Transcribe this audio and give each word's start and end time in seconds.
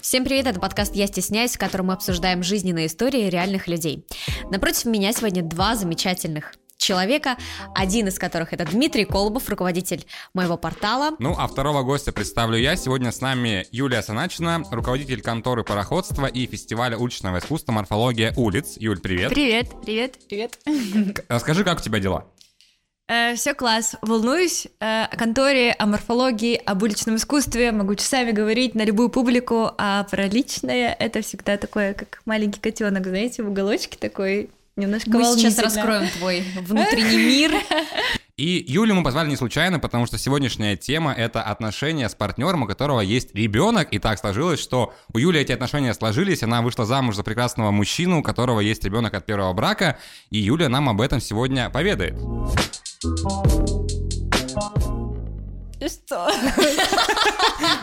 Всем 0.00 0.24
привет, 0.24 0.46
это 0.46 0.60
подкаст 0.60 0.94
«Я 0.94 1.06
стесняюсь», 1.06 1.56
в 1.56 1.58
котором 1.58 1.86
мы 1.86 1.92
обсуждаем 1.92 2.42
жизненные 2.42 2.86
истории 2.86 3.28
реальных 3.28 3.68
людей. 3.68 4.06
Напротив 4.50 4.86
меня 4.86 5.12
сегодня 5.12 5.42
два 5.42 5.76
замечательных 5.76 6.54
человека, 6.78 7.36
один 7.74 8.08
из 8.08 8.18
которых 8.18 8.54
это 8.54 8.64
Дмитрий 8.64 9.04
Колобов, 9.04 9.48
руководитель 9.48 10.06
моего 10.32 10.56
портала. 10.56 11.16
Ну, 11.18 11.34
а 11.38 11.46
второго 11.48 11.82
гостя 11.82 12.12
представлю 12.12 12.56
я. 12.56 12.76
Сегодня 12.76 13.12
с 13.12 13.20
нами 13.20 13.66
Юлия 13.72 14.02
Саначина, 14.02 14.62
руководитель 14.70 15.20
конторы 15.20 15.64
пароходства 15.64 16.26
и 16.26 16.46
фестиваля 16.46 16.96
уличного 16.96 17.38
искусства 17.38 17.72
«Морфология 17.72 18.32
улиц». 18.36 18.76
Юль, 18.76 19.00
привет. 19.00 19.30
Привет, 19.30 19.68
привет, 19.84 20.18
привет. 20.28 20.58
Расскажи, 21.28 21.62
как 21.62 21.80
у 21.80 21.82
тебя 21.82 22.00
дела? 22.00 22.26
Э, 23.06 23.34
все 23.34 23.52
класс. 23.54 23.96
Волнуюсь 24.00 24.66
э, 24.80 25.04
о 25.04 25.16
конторе, 25.16 25.72
о 25.72 25.86
морфологии, 25.86 26.60
об 26.64 26.82
уличном 26.82 27.16
искусстве. 27.16 27.70
Могу 27.70 27.94
часами 27.96 28.30
говорить 28.30 28.74
на 28.74 28.84
любую 28.84 29.10
публику, 29.10 29.72
а 29.76 30.04
про 30.04 30.26
личное 30.26 30.94
это 30.98 31.20
всегда 31.20 31.58
такое, 31.58 31.92
как 31.92 32.22
маленький 32.24 32.60
котенок, 32.60 33.06
знаете, 33.06 33.42
в 33.42 33.48
уголочке 33.50 33.98
такой 33.98 34.50
немножко 34.76 35.10
Мы 35.10 35.24
сейчас 35.36 35.58
раскроем 35.58 36.08
твой 36.18 36.44
внутренний 36.62 37.18
мир. 37.18 37.52
И 38.36 38.64
Юлю 38.66 38.94
мы 38.94 39.04
позвали 39.04 39.28
не 39.28 39.36
случайно, 39.36 39.78
потому 39.78 40.06
что 40.06 40.18
сегодняшняя 40.18 40.76
тема— 40.76 41.12
это 41.16 41.40
отношения 41.40 42.08
с 42.08 42.16
партнером, 42.16 42.62
у 42.64 42.66
которого 42.66 43.00
есть 43.00 43.32
ребенок. 43.32 43.92
И 43.92 44.00
так 44.00 44.18
сложилось, 44.18 44.58
что 44.58 44.92
у 45.12 45.18
Юли 45.18 45.38
эти 45.38 45.52
отношения 45.52 45.94
сложились, 45.94 46.42
она 46.42 46.60
вышла 46.60 46.84
замуж 46.84 47.14
за 47.14 47.22
прекрасного 47.22 47.70
мужчину, 47.70 48.20
у 48.20 48.22
которого 48.24 48.58
есть 48.58 48.82
ребенок 48.82 49.14
от 49.14 49.24
первого 49.24 49.52
брака, 49.52 49.98
и 50.30 50.38
Юля 50.38 50.68
нам 50.68 50.88
об 50.88 51.00
этом 51.00 51.20
сегодня 51.20 51.70
поведает. 51.70 52.14
И 55.80 55.88
что? 55.88 56.30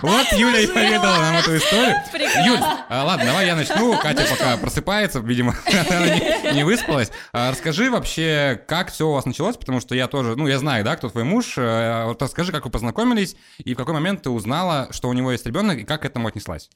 Вот 0.02 0.27
Юля 0.31 0.62
и 0.62 0.67
поведала 0.67 1.17
нам 1.17 1.35
эту 1.35 1.57
историю. 1.57 1.95
Юль, 2.43 2.59
а, 2.90 3.04
ладно, 3.04 3.26
давай 3.26 3.46
я 3.46 3.55
начну. 3.55 3.96
Катя 3.99 4.26
пока 4.27 4.57
просыпается, 4.57 5.20
видимо, 5.20 5.55
она 5.90 6.15
не, 6.15 6.54
не 6.54 6.63
выспалась. 6.63 7.12
А, 7.34 7.51
расскажи 7.51 7.91
вообще, 7.91 8.59
как 8.68 8.91
все 8.91 9.07
у 9.07 9.12
вас 9.13 9.26
началось, 9.26 9.57
потому 9.57 9.79
что 9.79 9.93
я 9.93 10.07
тоже, 10.07 10.35
ну, 10.35 10.48
я 10.48 10.57
знаю, 10.57 10.84
да, 10.84 10.96
кто 10.96 11.09
твой 11.09 11.24
муж. 11.24 11.53
А, 11.59 12.07
Вот 12.07 12.20
расскажи, 12.24 12.51
как 12.51 12.65
вы 12.65 12.71
познакомились, 12.71 13.35
и 13.59 13.76
в 13.76 13.77
какой 13.77 13.93
момент 13.93 14.24
ты 14.24 14.31
узнала, 14.31 14.87
что 14.90 15.07
у 15.07 15.13
него 15.13 15.31
есть 15.31 15.46
ребенок, 15.46 15.77
и 15.77 15.84
как 15.84 16.01
к 16.01 16.05
этому 16.05 16.27
отнеслась? 16.27 16.71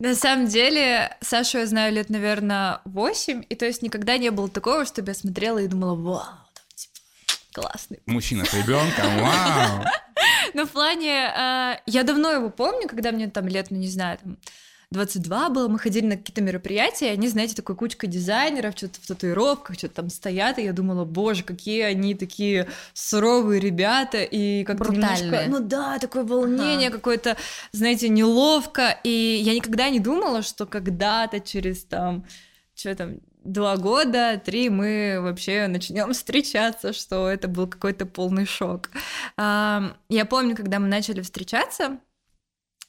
На 0.00 0.16
самом 0.16 0.48
деле, 0.48 1.16
Сашу 1.20 1.58
я 1.58 1.66
знаю 1.66 1.92
лет, 1.92 2.10
наверное, 2.10 2.80
8, 2.86 3.44
и 3.48 3.54
то 3.54 3.64
есть 3.66 3.82
никогда 3.82 4.18
не 4.18 4.30
было 4.30 4.48
такого, 4.48 4.84
чтобы 4.84 5.10
я 5.10 5.14
смотрела 5.14 5.58
и 5.58 5.68
думала, 5.68 5.94
вау, 5.94 6.43
классный. 7.54 8.00
Мужчина 8.06 8.44
с 8.44 8.52
ребенком, 8.52 9.06
вау! 9.20 9.84
Но 10.54 10.66
в 10.66 10.70
плане, 10.70 11.32
э, 11.36 11.76
я 11.86 12.02
давно 12.02 12.30
его 12.32 12.50
помню, 12.50 12.88
когда 12.88 13.12
мне 13.12 13.28
там 13.28 13.46
лет, 13.48 13.70
ну 13.70 13.78
не 13.78 13.88
знаю, 13.88 14.18
там 14.22 14.36
22 14.90 15.50
было, 15.50 15.68
мы 15.68 15.78
ходили 15.78 16.06
на 16.06 16.16
какие-то 16.16 16.42
мероприятия, 16.42 17.06
и 17.06 17.12
они, 17.12 17.28
знаете, 17.28 17.54
такой 17.54 17.76
кучка 17.76 18.06
дизайнеров, 18.06 18.76
что-то 18.76 19.00
в 19.00 19.06
татуировках, 19.06 19.76
что-то 19.76 19.94
там 19.94 20.10
стоят, 20.10 20.58
и 20.58 20.64
я 20.64 20.72
думала, 20.72 21.04
боже, 21.04 21.42
какие 21.42 21.82
они 21.82 22.14
такие 22.14 22.68
суровые 22.92 23.60
ребята, 23.60 24.22
и 24.22 24.64
как-то 24.64 24.92
немножко, 24.92 25.44
ну 25.48 25.60
да, 25.60 25.98
такое 25.98 26.24
волнение 26.24 26.90
какое-то, 26.90 27.36
знаете, 27.72 28.08
неловко, 28.08 28.98
и 29.04 29.40
я 29.42 29.54
никогда 29.54 29.90
не 29.90 30.00
думала, 30.00 30.42
что 30.42 30.66
когда-то 30.66 31.40
через 31.40 31.84
там, 31.84 32.24
что 32.74 32.94
там, 32.94 33.18
два 33.44 33.76
года, 33.76 34.40
три 34.44 34.70
мы 34.70 35.18
вообще 35.20 35.66
начнем 35.68 36.12
встречаться, 36.12 36.92
что 36.92 37.28
это 37.28 37.46
был 37.48 37.66
какой-то 37.66 38.06
полный 38.06 38.46
шок. 38.46 38.90
Я 39.36 40.24
помню, 40.28 40.56
когда 40.56 40.78
мы 40.78 40.88
начали 40.88 41.20
встречаться, 41.20 41.98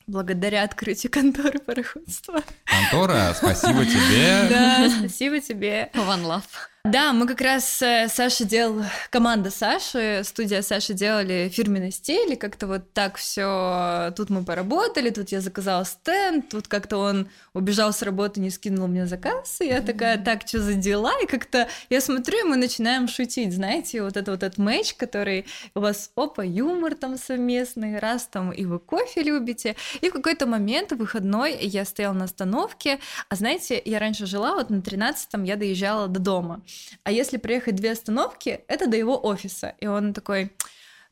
благодаря 0.08 0.64
открытию 0.64 1.12
конторы 1.12 1.60
пароходства. 1.60 2.42
Контора, 2.66 3.34
спасибо 3.36 3.86
тебе. 3.86 4.48
Да, 4.50 4.90
спасибо 4.90 5.40
тебе. 5.40 5.90
One 5.94 6.24
love. 6.24 6.44
Да, 6.86 7.14
мы 7.14 7.26
как 7.26 7.42
раз 7.42 7.82
э, 7.82 8.08
Саша 8.10 8.46
делал, 8.46 8.84
команда 9.10 9.50
Саши, 9.50 10.22
студия 10.24 10.62
Саши 10.62 10.94
делали 10.94 11.50
фирменный 11.52 11.90
стиль, 11.90 12.34
и 12.34 12.36
как-то 12.36 12.68
вот 12.68 12.94
так 12.94 13.16
все. 13.16 14.14
Тут 14.16 14.30
мы 14.30 14.44
поработали, 14.44 15.10
тут 15.10 15.30
я 15.30 15.42
заказала 15.42 15.84
стенд, 15.84 16.48
тут 16.48 16.68
как-то 16.68 16.98
он 16.98 17.28
убежал 17.56 17.92
с 17.92 18.04
работы, 18.04 18.40
не 18.40 18.52
скинул 18.52 18.88
мне 18.88 19.08
заказ, 19.08 19.62
и 19.62 19.66
я 19.66 19.82
такая, 19.82 20.24
так, 20.24 20.48
что 20.48 20.60
за 20.60 20.76
дела? 20.76 21.12
И 21.24 21.26
как-то 21.26 21.68
я 21.90 22.02
смотрю, 22.02 22.46
и 22.46 22.50
мы 22.50 22.56
начинаем 22.56 23.08
шутить, 23.08 23.52
знаете, 23.52 24.04
вот 24.04 24.16
это 24.16 24.30
вот 24.30 24.44
этот 24.44 24.60
матч, 24.60 24.94
который 24.94 25.48
у 25.74 25.80
вас, 25.80 26.12
опа, 26.16 26.44
юмор 26.44 26.94
там 26.94 27.18
совместный, 27.18 27.98
раз 27.98 28.28
там 28.28 28.52
и 28.52 28.64
вы 28.66 28.78
кофе 28.78 29.24
любите. 29.24 29.76
И 30.02 30.10
в 30.12 30.14
какой-то 30.14 30.46
момент 30.46 30.92
выходной 30.92 31.58
я 31.66 31.84
стояла 31.84 32.14
на 32.14 32.26
остановке, 32.26 33.00
а 33.28 33.36
знаете, 33.36 33.82
я 33.84 33.98
раньше 33.98 34.28
жила, 34.28 34.54
вот 34.54 34.70
на 34.70 34.82
13-м 34.82 35.46
я 35.46 35.56
доезжала 35.56 36.08
до 36.08 36.20
дома. 36.20 36.62
А 37.04 37.12
если 37.12 37.38
проехать 37.38 37.76
две 37.76 37.92
остановки, 37.92 38.62
это 38.68 38.88
до 38.88 38.98
его 38.98 39.20
офиса. 39.26 39.76
И 39.80 39.88
он 39.88 40.14
такой, 40.14 40.52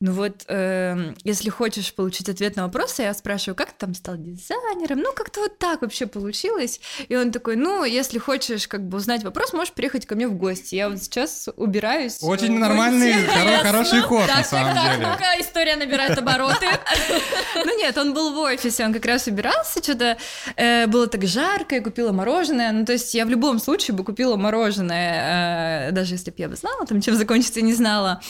ну 0.03 0.11
вот, 0.11 0.43
эм, 0.49 1.15
если 1.23 1.49
хочешь 1.49 1.93
получить 1.93 2.27
ответ 2.27 2.57
на 2.57 2.63
вопрос, 2.63 2.99
я 2.99 3.13
спрашиваю, 3.13 3.55
как 3.55 3.69
ты 3.69 3.75
там 3.77 3.93
стал 3.93 4.15
дизайнером? 4.17 4.99
Ну, 4.99 5.13
как-то 5.13 5.39
вот 5.39 5.57
так 5.57 5.81
вообще 5.81 6.07
получилось. 6.07 6.81
И 7.07 7.15
он 7.15 7.31
такой, 7.31 7.55
ну, 7.55 7.85
если 7.85 8.19
хочешь 8.19 8.67
как 8.67 8.85
бы 8.85 8.97
узнать 8.97 9.23
вопрос, 9.23 9.53
можешь 9.53 9.73
приехать 9.73 10.05
ко 10.05 10.15
мне 10.15 10.27
в 10.27 10.33
гости. 10.33 10.75
Я 10.75 10.89
вот 10.89 11.01
сейчас 11.01 11.47
убираюсь. 11.55 12.17
Очень 12.21 12.57
э, 12.57 12.59
нормальный, 12.59 13.13
в 13.13 13.29
хоро- 13.29 13.63
хороший 13.63 14.01
ход, 14.01 14.27
на 14.27 14.35
Так, 14.35 14.45
самом 14.45 14.75
так, 14.75 14.83
так, 14.83 14.95
деле. 14.97 15.07
ну-ка, 15.07 15.39
история 15.39 15.77
набирает 15.77 16.17
обороты. 16.17 16.65
Ну 17.55 17.77
нет, 17.77 17.97
он 17.97 18.13
был 18.13 18.33
в 18.33 18.39
офисе, 18.39 18.83
он 18.83 18.93
как 18.93 19.05
раз 19.05 19.27
убирался, 19.27 19.81
что-то 19.81 20.17
э, 20.57 20.85
было 20.87 21.07
так 21.07 21.23
жарко, 21.25 21.75
я 21.75 21.81
купила 21.81 22.11
мороженое. 22.11 22.73
Ну, 22.73 22.83
то 22.85 22.91
есть 22.91 23.13
я 23.13 23.25
в 23.25 23.29
любом 23.29 23.57
случае 23.59 23.95
бы 23.95 24.03
купила 24.03 24.35
мороженое, 24.35 25.87
э, 25.87 25.91
даже 25.91 26.15
если 26.15 26.31
бы 26.31 26.35
я 26.39 26.49
бы 26.49 26.57
знала, 26.57 26.85
там, 26.85 26.99
чем 26.99 27.15
закончится, 27.15 27.61
не 27.61 27.73
знала. 27.73 28.21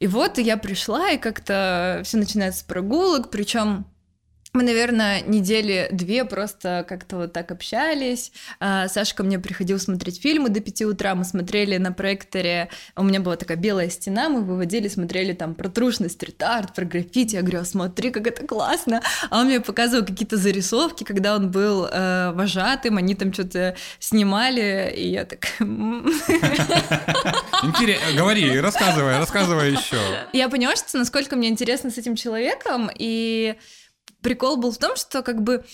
И 0.00 0.06
вот 0.06 0.38
я 0.38 0.56
пришла, 0.56 1.10
и 1.10 1.18
как-то 1.18 2.00
все 2.04 2.16
начинается 2.16 2.60
с 2.60 2.62
прогулок, 2.62 3.30
причем 3.30 3.84
мы, 4.52 4.64
наверное, 4.64 5.20
недели 5.22 5.88
две 5.92 6.24
просто 6.24 6.84
как-то 6.88 7.16
вот 7.16 7.32
так 7.32 7.52
общались. 7.52 8.32
А, 8.58 8.88
Саша 8.88 9.14
ко 9.14 9.22
мне 9.22 9.38
приходил 9.38 9.78
смотреть 9.78 10.20
фильмы 10.20 10.48
до 10.48 10.60
пяти 10.60 10.84
утра. 10.84 11.14
Мы 11.14 11.24
смотрели 11.24 11.76
на 11.76 11.92
проекторе. 11.92 12.68
У 12.96 13.04
меня 13.04 13.20
была 13.20 13.36
такая 13.36 13.56
белая 13.56 13.88
стена. 13.90 14.28
Мы 14.28 14.42
выводили, 14.42 14.88
смотрели 14.88 15.34
там 15.34 15.54
про 15.54 15.68
трушный 15.68 16.10
стрит-арт, 16.10 16.74
про 16.74 16.84
граффити. 16.84 17.36
Я 17.36 17.42
говорю, 17.42 17.60
«А 17.60 17.64
смотри, 17.64 18.10
как 18.10 18.26
это 18.26 18.44
классно. 18.44 19.02
А 19.30 19.40
он 19.40 19.46
мне 19.46 19.60
показывал 19.60 20.04
какие-то 20.04 20.36
зарисовки, 20.36 21.04
когда 21.04 21.36
он 21.36 21.50
был 21.52 21.86
э, 21.86 22.32
вожатым. 22.32 22.96
Они 22.96 23.14
там 23.14 23.32
что-то 23.32 23.76
снимали. 24.00 24.92
И 24.96 25.10
я 25.10 25.26
так... 25.26 25.46
«М». 25.60 26.10
Интересно, 27.62 28.16
говори, 28.16 28.58
рассказывай, 28.58 29.18
рассказывай 29.18 29.72
еще. 29.72 29.96
Я 30.32 30.48
поняла, 30.48 30.74
что 30.74 30.98
насколько 30.98 31.36
мне 31.36 31.48
интересно 31.48 31.90
с 31.90 31.98
этим 31.98 32.16
человеком, 32.16 32.90
и 32.92 33.54
прикол 34.22 34.56
был 34.56 34.72
в 34.72 34.78
том, 34.78 34.96
что 34.96 35.22
как 35.22 35.42
бы 35.42 35.64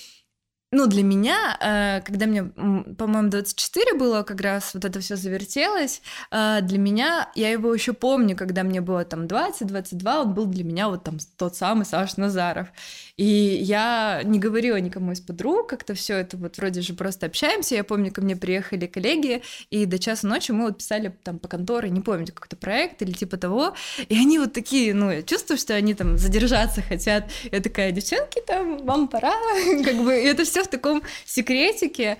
ну, 0.72 0.86
для 0.86 1.02
меня, 1.02 1.56
э, 1.60 2.00
когда 2.04 2.26
мне, 2.26 2.42
по-моему, 2.42 3.30
24 3.30 3.94
было, 3.94 4.24
как 4.24 4.40
раз 4.40 4.74
вот 4.74 4.84
это 4.84 4.98
все 5.00 5.16
завертелось, 5.16 6.02
э, 6.32 6.60
для 6.60 6.78
меня, 6.78 7.30
я 7.36 7.50
его 7.50 7.72
еще 7.72 7.92
помню, 7.92 8.36
когда 8.36 8.64
мне 8.64 8.80
было 8.80 9.04
там 9.04 9.26
20-22, 9.26 10.22
он 10.22 10.34
был 10.34 10.46
для 10.46 10.64
меня 10.64 10.88
вот 10.88 11.04
там 11.04 11.18
тот 11.38 11.56
самый 11.56 11.86
Саш 11.86 12.16
Назаров. 12.16 12.68
И 13.16 13.24
я 13.24 14.20
не 14.24 14.38
говорила 14.38 14.76
никому 14.76 15.12
из 15.12 15.20
подруг, 15.20 15.68
как-то 15.68 15.94
все 15.94 16.16
это 16.18 16.36
вот 16.36 16.58
вроде 16.58 16.82
же 16.82 16.92
просто 16.92 17.26
общаемся. 17.26 17.74
Я 17.74 17.82
помню, 17.82 18.12
ко 18.12 18.20
мне 18.20 18.36
приехали 18.36 18.86
коллеги, 18.86 19.42
и 19.70 19.86
до 19.86 19.98
часа 19.98 20.26
ночи 20.26 20.52
мы 20.52 20.66
вот 20.66 20.78
писали 20.78 21.16
там 21.24 21.38
по 21.38 21.48
конторе, 21.48 21.88
не 21.88 22.02
помню, 22.02 22.26
какой-то 22.26 22.56
проект 22.56 23.00
или 23.00 23.12
типа 23.12 23.38
того. 23.38 23.74
И 24.08 24.18
они 24.18 24.38
вот 24.38 24.52
такие, 24.52 24.92
ну, 24.92 25.10
я 25.10 25.22
чувствую, 25.22 25.56
что 25.56 25.74
они 25.74 25.94
там 25.94 26.18
задержаться 26.18 26.82
хотят. 26.82 27.30
Я 27.50 27.60
такая, 27.60 27.90
девчонки, 27.90 28.42
там, 28.46 28.84
вам 28.84 29.08
пора. 29.08 29.32
Как 29.84 29.96
бы, 29.96 30.12
это 30.12 30.44
все 30.44 30.62
в 30.62 30.68
таком 30.68 31.02
секретике. 31.24 32.18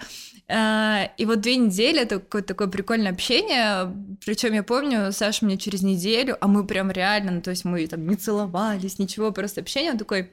А, 0.49 1.10
И 1.19 1.26
вот 1.26 1.40
две 1.40 1.56
недели 1.56 2.00
это 2.00 2.20
какое-то 2.20 2.49
такое 2.49 2.69
прикольное 2.69 3.12
общение. 3.12 3.92
Причем 4.25 4.54
я 4.54 4.62
помню, 4.62 5.12
Саша 5.12 5.44
мне 5.44 5.58
через 5.58 5.82
неделю, 5.82 6.38
а 6.40 6.46
мы 6.46 6.66
прям 6.66 6.90
реально, 6.90 7.32
ну, 7.32 7.42
то 7.42 7.50
есть 7.50 7.64
мы 7.64 7.87
там 7.87 8.06
не 8.06 8.16
целовались, 8.16 8.99
ничего, 8.99 9.32
просто 9.32 9.60
общение. 9.60 9.92
Он 9.92 9.99
такой, 9.99 10.31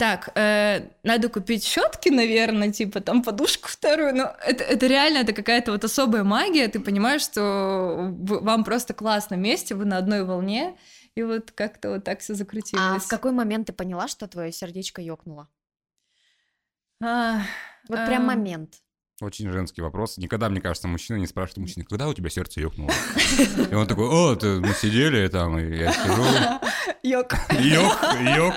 так, 0.00 0.30
э, 0.34 0.88
надо 1.02 1.28
купить 1.28 1.62
щетки, 1.62 2.08
наверное, 2.08 2.72
типа 2.72 3.00
там 3.00 3.22
подушку 3.22 3.68
вторую. 3.68 4.14
Но 4.16 4.34
это, 4.46 4.64
это 4.64 4.86
реально, 4.86 5.18
это 5.18 5.34
какая-то 5.34 5.72
вот 5.72 5.84
особая 5.84 6.24
магия. 6.24 6.68
Ты 6.68 6.80
понимаешь, 6.80 7.20
что 7.20 8.08
вы- 8.10 8.40
вам 8.40 8.64
просто 8.64 8.94
классно 8.94 9.36
вместе, 9.36 9.74
вы 9.74 9.84
на 9.84 9.98
одной 9.98 10.24
волне. 10.24 10.74
И 11.16 11.22
вот 11.22 11.50
как-то 11.50 11.90
вот 11.90 12.04
так 12.04 12.20
все 12.20 12.32
А 12.32 12.36
закрутилось. 12.36 13.04
в 13.04 13.08
какой 13.08 13.32
момент 13.32 13.66
ты 13.66 13.74
поняла, 13.74 14.08
что 14.08 14.26
твое 14.26 14.52
сердечко 14.52 15.02
ёкнуло? 15.02 15.48
А, 17.02 17.42
Вот 17.88 18.06
прям 18.06 18.22
а, 18.22 18.36
момент. 18.36 18.76
Очень 19.20 19.52
женский 19.52 19.82
вопрос. 19.82 20.16
Никогда, 20.16 20.48
мне 20.48 20.62
кажется, 20.62 20.88
мужчина 20.88 21.18
не 21.18 21.26
спрашивает 21.26 21.58
мужчины, 21.58 21.84
когда 21.84 22.08
у 22.08 22.14
тебя 22.14 22.30
сердце 22.30 22.60
ёкнуло? 22.60 22.90
И 23.70 23.74
он 23.74 23.86
такой, 23.86 24.06
о, 24.08 24.34
мы 24.60 24.72
сидели 24.72 25.28
там, 25.28 25.58
и 25.58 25.76
я 25.76 25.92
сижу, 25.92 26.24
Йок. 27.02 27.34
ёк, 27.50 27.98
ёк. 28.36 28.54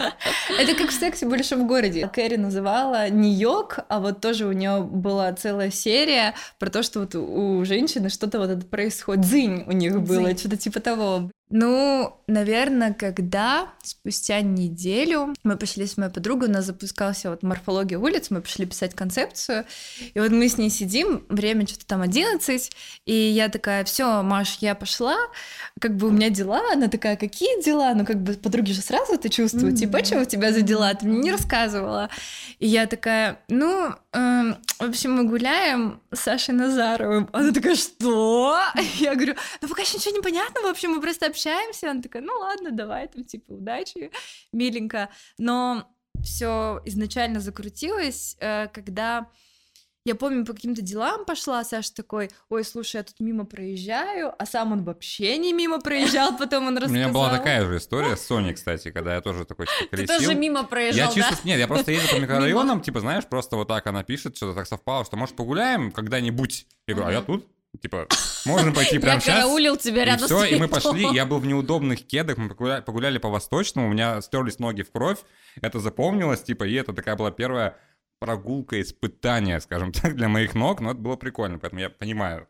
Это 0.59 0.75
как 0.75 0.89
в 0.89 0.93
сексе 0.93 1.25
в 1.25 1.65
городе. 1.65 2.09
Кэрри 2.13 2.35
называла 2.35 3.09
не 3.09 3.33
йог, 3.33 3.79
а 3.89 3.99
вот 3.99 4.21
тоже 4.21 4.45
у 4.45 4.51
нее 4.51 4.81
была 4.81 5.31
целая 5.33 5.71
серия 5.71 6.35
про 6.59 6.69
то, 6.69 6.83
что 6.83 7.01
вот 7.01 7.15
у 7.15 7.63
женщины 7.65 8.09
что-то 8.09 8.39
вот 8.39 8.49
это 8.49 8.65
происходит. 8.65 9.21
Дзынь 9.21 9.63
у 9.67 9.71
них 9.71 10.01
было, 10.01 10.35
что-то 10.37 10.57
типа 10.57 10.79
того. 10.79 11.29
Ну, 11.49 12.19
наверное, 12.25 12.93
когда 12.93 13.73
спустя 13.83 14.41
неделю 14.41 15.35
мы 15.43 15.55
пошли 15.55 15.85
с 15.85 15.97
моей 15.97 16.11
подругой, 16.11 16.49
у 16.49 16.51
нас 16.51 16.65
запускался 16.65 17.29
вот 17.29 17.43
морфология 17.43 17.99
улиц, 17.99 18.31
мы 18.31 18.41
пошли 18.41 18.65
писать 18.65 18.95
концепцию, 18.95 19.65
и 20.13 20.19
вот 20.19 20.31
мы 20.31 20.49
с 20.49 20.57
ней 20.57 20.71
сидим, 20.71 21.25
время 21.29 21.67
что-то 21.67 21.85
там 21.85 22.01
11, 22.01 22.71
и 23.05 23.13
я 23.13 23.49
такая, 23.49 23.83
все, 23.83 24.23
Маш, 24.23 24.57
я 24.61 24.73
пошла, 24.73 25.15
как 25.79 25.95
бы 25.95 26.07
у 26.07 26.11
меня 26.11 26.31
дела, 26.31 26.61
она 26.71 26.87
такая, 26.87 27.17
какие 27.17 27.61
дела? 27.63 27.93
Ну, 27.93 28.05
как 28.05 28.23
бы 28.23 28.33
подруги 28.33 28.71
же 28.71 28.81
сразу 28.81 29.13
это 29.13 29.29
чувствуют, 29.29 29.75
mm-hmm. 29.75 29.79
типа, 29.79 30.03
что 30.03 30.21
у 30.21 30.25
тебя 30.25 30.51
за 30.53 30.61
дела, 30.61 30.93
ты 30.95 31.05
мне 31.05 31.19
не 31.19 31.31
рассказывала. 31.31 32.09
И 32.57 32.67
я 32.67 32.87
такая, 32.87 33.39
ну, 33.47 33.93
в 34.13 34.83
общем, 34.83 35.13
мы 35.13 35.23
гуляем 35.23 36.01
с 36.11 36.19
Сашей 36.19 36.53
Назаровым. 36.53 37.29
Она 37.33 37.51
такая, 37.51 37.75
что? 37.75 38.59
Я 38.99 39.15
говорю, 39.15 39.35
ну, 39.61 39.67
пока 39.67 39.81
еще 39.81 39.97
ничего 39.97 40.15
не 40.15 40.21
понятно, 40.21 40.61
в 40.61 40.67
общем, 40.67 40.91
мы 40.91 41.01
просто 41.01 41.25
общаемся 41.25 41.43
общаемся. 41.43 41.91
Она 41.91 42.01
такая, 42.01 42.21
ну 42.21 42.33
ладно, 42.39 42.71
давай, 42.71 43.07
там, 43.07 43.23
типа, 43.23 43.53
удачи, 43.53 44.11
миленько. 44.51 45.09
Но 45.37 45.87
все 46.23 46.81
изначально 46.85 47.39
закрутилось, 47.39 48.37
э, 48.39 48.67
когда 48.67 49.29
я 50.05 50.15
помню, 50.15 50.45
по 50.45 50.53
каким-то 50.53 50.81
делам 50.81 51.23
пошла, 51.23 51.63
Саша 51.63 51.93
такой, 51.93 52.29
ой, 52.49 52.65
слушай, 52.65 52.97
я 52.97 53.03
тут 53.03 53.19
мимо 53.19 53.45
проезжаю, 53.45 54.33
а 54.37 54.45
сам 54.45 54.73
он 54.73 54.83
вообще 54.83 55.37
не 55.37 55.53
мимо 55.53 55.79
проезжал, 55.79 56.37
потом 56.37 56.67
он 56.67 56.77
рассказал. 56.77 56.95
У 56.95 56.97
меня 56.97 57.09
была 57.09 57.29
такая 57.29 57.65
же 57.65 57.77
история 57.77 58.17
с 58.17 58.25
Соней, 58.25 58.53
кстати, 58.53 58.91
когда 58.91 59.15
я 59.15 59.21
тоже 59.21 59.45
такой 59.45 59.67
типа, 59.67 59.89
колесил. 59.91 60.17
Ты 60.17 60.25
тоже 60.25 60.35
мимо 60.37 60.63
проезжал, 60.65 61.07
Я 61.07 61.13
чисто, 61.13 61.47
нет, 61.47 61.57
я 61.57 61.67
просто 61.67 61.91
ездил 61.91 62.17
по 62.17 62.19
микрорайонам, 62.21 62.81
типа, 62.81 62.99
знаешь, 62.99 63.25
просто 63.25 63.55
вот 63.55 63.69
так 63.69 63.87
она 63.87 64.03
пишет, 64.03 64.35
что-то 64.35 64.53
так 64.55 64.67
совпало, 64.67 65.05
что, 65.05 65.15
может, 65.15 65.37
погуляем 65.37 65.91
когда-нибудь? 65.91 66.67
Я 66.87 66.95
говорю, 66.95 67.09
а 67.09 67.13
я 67.13 67.21
тут? 67.21 67.47
Типа, 67.81 68.07
можно 68.45 68.73
пойти 68.73 68.99
прямо 68.99 69.21
сейчас. 69.21 69.35
Я 69.35 69.41
караулил 69.43 69.77
тебя 69.77 70.03
рядом 70.03 70.25
и 70.25 70.27
все, 70.27 70.43
и 70.43 70.59
мы 70.59 70.67
пошли, 70.67 71.07
я 71.13 71.25
был 71.25 71.39
в 71.39 71.45
неудобных 71.45 72.05
кедах, 72.05 72.37
мы 72.37 72.49
погуляли, 72.49 72.81
погуляли 72.81 73.17
по 73.19 73.29
Восточному, 73.29 73.87
у 73.87 73.91
меня 73.91 74.21
стерлись 74.21 74.59
ноги 74.59 74.81
в 74.81 74.91
кровь, 74.91 75.19
это 75.61 75.79
запомнилось, 75.79 76.43
типа, 76.43 76.65
и 76.65 76.73
это 76.73 76.91
такая 76.91 77.15
была 77.15 77.31
первая 77.31 77.77
прогулка, 78.23 78.79
испытание, 78.79 79.59
скажем 79.59 79.91
так, 80.01 80.15
для 80.15 80.29
моих 80.29 80.55
ног, 80.55 80.79
но 80.79 80.91
это 80.91 80.99
было 80.99 81.17
прикольно, 81.17 81.59
поэтому 81.59 81.81
я 81.81 81.89
понимаю, 81.89 82.47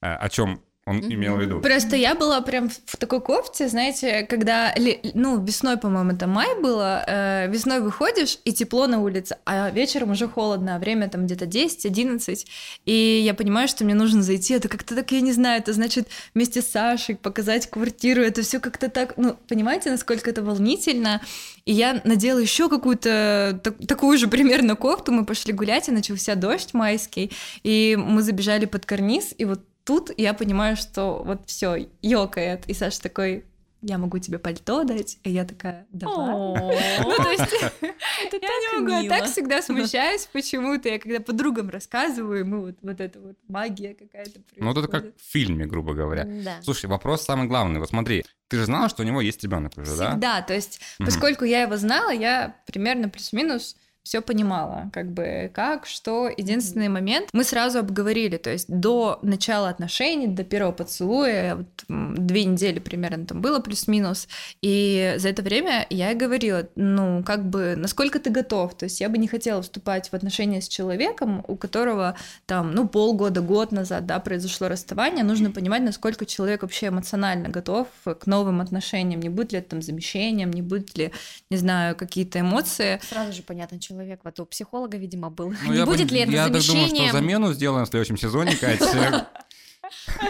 э, 0.00 0.06
о 0.06 0.28
чем 0.28 0.62
он 0.88 1.00
имел 1.00 1.36
в 1.36 1.40
виду. 1.40 1.60
Просто 1.60 1.96
я 1.96 2.14
была 2.14 2.40
прям 2.40 2.70
в 2.70 2.96
такой 2.96 3.20
кофте, 3.20 3.68
знаете, 3.68 4.22
когда, 4.22 4.74
ну, 5.14 5.42
весной, 5.44 5.76
по-моему, 5.76 6.12
это 6.12 6.26
май 6.26 6.58
было, 6.60 7.04
э, 7.06 7.50
весной 7.50 7.80
выходишь, 7.80 8.38
и 8.44 8.52
тепло 8.52 8.86
на 8.86 9.00
улице, 9.00 9.36
а 9.44 9.68
вечером 9.70 10.12
уже 10.12 10.28
холодно, 10.28 10.76
а 10.76 10.78
время 10.78 11.08
там 11.08 11.26
где-то 11.26 11.44
10-11, 11.44 12.46
и 12.86 13.22
я 13.22 13.34
понимаю, 13.34 13.68
что 13.68 13.84
мне 13.84 13.94
нужно 13.94 14.22
зайти, 14.22 14.54
это 14.54 14.68
как-то 14.68 14.94
так, 14.94 15.12
я 15.12 15.20
не 15.20 15.32
знаю, 15.32 15.60
это 15.60 15.74
значит 15.74 16.08
вместе 16.34 16.62
с 16.62 16.68
Сашей 16.68 17.16
показать 17.16 17.68
квартиру, 17.68 18.22
это 18.22 18.42
все 18.42 18.58
как-то 18.58 18.88
так, 18.88 19.14
ну, 19.18 19.36
понимаете, 19.46 19.90
насколько 19.90 20.30
это 20.30 20.42
волнительно, 20.42 21.20
и 21.66 21.72
я 21.72 22.00
надела 22.04 22.38
еще 22.38 22.70
какую-то 22.70 23.60
так, 23.62 23.74
такую 23.86 24.16
же 24.16 24.28
примерно 24.28 24.74
кофту, 24.74 25.12
мы 25.12 25.26
пошли 25.26 25.52
гулять, 25.52 25.88
и 25.88 25.92
начался 25.92 26.34
дождь 26.34 26.72
майский, 26.72 27.30
и 27.62 27.94
мы 28.00 28.22
забежали 28.22 28.64
под 28.64 28.86
карниз, 28.86 29.34
и 29.36 29.44
вот 29.44 29.60
тут 29.88 30.10
я 30.18 30.34
понимаю, 30.34 30.76
что 30.76 31.22
вот 31.24 31.46
все 31.46 31.88
ёкает. 32.02 32.68
И 32.68 32.74
Саша 32.74 33.00
такой, 33.00 33.46
я 33.80 33.96
могу 33.96 34.18
тебе 34.18 34.38
пальто 34.38 34.84
дать, 34.84 35.16
и 35.22 35.30
я 35.30 35.46
такая, 35.46 35.86
давай. 35.90 36.34
Ну, 36.34 37.16
то 37.16 37.30
есть, 37.30 37.52
я 37.80 38.38
не 38.38 38.80
могу, 38.80 38.90
я 38.90 39.08
так 39.08 39.30
всегда 39.30 39.62
смущаюсь 39.62 40.28
почему-то, 40.30 40.90
я 40.90 40.98
когда 40.98 41.20
подругам 41.20 41.70
рассказываю, 41.70 42.44
мы 42.44 42.60
вот, 42.66 42.74
вот 42.82 43.00
эта 43.00 43.18
вот 43.18 43.38
магия 43.48 43.94
какая-то 43.94 44.40
Ну, 44.56 44.70
это 44.72 44.88
как 44.88 45.16
в 45.16 45.22
фильме, 45.22 45.64
грубо 45.64 45.94
говоря. 45.94 46.28
Слушай, 46.62 46.86
вопрос 46.86 47.22
самый 47.22 47.48
главный, 47.48 47.80
вот 47.80 47.88
смотри, 47.88 48.26
ты 48.48 48.58
же 48.58 48.66
знала, 48.66 48.90
что 48.90 49.02
у 49.02 49.06
него 49.06 49.22
есть 49.22 49.42
ребенок 49.42 49.72
уже, 49.78 49.96
да? 49.96 50.10
Всегда, 50.10 50.42
то 50.42 50.52
есть, 50.52 50.82
поскольку 50.98 51.46
я 51.46 51.62
его 51.62 51.78
знала, 51.78 52.10
я 52.10 52.56
примерно 52.66 53.08
плюс-минус 53.08 53.74
все 54.02 54.22
понимала, 54.22 54.90
как 54.92 55.12
бы 55.12 55.50
как, 55.54 55.86
что. 55.86 56.28
Единственный 56.28 56.88
момент 56.88 57.28
мы 57.32 57.44
сразу 57.44 57.78
обговорили, 57.78 58.36
то 58.36 58.50
есть 58.50 58.66
до 58.68 59.18
начала 59.22 59.68
отношений, 59.68 60.26
до 60.26 60.44
первого 60.44 60.72
поцелуя, 60.72 61.56
вот, 61.56 61.66
две 61.88 62.44
недели 62.44 62.78
примерно 62.78 63.26
там 63.26 63.40
было 63.40 63.60
плюс-минус, 63.60 64.28
и 64.62 65.14
за 65.18 65.28
это 65.28 65.42
время 65.42 65.86
я 65.90 66.12
и 66.12 66.14
говорила, 66.14 66.68
ну, 66.74 67.22
как 67.24 67.48
бы, 67.48 67.74
насколько 67.76 68.18
ты 68.18 68.30
готов, 68.30 68.74
то 68.76 68.84
есть 68.84 69.00
я 69.00 69.08
бы 69.08 69.18
не 69.18 69.28
хотела 69.28 69.60
вступать 69.62 70.08
в 70.08 70.14
отношения 70.14 70.62
с 70.62 70.68
человеком, 70.68 71.44
у 71.46 71.56
которого 71.56 72.16
там, 72.46 72.72
ну, 72.72 72.88
полгода, 72.88 73.40
год 73.40 73.72
назад, 73.72 74.06
да, 74.06 74.20
произошло 74.20 74.68
расставание, 74.68 75.24
нужно 75.24 75.50
понимать, 75.50 75.82
насколько 75.82 76.24
человек 76.24 76.62
вообще 76.62 76.88
эмоционально 76.88 77.48
готов 77.48 77.88
к 78.04 78.26
новым 78.26 78.60
отношениям, 78.60 79.20
не 79.20 79.28
будет 79.28 79.52
ли 79.52 79.58
это 79.58 79.70
там 79.70 79.82
замещением, 79.82 80.50
не 80.50 80.62
будет 80.62 80.96
ли, 80.96 81.12
не 81.50 81.56
знаю, 81.56 81.96
какие-то 81.96 82.40
эмоции. 82.40 83.00
Сразу 83.08 83.32
же 83.32 83.42
понятно, 83.42 83.78
человек 83.88 84.20
вот 84.24 84.38
у 84.40 84.46
психолога, 84.46 84.98
видимо, 84.98 85.30
был. 85.30 85.54
Ну, 85.64 85.72
не 85.72 85.84
будет 85.84 86.10
ли 86.10 86.20
это 86.20 86.32
я 86.32 86.44
замещением? 86.44 86.80
Я 86.80 86.86
так 86.86 86.92
думаю, 86.92 87.08
что 87.08 87.18
замену 87.18 87.52
сделаем 87.52 87.86
в 87.86 87.88
следующем 87.88 88.16
сезоне, 88.16 88.56
Катя. 88.56 89.28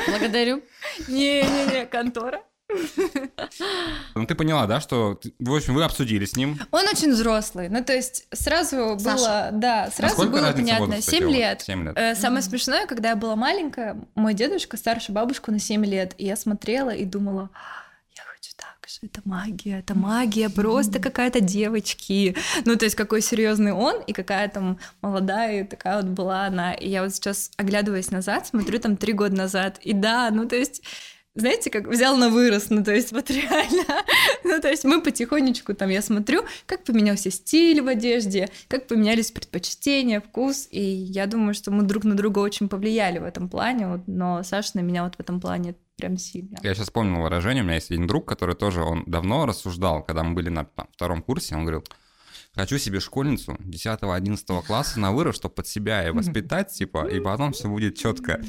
Благодарю. 0.08 0.62
Не-не-не, 1.08 1.86
контора. 1.86 2.42
Ну, 4.14 4.26
ты 4.26 4.34
поняла, 4.34 4.66
да, 4.66 4.80
что, 4.80 5.18
в 5.38 5.54
общем, 5.54 5.74
вы 5.74 5.84
обсудили 5.84 6.26
с 6.26 6.36
ним? 6.36 6.58
Он 6.70 6.86
очень 6.86 7.12
взрослый, 7.12 7.70
ну, 7.70 7.82
то 7.82 7.94
есть 7.94 8.26
сразу 8.32 8.98
Саша. 8.98 9.16
было, 9.16 9.48
да, 9.52 9.90
сразу 9.90 10.14
Насколько 10.14 10.42
было 10.42 10.52
понятно, 10.52 11.00
7 11.00 11.30
лет. 11.30 11.62
7 11.62 11.84
лет. 11.84 11.94
Э, 11.96 12.14
самое 12.14 12.42
mm-hmm. 12.42 12.48
смешное, 12.48 12.86
когда 12.86 13.10
я 13.10 13.16
была 13.16 13.36
маленькая, 13.36 13.96
мой 14.14 14.34
дедушка 14.34 14.76
старше 14.76 15.12
бабушку 15.12 15.50
на 15.50 15.58
7 15.58 15.84
лет, 15.86 16.14
и 16.18 16.26
я 16.26 16.36
смотрела 16.36 16.90
и 16.90 17.06
думала, 17.06 17.48
что 18.88 19.04
это 19.04 19.20
магия, 19.26 19.80
это 19.80 19.94
магия, 19.94 20.48
просто 20.48 20.98
какая-то 20.98 21.40
девочки. 21.40 22.34
Ну, 22.64 22.76
то 22.76 22.86
есть 22.86 22.96
какой 22.96 23.20
серьезный 23.20 23.72
он 23.72 24.00
и 24.02 24.14
какая 24.14 24.48
там 24.48 24.78
молодая 25.02 25.66
такая 25.66 25.96
вот 25.96 26.06
была 26.06 26.46
она. 26.46 26.72
И 26.72 26.88
я 26.88 27.02
вот 27.02 27.14
сейчас, 27.14 27.50
оглядываясь 27.58 28.10
назад, 28.10 28.46
смотрю 28.46 28.78
там 28.78 28.96
три 28.96 29.12
года 29.12 29.36
назад, 29.36 29.78
и 29.82 29.92
да, 29.92 30.30
ну, 30.30 30.48
то 30.48 30.56
есть 30.56 30.82
знаете, 31.34 31.70
как 31.70 31.86
взял 31.86 32.16
на 32.16 32.30
вырос, 32.30 32.70
ну, 32.70 32.82
то 32.82 32.92
есть 32.92 33.12
вот 33.12 33.30
реально, 33.30 34.04
ну, 34.42 34.58
то 34.60 34.68
есть 34.68 34.84
мы 34.84 35.02
потихонечку 35.02 35.74
там, 35.74 35.90
я 35.90 36.00
смотрю, 36.00 36.42
как 36.66 36.84
поменялся 36.84 37.30
стиль 37.30 37.82
в 37.82 37.88
одежде, 37.88 38.48
как 38.68 38.86
поменялись 38.86 39.30
предпочтения, 39.30 40.20
вкус, 40.20 40.66
и 40.70 40.80
я 40.80 41.26
думаю, 41.26 41.52
что 41.52 41.70
мы 41.70 41.82
друг 41.82 42.04
на 42.04 42.16
друга 42.16 42.38
очень 42.38 42.68
повлияли 42.68 43.18
в 43.18 43.24
этом 43.24 43.50
плане, 43.50 43.88
вот, 43.88 44.00
но 44.06 44.42
Саша 44.42 44.70
на 44.74 44.80
меня 44.80 45.04
вот 45.04 45.16
в 45.16 45.20
этом 45.20 45.40
плане 45.40 45.76
прям 45.98 46.16
сильно. 46.16 46.58
Я 46.62 46.74
сейчас 46.74 46.86
вспомнил 46.86 47.20
выражение, 47.20 47.62
у 47.62 47.66
меня 47.66 47.74
есть 47.74 47.90
один 47.90 48.06
друг, 48.06 48.26
который 48.26 48.54
тоже, 48.54 48.82
он 48.82 49.04
давно 49.06 49.44
рассуждал, 49.44 50.02
когда 50.02 50.22
мы 50.22 50.34
были 50.34 50.48
на 50.48 50.64
там, 50.64 50.88
втором 50.92 51.22
курсе, 51.22 51.56
он 51.56 51.62
говорил, 51.62 51.84
хочу 52.54 52.78
себе 52.78 53.00
школьницу 53.00 53.56
10-11 53.60 54.62
класса 54.64 55.00
на 55.00 55.12
вырос, 55.12 55.36
чтобы 55.36 55.56
под 55.56 55.66
себя 55.66 56.06
и 56.06 56.10
воспитать, 56.10 56.72
типа, 56.72 57.06
и 57.08 57.20
потом 57.20 57.52
все 57.52 57.68
будет 57.68 57.98
четко. 57.98 58.40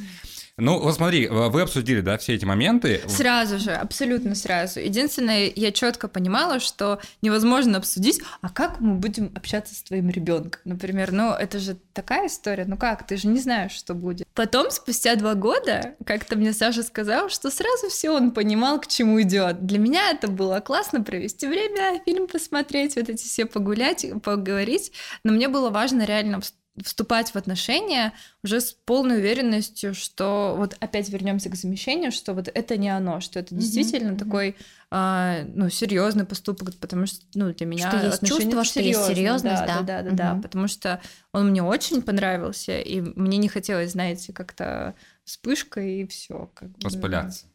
Ну, 0.59 0.79
вот 0.79 0.95
смотри, 0.95 1.27
вы 1.27 1.61
обсудили, 1.61 2.01
да, 2.01 2.17
все 2.17 2.35
эти 2.35 2.45
моменты. 2.45 3.01
Сразу 3.07 3.59
же, 3.59 3.71
абсолютно 3.71 4.35
сразу. 4.35 4.79
Единственное, 4.79 5.51
я 5.55 5.71
четко 5.71 6.07
понимала, 6.07 6.59
что 6.59 6.99
невозможно 7.21 7.77
обсудить, 7.77 8.21
а 8.41 8.49
как 8.49 8.79
мы 8.79 8.95
будем 8.95 9.31
общаться 9.35 9.75
с 9.75 9.83
твоим 9.83 10.09
ребенком, 10.09 10.61
например. 10.65 11.11
Ну, 11.11 11.31
это 11.31 11.59
же 11.59 11.77
такая 11.93 12.27
история, 12.27 12.65
ну 12.65 12.77
как, 12.77 13.05
ты 13.05 13.17
же 13.17 13.27
не 13.27 13.39
знаешь, 13.39 13.71
что 13.71 13.93
будет. 13.93 14.27
Потом, 14.33 14.71
спустя 14.71 15.15
два 15.15 15.33
года, 15.33 15.95
как-то 16.05 16.35
мне 16.35 16.53
Саша 16.53 16.83
сказал, 16.83 17.29
что 17.29 17.49
сразу 17.51 17.89
все 17.89 18.11
он 18.11 18.31
понимал, 18.31 18.79
к 18.79 18.87
чему 18.87 19.21
идет. 19.21 19.65
Для 19.65 19.79
меня 19.79 20.11
это 20.11 20.27
было 20.27 20.59
классно 20.59 21.03
провести 21.03 21.47
время, 21.47 22.01
фильм 22.05 22.27
посмотреть, 22.27 22.95
вот 22.95 23.09
эти 23.09 23.23
все 23.23 23.45
погулять, 23.45 24.05
поговорить, 24.23 24.91
но 25.23 25.33
мне 25.33 25.47
было 25.47 25.69
важно 25.69 26.03
реально 26.03 26.41
вступать 26.83 27.31
в 27.31 27.35
отношения 27.35 28.13
уже 28.43 28.61
с 28.61 28.71
полной 28.71 29.17
уверенностью, 29.17 29.93
что 29.93 30.55
вот 30.57 30.75
опять 30.79 31.09
вернемся 31.09 31.49
к 31.49 31.55
замещению, 31.55 32.11
что 32.11 32.33
вот 32.33 32.47
это 32.53 32.77
не 32.77 32.89
оно, 32.89 33.19
что 33.19 33.39
это 33.39 33.53
действительно 33.55 34.11
mm-hmm. 34.11 34.17
такой 34.17 34.55
а, 34.91 35.43
ну 35.53 35.69
серьезный 35.69 36.25
поступок, 36.25 36.75
потому 36.77 37.05
что 37.05 37.25
ну 37.33 37.53
для 37.53 37.65
меня 37.65 37.89
что 37.89 38.05
есть 38.05 38.25
чувство, 38.25 38.63
что 38.63 38.81
есть 38.81 39.05
серьезность, 39.05 39.65
да, 39.65 39.81
да, 39.81 39.81
да, 39.81 40.01
да, 40.01 40.09
mm-hmm. 40.09 40.15
да, 40.15 40.41
потому 40.41 40.67
что 40.67 41.01
он 41.33 41.49
мне 41.49 41.63
очень 41.63 42.01
понравился 42.01 42.79
и 42.79 43.01
мне 43.01 43.37
не 43.37 43.49
хотелось, 43.49 43.91
знаете, 43.91 44.33
как-то 44.33 44.95
вспышка 45.25 45.81
и 45.81 46.07
все, 46.07 46.49
как 46.53 46.69
бы. 46.69 46.77
Распыляться. 46.83 47.45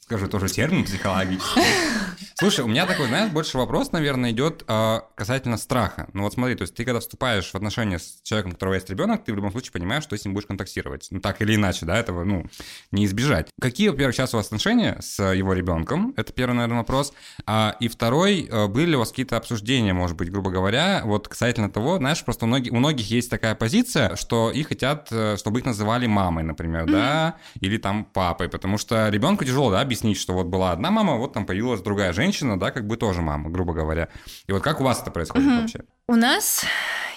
Скажу 0.00 0.26
тоже 0.28 0.48
термин 0.48 0.84
психологический. 0.84 1.60
Слушай, 2.34 2.64
у 2.64 2.68
меня 2.68 2.86
такой, 2.86 3.08
знаешь, 3.08 3.30
больше 3.30 3.58
вопрос, 3.58 3.92
наверное, 3.92 4.30
идет. 4.30 4.64
А, 4.66 5.06
касательно 5.18 5.56
страха. 5.56 6.08
Ну 6.12 6.22
вот 6.22 6.32
смотри, 6.34 6.54
то 6.54 6.62
есть 6.62 6.76
ты 6.76 6.84
когда 6.84 7.00
вступаешь 7.00 7.50
в 7.50 7.54
отношения 7.56 7.98
с 7.98 8.20
человеком, 8.22 8.52
у 8.52 8.54
которого 8.54 8.74
есть 8.74 8.88
ребенок, 8.88 9.24
ты 9.24 9.32
в 9.32 9.36
любом 9.36 9.50
случае 9.50 9.72
понимаешь, 9.72 10.04
что 10.04 10.16
с 10.16 10.24
ним 10.24 10.32
будешь 10.32 10.46
контактировать. 10.46 11.08
Ну 11.10 11.20
так 11.20 11.42
или 11.42 11.56
иначе, 11.56 11.86
да, 11.86 11.96
этого, 11.98 12.22
ну, 12.22 12.46
не 12.92 13.04
избежать. 13.04 13.48
Какие, 13.60 13.88
во-первых, 13.88 14.14
сейчас 14.14 14.32
у 14.32 14.36
вас 14.36 14.46
отношения 14.46 14.96
с 15.00 15.20
его 15.32 15.52
ребенком? 15.54 16.14
Это 16.16 16.32
первый, 16.32 16.54
наверное, 16.54 16.78
вопрос. 16.78 17.12
А, 17.46 17.76
и 17.80 17.88
второй, 17.88 18.46
э, 18.48 18.68
были 18.68 18.90
ли 18.90 18.96
у 18.96 19.00
вас 19.00 19.10
какие-то 19.10 19.36
обсуждения, 19.36 19.92
может 19.92 20.16
быть, 20.16 20.30
грубо 20.30 20.52
говоря, 20.52 21.02
вот 21.04 21.26
касательно 21.26 21.68
того, 21.68 21.96
знаешь, 21.96 22.24
просто 22.24 22.44
у 22.44 22.48
многих, 22.48 22.72
у 22.72 22.76
многих 22.76 23.10
есть 23.10 23.28
такая 23.28 23.56
позиция, 23.56 24.14
что 24.14 24.52
их 24.52 24.68
хотят, 24.68 25.08
э, 25.10 25.36
чтобы 25.36 25.58
их 25.58 25.64
называли 25.64 26.06
мамой, 26.06 26.44
например, 26.44 26.84
mm-hmm. 26.84 26.92
да, 26.92 27.36
или 27.60 27.76
там 27.76 28.04
папой, 28.04 28.48
потому 28.48 28.78
что 28.78 29.08
ребенку 29.08 29.44
тяжело, 29.44 29.72
да, 29.72 29.80
объяснить, 29.80 30.16
что 30.16 30.32
вот 30.32 30.46
была 30.46 30.70
одна 30.70 30.92
мама, 30.92 31.16
вот 31.16 31.32
там 31.32 31.44
появилась 31.44 31.80
другая 31.80 32.12
женщина, 32.12 32.56
да, 32.56 32.70
как 32.70 32.86
бы 32.86 32.96
тоже 32.96 33.20
мама, 33.20 33.50
грубо 33.50 33.72
говоря. 33.72 34.08
И 34.46 34.52
вот 34.52 34.62
как 34.62 34.80
у 34.80 34.84
вас 34.84 35.07
это 35.08 35.14
происходит 35.14 35.48
mm-hmm. 35.48 35.60
вообще? 35.60 35.80
У 36.06 36.14
нас 36.14 36.64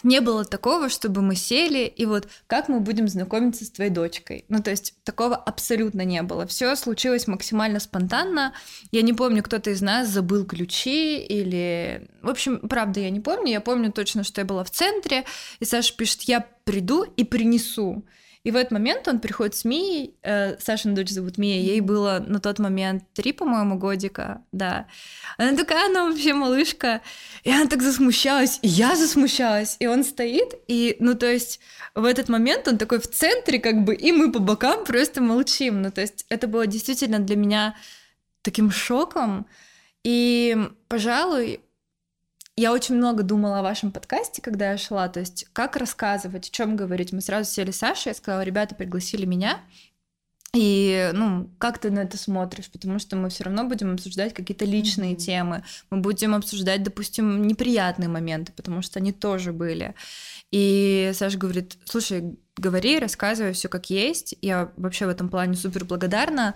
не 0.03 0.19
было 0.19 0.43
такого, 0.45 0.89
чтобы 0.89 1.21
мы 1.21 1.35
сели 1.35 1.85
и 1.85 2.05
вот 2.05 2.27
как 2.47 2.69
мы 2.69 2.79
будем 2.79 3.07
знакомиться 3.07 3.65
с 3.65 3.71
твоей 3.71 3.91
дочкой. 3.91 4.45
Ну, 4.49 4.61
то 4.61 4.71
есть 4.71 4.95
такого 5.03 5.35
абсолютно 5.35 6.01
не 6.01 6.21
было. 6.23 6.47
Все 6.47 6.75
случилось 6.75 7.27
максимально 7.27 7.79
спонтанно. 7.79 8.53
Я 8.91 9.01
не 9.01 9.13
помню, 9.13 9.43
кто-то 9.43 9.69
из 9.69 9.81
нас 9.81 10.09
забыл 10.09 10.45
ключи 10.45 11.19
или... 11.19 12.07
В 12.21 12.29
общем, 12.29 12.59
правда, 12.67 12.99
я 12.99 13.09
не 13.09 13.19
помню. 13.19 13.51
Я 13.51 13.61
помню 13.61 13.91
точно, 13.91 14.23
что 14.23 14.41
я 14.41 14.45
была 14.45 14.63
в 14.63 14.71
центре, 14.71 15.25
и 15.59 15.65
Саша 15.65 15.95
пишет, 15.95 16.23
я 16.23 16.45
приду 16.63 17.03
и 17.03 17.23
принесу. 17.23 18.03
И 18.43 18.49
в 18.49 18.55
этот 18.55 18.71
момент 18.71 19.07
он 19.07 19.19
приходит 19.19 19.55
с 19.55 19.65
Мией, 19.65 20.15
э, 20.23 20.57
Сашина 20.59 20.95
дочь 20.95 21.09
зовут 21.09 21.37
Мия, 21.37 21.61
ей 21.61 21.79
было 21.79 22.23
на 22.25 22.39
тот 22.39 22.57
момент 22.57 23.03
три, 23.13 23.33
по-моему, 23.33 23.77
годика, 23.77 24.41
да. 24.51 24.87
Она 25.37 25.55
такая, 25.55 25.85
она 25.85 26.09
вообще 26.09 26.33
малышка, 26.33 27.01
и 27.43 27.51
она 27.51 27.67
так 27.67 27.83
засмущалась, 27.83 28.57
и 28.63 28.67
я 28.67 28.95
засмущалась, 28.95 29.77
и 29.79 29.85
он 29.85 30.03
стоит, 30.03 30.55
и, 30.67 30.95
ну, 30.99 31.13
то 31.13 31.31
есть 31.31 31.59
в 31.93 32.03
этот 32.03 32.29
момент 32.29 32.67
он 32.67 32.79
такой 32.79 32.99
в 32.99 33.07
центре, 33.07 33.59
как 33.59 33.83
бы, 33.83 33.93
и 33.93 34.11
мы 34.11 34.31
по 34.31 34.39
бокам 34.39 34.85
просто 34.85 35.21
молчим, 35.21 35.83
ну, 35.83 35.91
то 35.91 36.01
есть 36.01 36.25
это 36.29 36.47
было 36.47 36.65
действительно 36.65 37.19
для 37.19 37.35
меня 37.35 37.75
таким 38.41 38.71
шоком, 38.71 39.45
и, 40.03 40.57
пожалуй, 40.87 41.61
я 42.55 42.73
очень 42.73 42.95
много 42.95 43.23
думала 43.23 43.59
о 43.59 43.63
вашем 43.63 43.91
подкасте, 43.91 44.41
когда 44.41 44.71
я 44.71 44.77
шла, 44.77 45.07
то 45.07 45.19
есть 45.19 45.45
как 45.53 45.77
рассказывать, 45.77 46.49
о 46.49 46.51
чем 46.51 46.75
говорить. 46.75 47.13
Мы 47.13 47.21
сразу 47.21 47.49
сели 47.49 47.71
с 47.71 47.77
Сашей, 47.77 48.09
я 48.09 48.13
сказала, 48.13 48.41
ребята 48.41 48.75
пригласили 48.75 49.25
меня, 49.25 49.61
и, 50.53 51.11
ну, 51.13 51.49
как 51.59 51.77
ты 51.77 51.91
на 51.91 51.99
это 51.99 52.17
смотришь? 52.17 52.69
Потому 52.69 52.99
что 52.99 53.15
мы 53.15 53.29
все 53.29 53.45
равно 53.45 53.63
будем 53.63 53.93
обсуждать 53.93 54.33
какие-то 54.33 54.65
личные 54.65 55.13
mm-hmm. 55.13 55.15
темы. 55.15 55.63
Мы 55.89 56.01
будем 56.01 56.35
обсуждать, 56.35 56.83
допустим, 56.83 57.47
неприятные 57.47 58.09
моменты, 58.09 58.51
потому 58.51 58.81
что 58.81 58.99
они 58.99 59.13
тоже 59.13 59.53
были. 59.53 59.95
И 60.51 61.11
Саша 61.13 61.37
говорит, 61.37 61.77
слушай, 61.85 62.37
говори, 62.57 62.99
рассказывай 62.99 63.53
все 63.53 63.69
как 63.69 63.89
есть. 63.89 64.35
Я 64.41 64.73
вообще 64.75 65.05
в 65.05 65.09
этом 65.09 65.29
плане 65.29 65.55
супер 65.55 65.85
благодарна, 65.85 66.55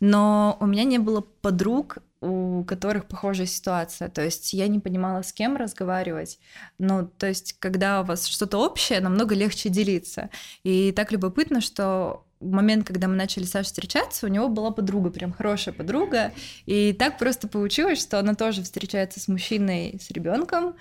но 0.00 0.56
у 0.60 0.66
меня 0.66 0.82
не 0.82 0.98
было 0.98 1.20
подруг, 1.20 1.98
у 2.20 2.64
которых 2.64 3.06
похожая 3.06 3.46
ситуация. 3.46 4.08
То 4.08 4.24
есть 4.24 4.54
я 4.54 4.66
не 4.66 4.80
понимала, 4.80 5.22
с 5.22 5.32
кем 5.32 5.56
разговаривать. 5.56 6.40
Ну, 6.78 7.06
то 7.06 7.28
есть, 7.28 7.54
когда 7.60 8.00
у 8.00 8.04
вас 8.04 8.26
что-то 8.26 8.58
общее, 8.58 8.98
намного 8.98 9.36
легче 9.36 9.68
делиться. 9.68 10.30
И 10.64 10.90
так 10.90 11.12
любопытно, 11.12 11.60
что 11.60 12.25
момент, 12.40 12.86
когда 12.86 13.08
мы 13.08 13.16
начали 13.16 13.44
с 13.44 13.62
встречаться, 13.62 14.26
у 14.26 14.28
него 14.28 14.48
была 14.48 14.70
подруга, 14.70 15.10
прям 15.10 15.32
хорошая 15.32 15.74
подруга. 15.74 16.32
И 16.66 16.92
так 16.92 17.18
просто 17.18 17.48
получилось, 17.48 18.00
что 18.00 18.18
она 18.18 18.34
тоже 18.34 18.62
встречается 18.62 19.20
с 19.20 19.28
мужчиной, 19.28 19.98
с 20.00 20.10
ребенком. 20.10 20.74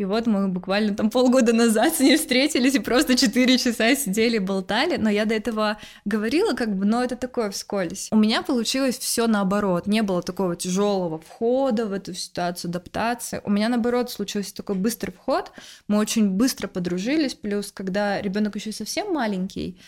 И 0.00 0.04
вот 0.06 0.26
мы 0.26 0.48
буквально 0.48 0.94
там 0.94 1.10
полгода 1.10 1.52
назад 1.52 1.94
с 1.94 2.00
ней 2.00 2.16
встретились 2.16 2.74
и 2.74 2.78
просто 2.78 3.18
четыре 3.18 3.58
часа 3.58 3.94
сидели, 3.94 4.38
болтали. 4.38 4.96
Но 4.96 5.10
я 5.10 5.26
до 5.26 5.34
этого 5.34 5.76
говорила, 6.06 6.54
как 6.54 6.74
бы, 6.74 6.86
но 6.86 7.04
это 7.04 7.16
такое 7.16 7.50
вскользь. 7.50 8.08
У 8.10 8.16
меня 8.16 8.40
получилось 8.40 8.96
все 8.96 9.26
наоборот. 9.26 9.86
Не 9.86 10.02
было 10.02 10.22
такого 10.22 10.56
тяжелого 10.56 11.18
входа 11.18 11.84
в 11.84 11.92
эту 11.92 12.14
ситуацию, 12.14 12.70
адаптации. 12.70 13.42
У 13.44 13.50
меня 13.50 13.68
наоборот 13.68 14.10
случился 14.10 14.54
такой 14.54 14.76
быстрый 14.76 15.10
вход. 15.10 15.52
Мы 15.86 15.98
очень 15.98 16.30
быстро 16.30 16.66
подружились. 16.66 17.34
Плюс, 17.34 17.70
когда 17.70 18.22
ребенок 18.22 18.56
еще 18.56 18.72
совсем 18.72 19.12
маленький, 19.12 19.78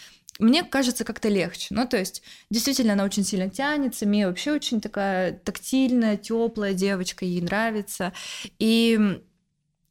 мне 0.43 0.65
кажется, 0.65 1.05
как-то 1.05 1.29
легче. 1.29 1.69
Ну, 1.71 1.87
то 1.87 1.97
есть, 1.97 2.23
действительно, 2.51 2.95
она 2.95 3.05
очень 3.05 3.25
сильно 3.25 3.49
тянется. 3.49 4.07
Мия 4.07 4.29
вообще 4.29 4.53
очень 4.53 4.81
такая 4.81 5.33
тактильная, 5.33 6.17
теплая 6.17 6.75
девочка, 6.75 7.25
ей 7.25 7.41
нравится. 7.41 8.13
И 8.59 9.21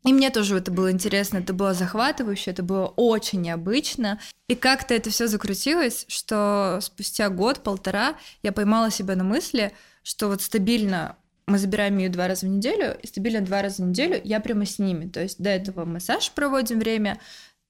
и 0.04 0.14
мне 0.14 0.32
тоже 0.32 0.58
это 0.58 0.72
было 0.72 0.92
интересно, 0.92 1.38
это 1.38 1.54
было 1.54 1.76
захватывающе, 1.76 2.52
это 2.52 2.64
было 2.64 2.88
очень 2.96 3.42
необычно. 3.42 4.20
И 4.48 4.56
как-то 4.56 4.96
это 4.96 5.12
все 5.12 5.28
закрутилось, 5.28 6.06
что 6.08 6.80
спустя 6.82 7.30
год-полтора 7.30 8.16
я 8.42 8.52
поймала 8.52 8.90
себя 8.90 9.16
на 9.16 9.24
мысли, 9.24 9.72
что 10.02 10.28
вот 10.28 10.42
стабильно 10.42 11.18
мы 11.46 11.58
забираем 11.58 11.98
ее 11.98 12.10
два 12.10 12.28
раза 12.28 12.46
в 12.46 12.50
неделю, 12.50 12.98
и 13.02 13.08
стабильно 13.08 13.42
два 13.42 13.62
раза 13.62 13.84
в 13.84 13.88
неделю 13.88 14.20
я 14.24 14.40
прямо 14.40 14.66
с 14.66 14.80
ними. 14.80 15.08
То 15.10 15.22
есть 15.22 15.42
до 15.42 15.50
этого 15.50 15.86
массаж 15.86 16.32
проводим 16.32 16.80
время, 16.80 17.20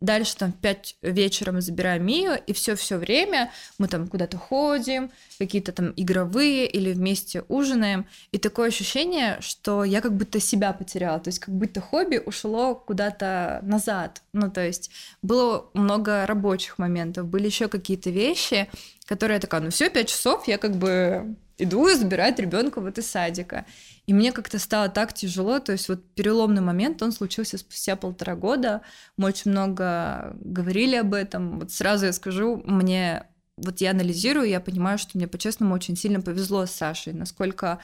Дальше 0.01 0.35
там 0.35 0.51
в 0.51 0.57
5 0.57 0.95
вечера 1.03 1.51
мы 1.51 1.61
забираем 1.61 2.05
Мию, 2.05 2.37
и 2.47 2.53
все-все 2.53 2.97
время 2.97 3.51
мы 3.77 3.87
там 3.87 4.07
куда-то 4.07 4.37
ходим, 4.37 5.11
какие-то 5.37 5.71
там 5.71 5.93
игровые 5.95 6.65
или 6.65 6.91
вместе 6.91 7.43
ужинаем. 7.47 8.07
И 8.31 8.39
такое 8.39 8.69
ощущение, 8.69 9.37
что 9.41 9.83
я 9.83 10.01
как 10.01 10.17
будто 10.17 10.39
себя 10.39 10.73
потеряла, 10.73 11.19
то 11.19 11.27
есть 11.27 11.39
как 11.39 11.53
будто 11.53 11.81
хобби 11.81 12.17
ушло 12.17 12.73
куда-то 12.73 13.59
назад. 13.61 14.23
Ну, 14.33 14.49
то 14.49 14.65
есть 14.65 14.89
было 15.21 15.69
много 15.75 16.25
рабочих 16.25 16.79
моментов, 16.79 17.27
были 17.27 17.45
еще 17.45 17.67
какие-то 17.67 18.09
вещи, 18.09 18.69
которые 19.05 19.35
я 19.35 19.41
такая, 19.41 19.61
ну 19.61 19.69
все, 19.69 19.89
5 19.89 20.07
часов 20.09 20.47
я 20.47 20.57
как 20.57 20.75
бы 20.77 21.35
иду 21.61 21.87
и 21.87 21.95
забирать 21.95 22.39
ребенка 22.39 22.81
вот 22.81 22.97
из 22.97 23.09
садика. 23.09 23.65
И 24.07 24.13
мне 24.13 24.31
как-то 24.31 24.59
стало 24.59 24.89
так 24.89 25.13
тяжело, 25.13 25.59
то 25.59 25.71
есть 25.71 25.87
вот 25.89 26.03
переломный 26.15 26.61
момент, 26.61 27.01
он 27.01 27.11
случился 27.11 27.57
спустя 27.57 27.95
полтора 27.95 28.35
года, 28.35 28.81
мы 29.17 29.27
очень 29.27 29.51
много 29.51 30.35
говорили 30.39 30.95
об 30.95 31.13
этом, 31.13 31.59
вот 31.59 31.71
сразу 31.71 32.07
я 32.07 32.13
скажу, 32.13 32.61
мне, 32.65 33.27
вот 33.57 33.79
я 33.79 33.91
анализирую, 33.91 34.49
я 34.49 34.59
понимаю, 34.59 34.97
что 34.97 35.11
мне 35.17 35.27
по-честному 35.27 35.75
очень 35.75 35.95
сильно 35.95 36.19
повезло 36.21 36.65
с 36.65 36.71
Сашей, 36.71 37.13
насколько 37.13 37.79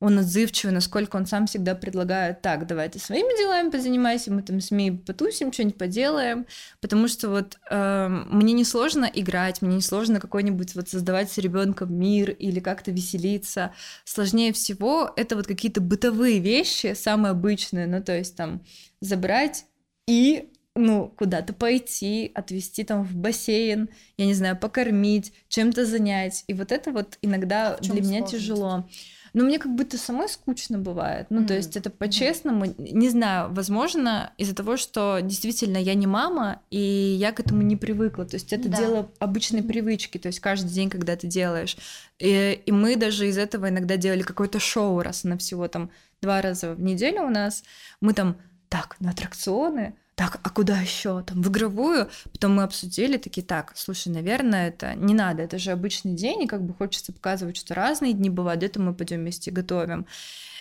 он 0.00 0.18
отзывчивый, 0.18 0.72
насколько 0.72 1.16
он 1.16 1.26
сам 1.26 1.46
всегда 1.46 1.74
предлагает, 1.74 2.40
так, 2.40 2.66
давай 2.66 2.88
ты 2.88 2.98
своими 2.98 3.38
делами 3.38 3.70
позанимайся, 3.70 4.32
мы 4.32 4.42
там 4.42 4.60
с 4.60 4.70
Мией 4.70 4.96
потусим, 4.96 5.52
что-нибудь 5.52 5.76
поделаем, 5.76 6.46
потому 6.80 7.06
что 7.06 7.28
вот 7.28 7.58
э, 7.70 8.08
мне 8.08 8.54
не 8.54 8.64
сложно 8.64 9.10
играть, 9.12 9.60
мне 9.60 9.76
не 9.76 9.82
сложно 9.82 10.18
какой-нибудь 10.18 10.74
вот 10.74 10.88
создавать 10.88 11.30
с 11.30 11.36
ребенком 11.36 11.94
мир 11.94 12.30
или 12.30 12.60
как-то 12.60 12.90
веселиться. 12.90 13.74
Сложнее 14.04 14.54
всего 14.54 15.12
это 15.16 15.36
вот 15.36 15.46
какие-то 15.46 15.82
бытовые 15.82 16.40
вещи, 16.40 16.94
самые 16.94 17.32
обычные, 17.32 17.86
ну 17.86 18.02
то 18.02 18.16
есть 18.16 18.34
там 18.36 18.62
забрать 19.02 19.66
и 20.06 20.50
ну, 20.76 21.12
куда-то 21.16 21.52
пойти, 21.52 22.30
отвезти 22.34 22.84
там 22.84 23.04
в 23.04 23.14
бассейн, 23.14 23.90
я 24.16 24.26
не 24.26 24.34
знаю, 24.34 24.56
покормить, 24.56 25.32
чем-то 25.48 25.84
занять. 25.84 26.44
И 26.46 26.54
вот 26.54 26.72
это 26.72 26.92
вот 26.92 27.18
иногда 27.22 27.76
для 27.80 28.00
меня 28.00 28.22
тяжело. 28.22 28.88
Но 29.32 29.44
мне 29.44 29.58
как 29.58 29.74
будто 29.74 29.98
самой 29.98 30.28
скучно 30.28 30.78
бывает. 30.78 31.26
Ну, 31.30 31.40
mm-hmm. 31.40 31.46
то 31.46 31.54
есть 31.54 31.76
это 31.76 31.90
по-честному, 31.90 32.64
mm-hmm. 32.66 32.92
не 32.92 33.08
знаю, 33.08 33.52
возможно, 33.52 34.32
из-за 34.38 34.54
того, 34.54 34.76
что 34.76 35.20
действительно 35.22 35.78
я 35.78 35.94
не 35.94 36.06
мама, 36.06 36.60
и 36.70 36.78
я 36.78 37.32
к 37.32 37.40
этому 37.40 37.62
не 37.62 37.76
привыкла. 37.76 38.24
То 38.24 38.36
есть 38.36 38.52
это 38.52 38.68
да. 38.68 38.78
дело 38.78 39.10
обычной 39.18 39.62
привычки, 39.62 40.18
то 40.18 40.28
есть 40.28 40.40
каждый 40.40 40.70
день, 40.70 40.90
когда 40.90 41.16
ты 41.16 41.26
делаешь. 41.26 41.76
И, 42.18 42.60
и 42.64 42.72
мы 42.72 42.96
даже 42.96 43.28
из 43.28 43.38
этого 43.38 43.68
иногда 43.68 43.96
делали 43.96 44.22
какое-то 44.22 44.58
шоу, 44.58 45.00
раз 45.00 45.24
на 45.24 45.38
всего 45.38 45.68
там 45.68 45.90
два 46.20 46.42
раза 46.42 46.74
в 46.74 46.80
неделю 46.80 47.22
у 47.22 47.30
нас. 47.30 47.62
Мы 48.00 48.12
там 48.14 48.36
так, 48.68 48.96
на 49.00 49.10
аттракционы, 49.10 49.94
так, 50.20 50.38
а 50.42 50.50
куда 50.50 50.78
еще? 50.78 51.22
Там 51.22 51.40
в 51.40 51.48
игровую. 51.48 52.10
Потом 52.30 52.56
мы 52.56 52.64
обсудили, 52.64 53.16
такие, 53.16 53.42
так, 53.42 53.72
слушай, 53.74 54.08
наверное, 54.08 54.68
это 54.68 54.94
не 54.94 55.14
надо, 55.14 55.42
это 55.42 55.58
же 55.58 55.70
обычный 55.70 56.12
день, 56.12 56.42
и 56.42 56.46
как 56.46 56.62
бы 56.62 56.74
хочется 56.74 57.10
показывать, 57.10 57.56
что 57.56 57.72
разные 57.72 58.12
дни 58.12 58.28
бывают, 58.28 58.62
это 58.62 58.78
мы 58.82 58.92
пойдем 58.92 59.20
вместе 59.20 59.50
готовим. 59.50 60.04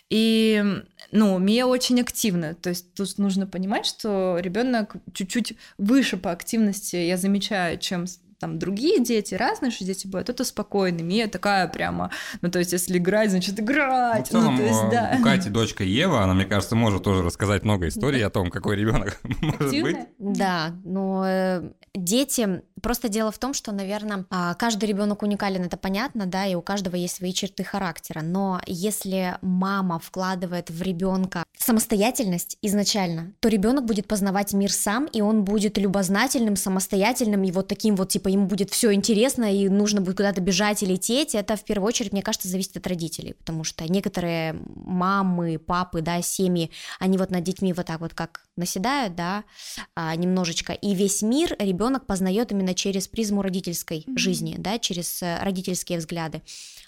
И, 0.09 0.63
ну, 1.11 1.37
Мия 1.39 1.65
очень 1.65 1.99
активна, 1.99 2.53
то 2.53 2.69
есть 2.69 2.93
тут 2.93 3.17
нужно 3.17 3.47
понимать, 3.47 3.85
что 3.85 4.37
ребенок 4.39 4.95
чуть-чуть 5.13 5.57
выше 5.77 6.15
по 6.15 6.31
активности, 6.31 6.95
я 6.95 7.17
замечаю, 7.17 7.79
чем 7.79 8.05
там 8.39 8.57
другие 8.57 9.03
дети, 9.03 9.35
разные 9.35 9.71
же 9.71 9.85
дети 9.85 10.07
бывают, 10.07 10.29
это 10.29 10.43
спокойный, 10.43 11.03
Мия 11.03 11.27
такая 11.27 11.67
прямо, 11.67 12.11
ну, 12.41 12.49
то 12.49 12.59
есть, 12.59 12.71
если 12.71 12.97
играть, 12.97 13.31
значит, 13.31 13.59
играть. 13.59 14.29
Ну, 14.31 14.39
в 14.39 14.41
целом, 14.41 14.55
ну, 14.55 14.61
то 14.61 14.67
есть, 14.67 14.89
да. 14.91 15.17
у 15.19 15.23
Кати 15.23 15.49
дочка 15.49 15.83
Ева, 15.83 16.23
она, 16.23 16.33
мне 16.33 16.45
кажется, 16.45 16.75
может 16.75 17.03
тоже 17.03 17.21
рассказать 17.23 17.63
много 17.63 17.87
историй 17.87 18.25
о 18.25 18.29
том, 18.29 18.49
какой 18.49 18.75
ребенок 18.75 19.19
может 19.41 19.81
быть. 19.81 19.97
Да, 20.17 20.75
но 20.83 21.25
э, 21.27 21.71
дети 21.93 22.61
Просто 22.81 23.09
дело 23.09 23.31
в 23.31 23.37
том, 23.37 23.53
что, 23.53 23.71
наверное, 23.71 24.25
а, 24.29 24.53
каждый 24.55 24.85
ребенок 24.85 25.23
уникален, 25.23 25.63
это 25.63 25.77
понятно, 25.77 26.25
да, 26.25 26.45
и 26.45 26.55
у 26.55 26.61
каждого 26.61 26.95
есть 26.95 27.15
свои 27.15 27.33
черты 27.33 27.63
характера. 27.63 28.21
Но 28.21 28.61
если 28.65 29.37
мама 29.41 29.99
вкладывает 29.99 30.69
в 30.69 30.81
ребенка 30.81 31.43
самостоятельность 31.57 32.57
изначально, 32.61 33.33
то 33.39 33.49
ребенок 33.49 33.85
будет 33.85 34.07
познавать 34.07 34.53
мир 34.53 34.71
сам, 34.71 35.05
и 35.05 35.21
он 35.21 35.43
будет 35.43 35.77
любознательным, 35.77 36.55
самостоятельным, 36.55 37.43
и 37.43 37.51
вот 37.51 37.67
таким 37.67 37.95
вот, 37.95 38.09
типа, 38.09 38.29
ему 38.29 38.47
будет 38.47 38.69
все 38.71 38.93
интересно, 38.93 39.53
и 39.53 39.69
нужно 39.69 40.01
будет 40.01 40.17
куда-то 40.17 40.41
бежать 40.41 40.83
и 40.83 40.85
лететь. 40.85 41.35
Это 41.35 41.55
в 41.55 41.63
первую 41.63 41.87
очередь, 41.87 42.11
мне 42.11 42.21
кажется, 42.21 42.47
зависит 42.47 42.77
от 42.77 42.87
родителей, 42.87 43.33
потому 43.33 43.63
что 43.63 43.85
некоторые 43.91 44.55
мамы, 44.75 45.59
папы, 45.59 46.01
да, 46.01 46.21
семьи, 46.21 46.71
они 46.99 47.17
вот 47.17 47.31
над 47.31 47.43
детьми 47.43 47.73
вот 47.73 47.85
так 47.85 47.99
вот 47.99 48.13
как 48.13 48.41
наседают, 48.59 49.15
да, 49.15 49.43
а, 49.95 50.15
немножечко, 50.15 50.73
и 50.73 50.93
весь 50.93 51.21
мир 51.21 51.55
ребенок 51.59 52.05
познает 52.05 52.51
именно 52.51 52.73
через 52.73 53.07
призму 53.07 53.41
родительской 53.41 53.99
mm-hmm. 53.99 54.17
жизни, 54.17 54.55
да, 54.57 54.77
через 54.77 55.23
э, 55.23 55.39
родительские 55.41 55.97
взгляды. 55.97 56.41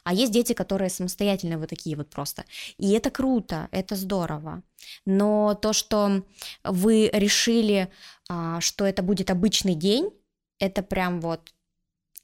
А 0.04 0.14
есть 0.14 0.32
дети, 0.32 0.54
которые 0.54 0.90
самостоятельные 0.90 1.58
вот 1.58 1.70
такие 1.70 1.96
вот 1.96 2.10
просто. 2.10 2.46
И 2.78 2.92
это 2.92 3.10
круто, 3.10 3.68
это 3.72 3.96
здорово. 3.96 4.64
Но 5.06 5.54
то, 5.54 5.74
что 5.74 6.24
вы 6.64 7.10
решили, 7.14 7.92
а, 8.30 8.62
что 8.62 8.86
это 8.86 9.04
будет 9.04 9.30
обычный 9.30 9.76
день, 9.76 10.10
это 10.60 10.84
прям 10.84 11.22
вот 11.22 11.52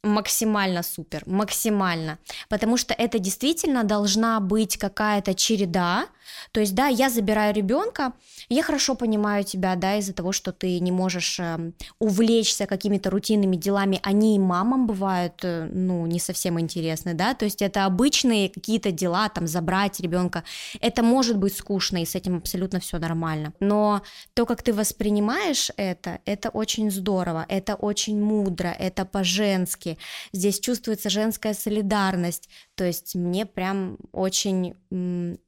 максимально 0.03 0.83
супер, 0.83 1.23
максимально, 1.25 2.19
потому 2.49 2.77
что 2.77 2.93
это 2.93 3.19
действительно 3.19 3.83
должна 3.83 4.39
быть 4.39 4.77
какая-то 4.77 5.33
череда, 5.33 6.05
то 6.51 6.59
есть, 6.59 6.75
да, 6.75 6.87
я 6.87 7.09
забираю 7.09 7.53
ребенка, 7.53 8.13
я 8.49 8.63
хорошо 8.63 8.95
понимаю 8.95 9.43
тебя, 9.43 9.75
да, 9.75 9.97
из-за 9.97 10.13
того, 10.13 10.31
что 10.31 10.51
ты 10.51 10.79
не 10.79 10.91
можешь 10.91 11.39
э, 11.39 11.71
увлечься 11.99 12.65
какими-то 12.65 13.09
рутинными 13.09 13.55
делами, 13.55 13.99
они 14.03 14.35
и 14.35 14.39
мамам 14.39 14.87
бывают, 14.87 15.33
э, 15.43 15.69
ну, 15.71 16.05
не 16.05 16.19
совсем 16.19 16.59
интересны, 16.59 17.13
да, 17.13 17.33
то 17.33 17.45
есть 17.45 17.61
это 17.61 17.85
обычные 17.85 18.49
какие-то 18.49 18.91
дела, 18.91 19.29
там, 19.29 19.47
забрать 19.47 19.99
ребенка, 19.99 20.43
это 20.81 21.03
может 21.03 21.37
быть 21.37 21.55
скучно, 21.55 22.01
и 22.01 22.05
с 22.05 22.15
этим 22.15 22.37
абсолютно 22.37 22.79
все 22.79 22.97
нормально, 22.99 23.53
но 23.59 24.01
то, 24.33 24.45
как 24.45 24.63
ты 24.63 24.73
воспринимаешь 24.73 25.71
это, 25.77 26.19
это 26.25 26.49
очень 26.49 26.91
здорово, 26.91 27.45
это 27.47 27.75
очень 27.75 28.21
мудро, 28.21 28.69
это 28.69 29.05
по-женски, 29.05 29.97
здесь 30.33 30.59
чувствуется 30.59 31.09
женская 31.09 31.53
солидарность, 31.53 32.49
то 32.75 32.83
есть 32.83 33.15
мне 33.15 33.45
прям 33.45 33.97
очень 34.11 34.75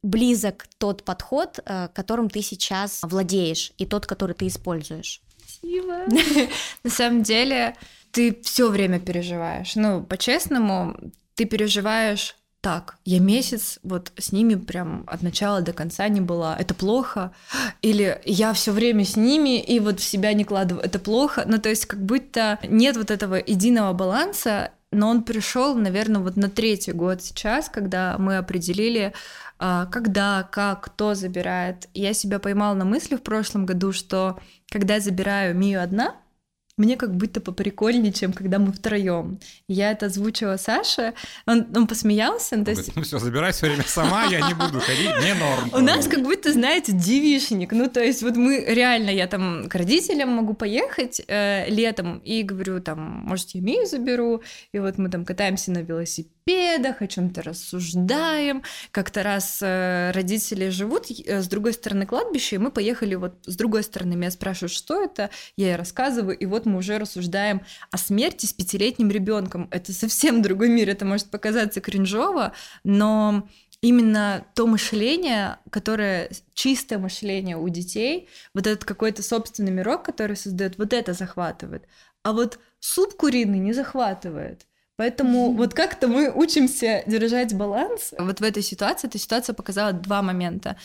близок 0.04 0.66
тот 0.78 1.04
подход, 1.04 1.60
э, 1.66 1.90
которым 1.94 2.30
ты 2.30 2.42
сейчас 2.42 3.00
владеешь, 3.04 3.74
и 3.78 3.86
тот, 3.86 4.06
который 4.06 4.34
ты 4.34 4.48
используешь. 4.48 5.22
Спасибо. 5.46 6.06
На 6.84 6.90
самом 6.90 7.24
деле, 7.24 7.76
ты 8.12 8.40
все 8.42 8.70
время 8.70 9.00
переживаешь. 9.00 9.76
Ну, 9.76 10.04
по-честному, 10.04 10.96
ты 11.36 11.46
переживаешь 11.46 12.36
так, 12.62 12.98
я 13.06 13.20
месяц 13.20 13.80
вот 13.84 14.12
с 14.18 14.34
ними 14.34 14.56
прям 14.56 15.06
от 15.08 15.22
начала 15.22 15.62
до 15.62 15.72
конца 15.72 16.08
не 16.10 16.20
была, 16.20 16.58
это 16.58 16.74
плохо, 16.74 17.32
или 17.82 18.22
я 18.26 18.52
все 18.52 18.74
время 18.74 19.06
с 19.06 19.16
ними 19.16 19.62
и 19.62 19.80
вот 19.80 20.02
в 20.02 20.04
себя 20.04 20.34
не 20.34 20.44
кладываю, 20.44 20.84
это 20.84 21.00
плохо, 21.00 21.46
ну 21.48 21.58
то 21.58 21.70
есть 21.70 21.86
как 21.86 22.04
будто 22.04 22.60
нет 22.64 22.98
вот 22.98 23.12
этого 23.12 23.36
единого 23.36 23.94
баланса, 23.94 24.72
но 24.92 25.10
он 25.10 25.24
пришел, 25.24 25.76
наверное, 25.76 26.22
вот 26.22 26.36
на 26.36 26.50
третий 26.50 26.92
год 26.92 27.22
сейчас, 27.22 27.70
когда 27.70 28.18
мы 28.18 28.38
определили, 28.38 29.14
когда, 29.60 30.48
как, 30.52 30.86
кто 30.86 31.14
забирает. 31.14 31.90
Я 31.94 32.14
себя 32.14 32.40
поймала 32.40 32.74
на 32.74 32.86
мысли 32.86 33.16
в 33.16 33.22
прошлом 33.22 33.66
году, 33.66 33.92
что 33.92 34.40
когда 34.72 34.96
я 34.96 35.00
забираю 35.02 35.56
Мию 35.56 35.84
одна, 35.84 36.16
мне 36.80 36.96
как 36.96 37.14
будто 37.14 37.42
поприкольнее, 37.42 38.14
чем 38.14 38.32
когда 38.32 38.58
мы 38.58 38.72
втроем. 38.72 39.40
Я 39.68 39.92
это 39.92 40.06
озвучила 40.06 40.56
Саше, 40.56 41.14
он, 41.46 41.68
он 41.76 41.88
посмеялся. 41.88 42.56
Он, 42.56 42.64
то 42.64 42.72
есть... 42.72 42.96
Ну 42.96 43.02
все, 43.02 43.20
забирай 43.20 43.52
все 43.52 43.68
время 43.68 43.84
сама, 43.84 44.24
я 44.26 44.48
не 44.48 44.54
буду 44.54 44.80
ходить, 44.80 45.12
не 45.22 45.34
норм. 45.34 45.72
У 45.74 45.80
нас 45.80 46.08
как 46.08 46.24
будто, 46.24 46.54
знаете, 46.54 46.94
девишник. 46.94 47.74
Ну, 47.74 47.90
то 47.90 48.02
есть 48.02 48.24
вот 48.24 48.38
мы 48.38 48.64
реально, 48.66 49.10
я 49.10 49.28
там 49.28 49.68
к 49.68 49.76
родителям 49.76 50.30
могу 50.30 50.54
поехать 50.54 51.22
э, 51.28 51.70
летом 51.70 52.20
и 52.20 52.44
говорю 52.44 52.80
там, 52.80 53.00
может, 53.26 53.50
я 53.50 53.62
Мию 53.62 53.86
заберу, 53.86 54.42
и 54.72 54.80
вот 54.80 54.98
мы 54.98 55.10
там 55.10 55.26
катаемся 55.26 55.72
на 55.72 55.80
велосипеде, 55.80 56.39
велосипедах, 56.50 57.02
о 57.02 57.08
чем-то 57.08 57.42
рассуждаем. 57.42 58.64
Как-то 58.92 59.24
раз 59.24 59.60
э, 59.62 60.12
родители 60.12 60.70
живут 60.70 61.08
с 61.10 61.48
другой 61.48 61.74
стороны 61.74 62.06
кладбища, 62.06 62.56
и 62.56 62.60
мы 62.60 62.72
поехали 62.72 63.16
вот 63.16 63.36
с 63.46 63.56
другой 63.56 63.84
стороны. 63.84 64.16
Меня 64.16 64.32
спрашивают, 64.32 64.72
что 64.72 65.02
это, 65.02 65.30
я 65.58 65.68
ей 65.68 65.76
рассказываю, 65.76 66.38
и 66.38 66.46
вот 66.46 66.66
мы 66.66 66.78
уже 66.78 66.98
рассуждаем 66.98 67.62
о 67.92 67.98
смерти 67.98 68.46
с 68.46 68.54
пятилетним 68.54 69.10
ребенком. 69.10 69.68
Это 69.72 69.94
совсем 69.94 70.42
другой 70.42 70.70
мир, 70.70 70.90
это 70.90 71.06
может 71.06 71.30
показаться 71.30 71.82
кринжово, 71.82 72.54
но 72.84 73.48
именно 73.82 74.46
то 74.56 74.68
мышление, 74.68 75.58
которое 75.70 76.30
чистое 76.54 77.00
мышление 77.00 77.56
у 77.56 77.70
детей, 77.70 78.28
вот 78.54 78.68
этот 78.68 78.84
какой-то 78.84 79.24
собственный 79.24 79.72
мирок, 79.72 80.04
который 80.04 80.36
создает, 80.36 80.78
вот 80.78 80.94
это 80.94 81.14
захватывает. 81.14 81.88
А 82.24 82.34
вот 82.34 82.60
суп 82.80 83.16
куриный 83.16 83.60
не 83.60 83.72
захватывает. 83.72 84.66
Поэтому 85.00 85.54
вот 85.54 85.74
как-то 85.74 86.10
мы 86.10 86.30
учимся 86.30 87.04
держать 87.08 87.54
баланс. 87.54 88.14
Вот 88.20 88.42
в 88.42 88.44
этой 88.44 88.62
ситуации 88.62 89.08
эта 89.08 89.18
ситуация 89.18 89.54
показала 89.54 89.94
два 89.94 90.22
момента. 90.22 90.76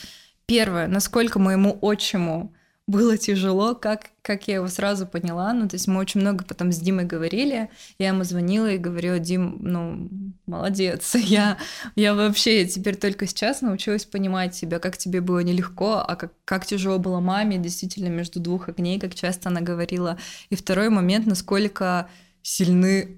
Первое, 0.45 0.87
насколько 0.87 1.37
моему 1.37 1.77
отчиму 1.81 2.53
было 2.87 3.17
тяжело, 3.17 3.75
как, 3.75 4.11
как 4.21 4.47
я 4.47 4.55
его 4.55 4.69
сразу 4.69 5.05
поняла. 5.05 5.51
Ну, 5.51 5.67
то 5.67 5.75
есть 5.75 5.89
мы 5.89 5.99
очень 5.99 6.21
много 6.21 6.45
потом 6.45 6.71
с 6.71 6.77
Димой 6.77 7.03
говорили. 7.03 7.69
Я 7.99 8.07
ему 8.07 8.23
звонила 8.23 8.71
и 8.71 8.77
говорила, 8.77 9.19
Дим, 9.19 9.57
ну, 9.59 10.09
молодец. 10.45 11.13
Я, 11.15 11.57
я 11.97 12.13
вообще 12.13 12.61
я 12.61 12.67
теперь 12.69 12.95
только 12.95 13.27
сейчас 13.27 13.59
научилась 13.59 14.05
понимать 14.05 14.55
себя, 14.55 14.79
как 14.79 14.97
тебе 14.97 15.19
было 15.19 15.39
нелегко, 15.39 15.95
а 15.95 16.15
как, 16.15 16.31
как 16.45 16.65
тяжело 16.65 16.99
было 16.99 17.19
маме, 17.19 17.57
действительно, 17.57 18.07
между 18.07 18.39
двух 18.39 18.69
огней, 18.69 18.97
как 18.97 19.13
часто 19.13 19.49
она 19.49 19.59
говорила. 19.59 20.17
И 20.49 20.55
второй 20.55 20.87
момент, 20.87 21.25
насколько 21.25 22.07
сильны 22.43 23.17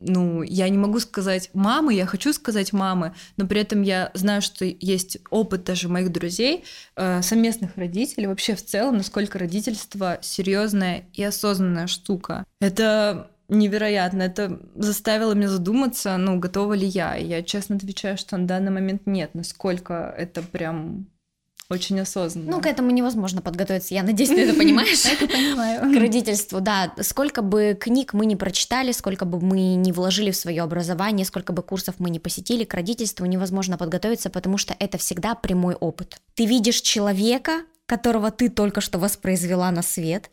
ну, 0.00 0.42
я 0.42 0.68
не 0.68 0.78
могу 0.78 0.98
сказать 0.98 1.50
мамы, 1.52 1.94
я 1.94 2.06
хочу 2.06 2.32
сказать 2.32 2.72
мамы, 2.72 3.14
но 3.36 3.46
при 3.46 3.60
этом 3.60 3.82
я 3.82 4.10
знаю, 4.14 4.42
что 4.42 4.64
есть 4.64 5.18
опыт 5.30 5.64
даже 5.64 5.88
моих 5.88 6.10
друзей, 6.10 6.64
э, 6.96 7.22
совместных 7.22 7.76
родителей, 7.76 8.26
вообще 8.26 8.54
в 8.54 8.64
целом, 8.64 8.96
насколько 8.96 9.38
родительство 9.38 10.18
серьезная 10.22 11.04
и 11.12 11.22
осознанная 11.22 11.86
штука. 11.86 12.44
Это 12.60 13.30
невероятно. 13.50 14.22
Это 14.22 14.60
заставило 14.74 15.34
меня 15.34 15.48
задуматься, 15.48 16.16
ну, 16.16 16.38
готова 16.38 16.74
ли 16.74 16.86
я. 16.86 17.16
Я 17.16 17.42
честно 17.42 17.76
отвечаю, 17.76 18.16
что 18.16 18.36
на 18.36 18.46
данный 18.46 18.70
момент 18.70 19.02
нет. 19.06 19.34
Насколько 19.34 20.14
это 20.16 20.42
прям 20.42 21.06
очень 21.70 22.00
осознанно. 22.00 22.50
Ну, 22.50 22.60
к 22.60 22.66
этому 22.66 22.90
невозможно 22.90 23.40
подготовиться. 23.40 23.94
Я 23.94 24.02
надеюсь, 24.02 24.30
ты 24.30 24.42
это 24.42 24.54
понимаешь. 24.54 25.04
Это 25.06 25.26
понимаю. 25.26 25.92
К 25.92 26.00
родительству, 26.00 26.60
да. 26.60 26.92
Сколько 27.00 27.42
бы 27.42 27.76
книг 27.80 28.12
мы 28.12 28.26
не 28.26 28.36
прочитали, 28.36 28.92
сколько 28.92 29.24
бы 29.24 29.40
мы 29.40 29.74
не 29.74 29.92
вложили 29.92 30.30
в 30.30 30.36
свое 30.36 30.62
образование, 30.62 31.24
сколько 31.24 31.52
бы 31.52 31.62
курсов 31.62 31.96
мы 31.98 32.10
не 32.10 32.18
посетили, 32.18 32.64
к 32.64 32.74
родительству 32.74 33.24
невозможно 33.26 33.78
подготовиться, 33.78 34.30
потому 34.30 34.58
что 34.58 34.74
это 34.78 34.98
всегда 34.98 35.34
прямой 35.34 35.74
опыт. 35.74 36.16
Ты 36.34 36.46
видишь 36.46 36.80
человека, 36.80 37.62
которого 37.86 38.30
ты 38.30 38.48
только 38.48 38.80
что 38.80 38.98
воспроизвела 38.98 39.70
на 39.70 39.82
свет, 39.82 40.30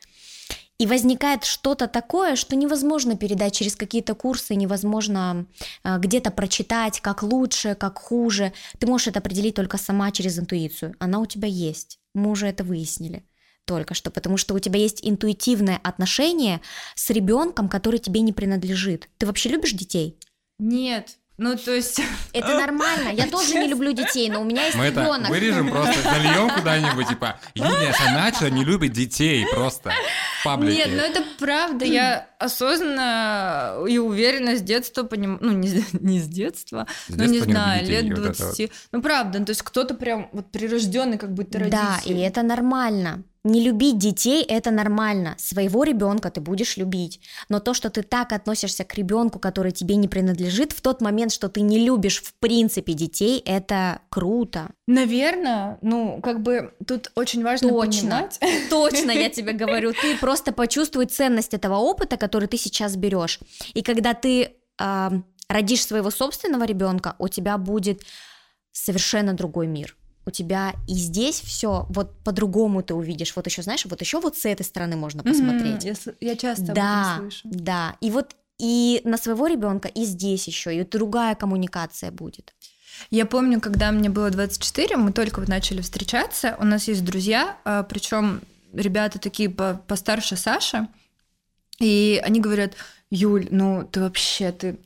и 0.80 0.86
возникает 0.86 1.44
что-то 1.44 1.88
такое, 1.88 2.36
что 2.36 2.56
невозможно 2.56 3.18
передать 3.18 3.56
через 3.56 3.76
какие-то 3.76 4.14
курсы, 4.14 4.56
невозможно 4.56 5.48
э, 5.84 5.98
где-то 5.98 6.30
прочитать, 6.32 7.02
как 7.02 7.24
лучше, 7.24 7.76
как 7.76 7.98
хуже. 7.98 8.54
Ты 8.80 8.88
можешь 8.88 9.08
это 9.08 9.20
определить 9.20 9.56
только 9.56 9.78
сама 9.78 10.12
через 10.12 10.38
интуицию. 10.38 10.96
Она 11.00 11.20
у 11.20 11.26
тебя 11.26 11.48
есть. 11.48 12.00
Мы 12.14 12.30
уже 12.30 12.48
это 12.48 12.64
выяснили 12.64 13.24
только 13.66 13.94
что, 13.94 14.12
потому 14.12 14.38
что 14.38 14.54
у 14.54 14.60
тебя 14.60 14.80
есть 14.80 15.00
интуитивное 15.04 15.80
отношение 15.84 16.62
с 16.96 17.10
ребенком, 17.10 17.68
который 17.68 18.00
тебе 18.00 18.22
не 18.22 18.32
принадлежит. 18.32 19.10
Ты 19.18 19.26
вообще 19.26 19.50
любишь 19.50 19.74
детей? 19.74 20.18
Нет, 20.58 21.18
ну, 21.38 21.56
то 21.56 21.72
есть... 21.74 22.02
Это 22.34 22.60
нормально. 22.60 23.10
Я 23.10 23.28
тоже 23.28 23.56
не 23.56 23.68
люблю 23.68 23.94
детей, 23.94 24.30
но 24.30 24.42
у 24.42 24.44
меня 24.44 24.66
есть 24.66 24.76
Мы 24.76 24.88
ребенок. 24.88 25.22
это 25.22 25.30
вырежем 25.30 25.70
просто, 25.70 26.02
зальем 26.02 26.50
куда-нибудь, 26.50 27.08
типа, 27.08 27.40
Юлия 27.54 27.94
Саначева 27.94 28.48
не 28.48 28.64
любит 28.64 28.94
детей 28.94 29.46
просто 29.54 29.92
паблике. 30.44 30.78
Нет, 30.78 30.90
ну 30.92 31.02
это 31.02 31.24
правда. 31.40 31.86
Я 31.86 32.28
осознанно 32.40 33.86
и 33.88 33.98
уверенно 33.98 34.56
с 34.56 34.62
детства 34.62 35.04
понимаю, 35.04 35.40
ну, 35.42 35.52
не, 35.52 35.84
не 35.94 36.20
с 36.20 36.28
детства, 36.28 36.88
с 37.08 37.16
но 37.16 37.26
не 37.26 37.40
знаю, 37.40 37.86
детей, 37.86 38.02
лет 38.02 38.16
20. 38.16 38.42
Вот 38.42 38.60
вот. 38.60 38.72
Ну, 38.92 39.02
правда, 39.02 39.40
ну, 39.40 39.46
то 39.46 39.52
есть 39.52 39.62
кто-то 39.62 39.94
прям 39.94 40.30
вот 40.32 40.52
прирожденный 40.52 41.18
как 41.18 41.34
будто 41.34 41.60
родитель. 41.60 41.78
Да, 41.78 42.00
и 42.06 42.18
это 42.20 42.44
нормально. 42.44 43.24
Не 43.48 43.62
любить 43.62 43.98
детей 43.98 44.44
это 44.44 44.72
нормально. 44.72 45.36
Своего 45.38 45.84
ребенка 45.84 46.30
ты 46.30 46.42
будешь 46.42 46.78
любить. 46.78 47.20
Но 47.50 47.60
то, 47.60 47.74
что 47.74 47.90
ты 47.90 48.04
так 48.04 48.32
относишься 48.32 48.84
к 48.84 48.94
ребенку, 48.96 49.40
который 49.40 49.72
тебе 49.72 49.96
не 49.96 50.08
принадлежит, 50.08 50.72
в 50.72 50.82
тот 50.82 51.02
момент, 51.02 51.32
что 51.32 51.50
ты 51.50 51.62
не 51.62 51.80
любишь 51.80 52.22
в 52.22 52.34
принципе 52.36 52.94
детей, 52.94 53.42
это 53.46 54.02
круто. 54.10 54.70
Наверное, 54.88 55.78
ну, 55.82 56.20
как 56.22 56.42
бы 56.42 56.74
тут 56.86 57.12
очень 57.16 57.44
важно 57.44 57.70
Точно. 57.70 58.02
понимать. 58.02 58.40
Точно, 58.70 59.12
я 59.12 59.30
тебе 59.30 59.52
говорю, 59.54 59.94
ты 59.94 60.18
просто 60.18 60.52
почувствуй 60.52 61.06
ценность 61.06 61.54
этого 61.54 61.76
опыта, 61.76 62.18
который 62.18 62.48
ты 62.48 62.58
сейчас 62.58 62.96
берешь. 62.96 63.40
И 63.74 63.82
когда 63.82 64.14
ты 64.14 64.56
а, 64.80 65.12
родишь 65.50 65.86
своего 65.86 66.12
собственного 66.12 66.66
ребенка, 66.66 67.16
у 67.20 67.28
тебя 67.28 67.58
будет 67.58 68.02
совершенно 68.72 69.34
другой 69.34 69.68
мир 69.68 69.96
у 70.28 70.32
тебя 70.32 70.76
и 70.88 70.94
здесь 70.94 71.40
все 71.40 71.86
вот 71.90 72.22
по-другому 72.24 72.84
ты 72.84 72.94
увидишь. 72.94 73.34
Вот 73.36 73.48
еще, 73.48 73.62
знаешь, 73.62 73.86
вот 73.86 74.02
еще 74.02 74.20
вот 74.20 74.38
с 74.38 74.46
этой 74.46 74.64
стороны 74.64 74.98
можно 74.98 75.24
посмотреть. 75.24 75.86
Mm-hmm. 75.86 76.16
Я, 76.20 76.32
я 76.32 76.36
часто 76.36 76.74
да, 76.74 77.16
об 77.16 77.20
этом 77.20 77.32
слышу. 77.32 77.42
Да, 77.46 77.96
и 78.02 78.12
вот 78.12 78.36
и 78.60 79.02
на 79.06 79.18
своего 79.18 79.48
ребенка, 79.48 79.88
и 79.88 80.04
здесь 80.04 80.48
еще, 80.48 80.76
и 80.76 80.84
другая 80.84 81.36
коммуникация 81.36 82.12
будет. 82.12 82.54
Я 83.10 83.26
помню, 83.26 83.62
когда 83.62 83.92
мне 83.92 84.10
было 84.10 84.30
24, 84.30 84.98
мы 84.98 85.14
только 85.14 85.40
вот 85.40 85.48
начали 85.48 85.82
встречаться, 85.82 86.58
у 86.60 86.66
нас 86.66 86.88
есть 86.88 87.06
друзья, 87.06 87.58
а, 87.64 87.84
причем 87.84 88.42
ребята 88.74 89.20
такие 89.20 89.50
постарше 89.50 90.36
Саша, 90.36 90.88
и 91.80 92.20
они 92.24 92.40
говорят, 92.42 92.74
Юль, 93.12 93.48
ну 93.52 93.88
ты 93.90 94.02
вообще, 94.02 94.52
ты 94.52 94.80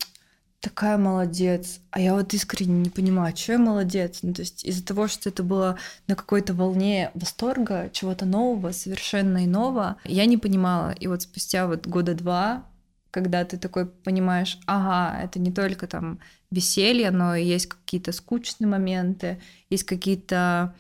такая 0.62 0.98
молодец. 0.98 1.82
А 1.90 2.00
я 2.00 2.14
вот 2.14 2.34
искренне 2.34 2.82
не 2.84 2.90
понимаю, 2.90 3.36
что 3.36 3.54
я 3.54 3.60
молодец. 3.60 4.20
Ну, 4.22 4.34
то 4.34 4.42
есть 4.42 4.64
из-за 4.64 4.86
того, 4.86 5.08
что 5.08 5.30
это 5.30 5.44
было 5.44 5.78
на 6.08 6.16
какой-то 6.16 6.54
волне 6.54 7.12
восторга, 7.16 7.90
чего-то 7.92 8.26
нового, 8.26 8.72
совершенно 8.72 9.44
иного, 9.44 9.98
я 10.06 10.26
не 10.26 10.38
понимала. 10.38 10.92
И 10.92 11.08
вот 11.08 11.24
спустя 11.24 11.68
вот 11.68 11.88
года 11.88 12.14
два, 12.14 12.66
когда 13.10 13.44
ты 13.44 13.58
такой 13.58 13.88
понимаешь, 13.88 14.60
ага, 14.68 15.22
это 15.22 15.40
не 15.40 15.52
только 15.52 15.88
там 15.88 16.20
веселье, 16.52 17.12
но 17.12 17.36
и 17.36 17.44
есть 17.44 17.68
какие-то 17.68 18.12
скучные 18.12 18.68
моменты, 18.68 19.42
есть 19.70 19.84
какие-то 19.84 20.76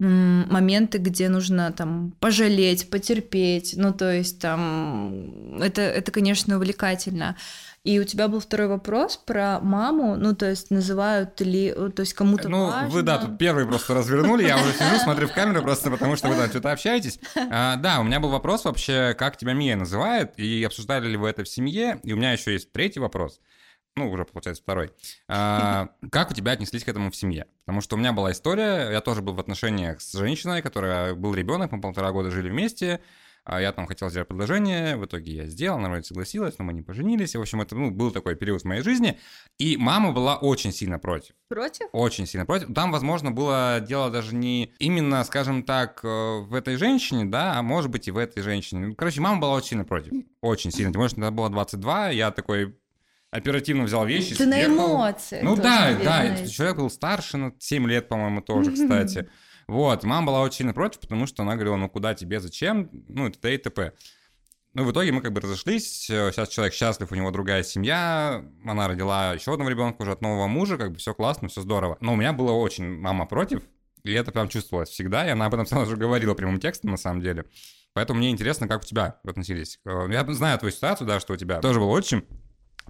моменты, 0.00 0.98
где 0.98 1.28
нужно 1.28 1.72
там 1.72 2.14
пожалеть, 2.20 2.88
потерпеть, 2.88 3.74
ну 3.76 3.92
то 3.92 4.12
есть 4.12 4.40
там 4.40 5.60
это, 5.60 5.82
это 5.82 6.10
конечно, 6.10 6.56
увлекательно. 6.56 7.36
И 7.82 7.98
у 7.98 8.04
тебя 8.04 8.28
был 8.28 8.40
второй 8.40 8.68
вопрос 8.68 9.16
про 9.16 9.58
маму, 9.60 10.14
ну, 10.14 10.34
то 10.34 10.50
есть 10.50 10.70
называют 10.70 11.40
ли, 11.40 11.72
то 11.72 12.00
есть 12.00 12.12
кому-то 12.12 12.46
Ну, 12.50 12.66
важно. 12.66 12.88
вы, 12.90 13.00
да, 13.02 13.16
тут 13.16 13.38
первый 13.38 13.66
просто 13.66 13.94
развернули, 13.94 14.46
я 14.46 14.56
уже 14.56 14.74
сижу, 14.74 14.96
смотрю 15.02 15.28
в 15.28 15.32
камеру 15.32 15.62
просто 15.62 15.90
потому, 15.90 16.14
что 16.16 16.28
вы 16.28 16.34
там 16.34 16.50
что-то 16.50 16.72
общаетесь. 16.72 17.18
А, 17.50 17.76
да, 17.76 18.00
у 18.00 18.02
меня 18.02 18.20
был 18.20 18.28
вопрос 18.28 18.66
вообще, 18.66 19.14
как 19.18 19.38
тебя 19.38 19.54
Мия 19.54 19.76
называет, 19.76 20.38
и 20.38 20.62
обсуждали 20.62 21.08
ли 21.08 21.16
вы 21.16 21.30
это 21.30 21.42
в 21.42 21.48
семье, 21.48 22.00
и 22.02 22.12
у 22.12 22.16
меня 22.18 22.32
еще 22.32 22.52
есть 22.52 22.70
третий 22.70 23.00
вопрос 23.00 23.40
ну, 23.96 24.10
уже, 24.10 24.24
получается, 24.24 24.62
второй. 24.62 24.92
А, 25.28 25.90
как 26.10 26.30
у 26.30 26.34
тебя 26.34 26.52
отнеслись 26.52 26.84
к 26.84 26.88
этому 26.88 27.10
в 27.10 27.16
семье? 27.16 27.46
Потому 27.64 27.80
что 27.80 27.96
у 27.96 27.98
меня 27.98 28.12
была 28.12 28.32
история, 28.32 28.90
я 28.90 29.00
тоже 29.00 29.22
был 29.22 29.34
в 29.34 29.40
отношениях 29.40 30.00
с 30.00 30.12
женщиной, 30.12 30.62
которая 30.62 31.14
был 31.14 31.34
ребенок, 31.34 31.72
мы 31.72 31.80
полтора 31.80 32.12
года 32.12 32.30
жили 32.30 32.48
вместе, 32.48 33.00
а 33.44 33.60
я 33.60 33.72
там 33.72 33.86
хотел 33.86 34.10
сделать 34.10 34.28
предложение, 34.28 34.96
в 34.96 35.06
итоге 35.06 35.32
я 35.32 35.46
сделал, 35.46 35.78
она 35.78 35.88
вроде 35.88 36.04
согласилась, 36.04 36.58
но 36.58 36.64
мы 36.64 36.72
не 36.72 36.82
поженились. 36.82 37.34
И, 37.34 37.38
в 37.38 37.40
общем, 37.40 37.60
это 37.60 37.74
ну, 37.74 37.90
был 37.90 38.10
такой 38.10 38.36
период 38.36 38.62
в 38.62 38.64
моей 38.64 38.82
жизни. 38.82 39.18
И 39.58 39.76
мама 39.76 40.12
была 40.12 40.36
очень 40.36 40.72
сильно 40.72 40.98
против. 40.98 41.34
Против? 41.48 41.88
Очень 41.92 42.26
сильно 42.26 42.46
против. 42.46 42.72
Там, 42.74 42.92
возможно, 42.92 43.30
было 43.30 43.80
дело 43.80 44.10
даже 44.10 44.34
не 44.34 44.72
именно, 44.78 45.24
скажем 45.24 45.62
так, 45.62 46.00
э, 46.04 46.40
в 46.40 46.54
этой 46.54 46.76
женщине, 46.76 47.24
да, 47.24 47.58
а 47.58 47.62
может 47.62 47.90
быть 47.90 48.08
и 48.08 48.10
в 48.10 48.18
этой 48.18 48.42
женщине. 48.42 48.94
Короче, 48.94 49.20
мама 49.20 49.40
была 49.40 49.54
очень 49.54 49.68
сильно 49.68 49.84
против. 49.84 50.12
Очень 50.42 50.70
сильно. 50.70 50.92
Тем 50.92 51.00
более, 51.00 51.10
что 51.10 51.30
было 51.30 51.48
22, 51.48 52.10
я 52.10 52.30
такой 52.30 52.76
оперативно 53.30 53.84
взял 53.84 54.04
вещи, 54.06 54.34
Ты 54.34 54.44
съехал. 54.44 54.50
на 54.50 54.64
эмоции. 54.66 55.40
Ну 55.42 55.56
да, 55.56 55.96
да, 56.02 56.46
человек 56.46 56.76
был 56.76 56.90
старше 56.90 57.36
на 57.36 57.52
7 57.58 57.86
лет, 57.88 58.08
по-моему, 58.08 58.40
тоже, 58.40 58.72
кстати. 58.72 59.28
Вот, 59.66 60.02
мама 60.02 60.26
была 60.26 60.40
очень 60.42 60.58
сильно 60.58 60.74
против, 60.74 61.00
потому 61.00 61.26
что 61.26 61.42
она 61.44 61.54
говорила, 61.54 61.76
ну 61.76 61.88
куда 61.88 62.14
тебе, 62.14 62.40
зачем, 62.40 62.90
ну 63.08 63.28
и 63.28 63.30
т.д. 63.30 63.54
и 63.54 63.58
т.п. 63.58 63.92
Ну, 64.72 64.84
в 64.84 64.92
итоге 64.92 65.10
мы 65.12 65.20
как 65.20 65.32
бы 65.32 65.40
разошлись, 65.40 66.06
сейчас 66.06 66.48
человек 66.48 66.74
счастлив, 66.74 67.10
у 67.10 67.14
него 67.14 67.30
другая 67.30 67.62
семья, 67.64 68.44
она 68.64 68.88
родила 68.88 69.32
еще 69.34 69.52
одного 69.52 69.70
ребенка 69.70 70.02
уже 70.02 70.12
от 70.12 70.22
нового 70.22 70.46
мужа, 70.46 70.76
как 70.76 70.92
бы 70.92 70.98
все 70.98 71.12
классно, 71.12 71.48
все 71.48 71.60
здорово. 71.60 71.98
Но 72.00 72.12
у 72.12 72.16
меня 72.16 72.32
было 72.32 72.52
очень 72.52 72.98
мама 72.98 73.26
против, 73.26 73.62
и 74.04 74.12
это 74.12 74.32
прям 74.32 74.48
чувствовалось 74.48 74.88
всегда, 74.88 75.26
и 75.26 75.30
она 75.30 75.46
об 75.46 75.54
этом 75.54 75.66
сразу 75.66 75.90
же 75.90 75.96
говорила 75.96 76.34
прямым 76.34 76.60
текстом 76.60 76.90
на 76.90 76.96
самом 76.96 77.20
деле. 77.20 77.46
Поэтому 77.92 78.18
мне 78.18 78.30
интересно, 78.30 78.68
как 78.68 78.82
у 78.82 78.84
тебя 78.84 79.18
относились. 79.24 79.80
Э, 79.84 80.06
я 80.10 80.24
знаю 80.32 80.58
твою 80.58 80.72
ситуацию, 80.72 81.06
да, 81.08 81.18
что 81.18 81.32
у 81.32 81.36
тебя 81.36 81.60
тоже 81.60 81.80
был 81.80 81.90
отчим, 81.90 82.24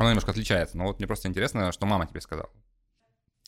она 0.01 0.11
немножко 0.11 0.31
отличается, 0.31 0.79
но 0.79 0.85
вот 0.85 0.99
мне 0.99 1.07
просто 1.07 1.29
интересно, 1.29 1.73
что 1.73 1.87
мама 1.87 2.07
тебе 2.07 2.21
сказала. 2.23 2.51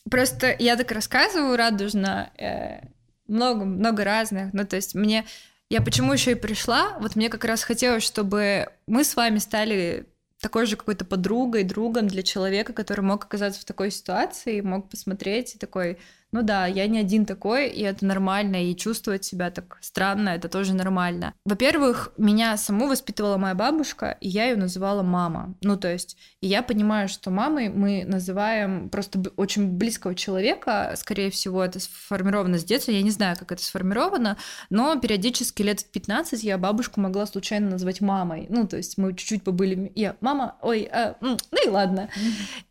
Просто 0.09 0.55
я 0.59 0.75
так 0.75 0.91
рассказываю 0.91 1.57
радужно, 1.57 2.31
э, 2.37 2.87
много, 3.27 3.65
много 3.65 4.03
разных. 4.03 4.53
Ну, 4.53 4.65
то 4.65 4.75
есть 4.75 4.93
мне... 4.95 5.25
Я 5.69 5.81
почему 5.81 6.13
еще 6.13 6.33
и 6.33 6.35
пришла? 6.35 6.97
Вот 6.99 7.15
мне 7.15 7.29
как 7.29 7.45
раз 7.45 7.63
хотелось, 7.63 8.03
чтобы 8.03 8.67
мы 8.85 9.03
с 9.03 9.15
вами 9.15 9.39
стали 9.39 10.05
такой 10.39 10.67
же 10.67 10.75
какой-то 10.75 11.05
подругой, 11.05 11.63
другом 11.63 12.07
для 12.07 12.21
человека, 12.21 12.73
который 12.73 13.01
мог 13.01 13.23
оказаться 13.25 13.61
в 13.61 13.65
такой 13.65 13.89
ситуации, 13.89 14.61
мог 14.61 14.89
посмотреть 14.89 15.55
и 15.55 15.57
такой, 15.57 15.97
ну 16.33 16.41
да, 16.41 16.65
я 16.65 16.87
не 16.87 16.99
один 16.99 17.25
такой, 17.25 17.69
и 17.69 17.83
это 17.83 18.05
нормально, 18.05 18.65
и 18.65 18.75
чувствовать 18.75 19.23
себя 19.23 19.51
так 19.51 19.77
странно, 19.81 20.29
это 20.29 20.49
тоже 20.49 20.73
нормально. 20.73 21.35
Во-первых, 21.45 22.11
меня 22.17 22.57
саму 22.57 22.87
воспитывала 22.87 23.37
моя 23.37 23.53
бабушка, 23.53 24.17
и 24.19 24.27
я 24.27 24.45
ее 24.45 24.55
называла 24.55 25.03
мама. 25.03 25.53
Ну, 25.61 25.77
то 25.77 25.93
есть, 25.93 26.17
и 26.41 26.47
я 26.47 26.63
понимаю, 26.63 27.07
что 27.07 27.29
мамой 27.29 27.69
мы 27.69 28.03
называем 28.07 28.89
просто 28.89 29.21
очень 29.37 29.77
близкого 29.77 30.15
человека, 30.15 30.95
скорее 30.97 31.29
всего, 31.29 31.63
это 31.63 31.79
сформировано 31.79 32.57
с 32.57 32.63
детства, 32.63 32.89
я 32.91 33.03
не 33.03 33.11
знаю, 33.11 33.37
как 33.37 33.51
это 33.51 33.63
сформировано, 33.63 34.37
но 34.71 34.99
периодически 34.99 35.61
лет 35.61 35.81
в 35.81 35.91
15 35.91 36.43
я 36.43 36.57
бабушку 36.57 36.99
могла 36.99 37.27
случайно 37.27 37.69
назвать 37.69 38.01
мамой. 38.01 38.47
Ну, 38.49 38.67
то 38.67 38.77
есть, 38.77 38.97
мы 38.97 39.13
чуть-чуть 39.13 39.43
побыли, 39.43 39.91
я, 39.93 40.15
мама, 40.19 40.55
ой, 40.63 40.89
а, 40.91 41.15
ну 41.21 41.37
и 41.63 41.69
ладно. 41.69 42.09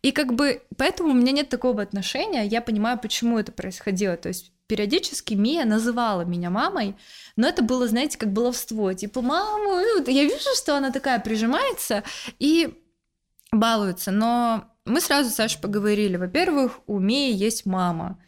И 0.01 0.11
как 0.11 0.33
бы, 0.33 0.61
поэтому 0.75 1.11
у 1.11 1.13
меня 1.13 1.31
нет 1.31 1.47
такого 1.47 1.81
отношения, 1.81 2.43
я 2.45 2.61
понимаю, 2.61 2.99
почему 2.99 3.39
это 3.39 3.52
происходило. 3.55 4.17
То 4.17 4.29
есть 4.29 4.51
периодически 4.67 5.33
Мия 5.33 5.65
называла 5.65 6.21
меня 6.21 6.49
мамой, 6.49 6.95
но 7.35 7.47
это 7.47 7.63
было, 7.63 7.87
знаете, 7.87 8.17
как 8.17 8.33
баловство. 8.33 8.93
Типа, 8.93 9.21
маму, 9.21 9.75
ну, 9.75 10.03
я 10.07 10.23
вижу, 10.23 10.55
что 10.55 10.77
она 10.77 10.91
такая 10.91 11.19
прижимается 11.19 12.03
и 12.39 12.79
балуется. 13.51 14.11
Но 14.11 14.65
мы 14.85 15.01
сразу 15.01 15.29
с 15.29 15.35
Сашей 15.35 15.61
поговорили. 15.61 16.17
Во-первых, 16.17 16.79
у 16.87 16.99
Мии 16.99 17.33
есть 17.33 17.65
мама. 17.65 18.19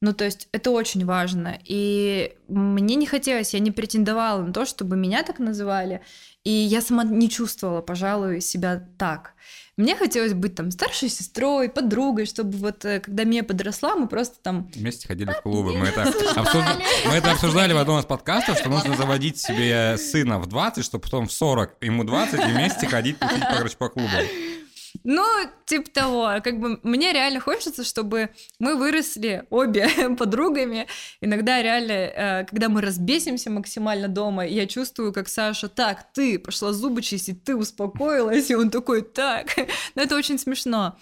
Ну, 0.00 0.12
то 0.12 0.24
есть 0.24 0.48
это 0.52 0.70
очень 0.70 1.04
важно. 1.04 1.58
И 1.64 2.36
мне 2.46 2.94
не 2.94 3.06
хотелось, 3.06 3.54
я 3.54 3.60
не 3.60 3.72
претендовала 3.72 4.42
на 4.42 4.52
то, 4.52 4.64
чтобы 4.64 4.96
меня 4.96 5.24
так 5.24 5.40
называли. 5.40 6.02
И 6.44 6.50
я 6.50 6.80
сама 6.80 7.04
не 7.04 7.28
чувствовала, 7.28 7.82
пожалуй, 7.82 8.40
себя 8.40 8.88
так. 8.96 9.34
Мне 9.78 9.94
хотелось 9.94 10.34
быть 10.34 10.56
там 10.56 10.72
старшей 10.72 11.08
сестрой, 11.08 11.68
подругой, 11.68 12.26
чтобы 12.26 12.58
вот 12.58 12.84
э, 12.84 12.98
когда 12.98 13.22
меня 13.22 13.44
подросла, 13.44 13.94
мы 13.94 14.08
просто 14.08 14.34
там... 14.42 14.68
Вместе 14.74 15.06
ходили 15.06 15.30
в 15.30 15.40
клубы. 15.40 15.78
Мы 15.78 15.86
это, 15.86 16.02
обсуждали. 16.02 16.84
мы 17.06 17.12
это 17.12 17.30
обсуждали 17.30 17.72
в 17.72 17.78
одном 17.78 18.00
из 18.00 18.04
подкастов, 18.04 18.58
что 18.58 18.70
нужно 18.70 18.96
заводить 18.96 19.38
себе 19.38 19.96
сына 19.96 20.40
в 20.40 20.46
20, 20.46 20.84
чтобы 20.84 21.02
потом 21.02 21.28
в 21.28 21.32
40 21.32 21.76
ему 21.82 22.02
20 22.02 22.40
и 22.40 22.52
вместе 22.52 22.88
ходить 22.88 23.18
короче, 23.20 23.76
по 23.76 23.88
клубам. 23.88 24.24
Ну, 25.04 25.24
типа 25.66 25.90
того. 25.90 26.30
Как 26.42 26.58
бы 26.60 26.80
мне 26.82 27.12
реально 27.12 27.40
хочется, 27.40 27.84
чтобы 27.84 28.30
мы 28.58 28.76
выросли 28.76 29.44
обе 29.50 29.88
подругами. 30.18 30.86
Иногда 31.20 31.62
реально, 31.62 31.92
э, 31.92 32.44
когда 32.44 32.68
мы 32.68 32.80
разбесимся 32.80 33.50
максимально 33.50 34.08
дома, 34.08 34.46
я 34.46 34.66
чувствую, 34.66 35.12
как 35.12 35.28
Саша, 35.28 35.68
так, 35.68 36.12
ты 36.12 36.38
пошла 36.38 36.72
зубы 36.72 37.02
чистить, 37.02 37.44
ты 37.44 37.56
успокоилась, 37.56 38.50
и 38.50 38.54
он 38.54 38.70
такой, 38.70 39.02
так. 39.02 39.48
Но 39.94 40.02
это 40.02 40.16
очень 40.16 40.38
смешно. 40.38 40.96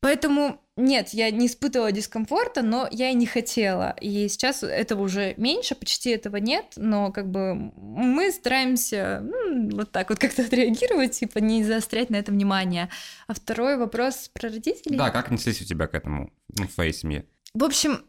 Поэтому 0.00 0.60
нет, 0.76 1.10
я 1.14 1.30
не 1.30 1.46
испытывала 1.46 1.90
дискомфорта, 1.90 2.62
но 2.62 2.86
я 2.90 3.10
и 3.10 3.14
не 3.14 3.24
хотела. 3.24 3.96
И 4.00 4.28
сейчас 4.28 4.62
этого 4.62 5.02
уже 5.02 5.32
меньше, 5.38 5.74
почти 5.74 6.10
этого 6.10 6.36
нет, 6.36 6.74
но 6.76 7.10
как 7.12 7.30
бы 7.30 7.54
мы 7.54 8.30
стараемся 8.30 9.22
ну, 9.22 9.70
вот 9.74 9.90
так 9.90 10.10
вот 10.10 10.18
как-то 10.18 10.42
отреагировать, 10.46 11.12
типа 11.12 11.38
не 11.38 11.64
заострять 11.64 12.10
на 12.10 12.16
это 12.16 12.30
внимание. 12.30 12.90
А 13.26 13.34
второй 13.34 13.78
вопрос 13.78 14.30
про 14.34 14.50
родителей. 14.50 14.98
Да, 14.98 15.10
как 15.10 15.26
отнеслись 15.26 15.62
у 15.62 15.64
тебя 15.64 15.86
к 15.86 15.94
этому 15.94 16.30
ну, 16.58 16.68
в 16.68 16.74
твоей 16.74 16.92
семье? 16.92 17.24
В 17.54 17.64
общем, 17.64 18.02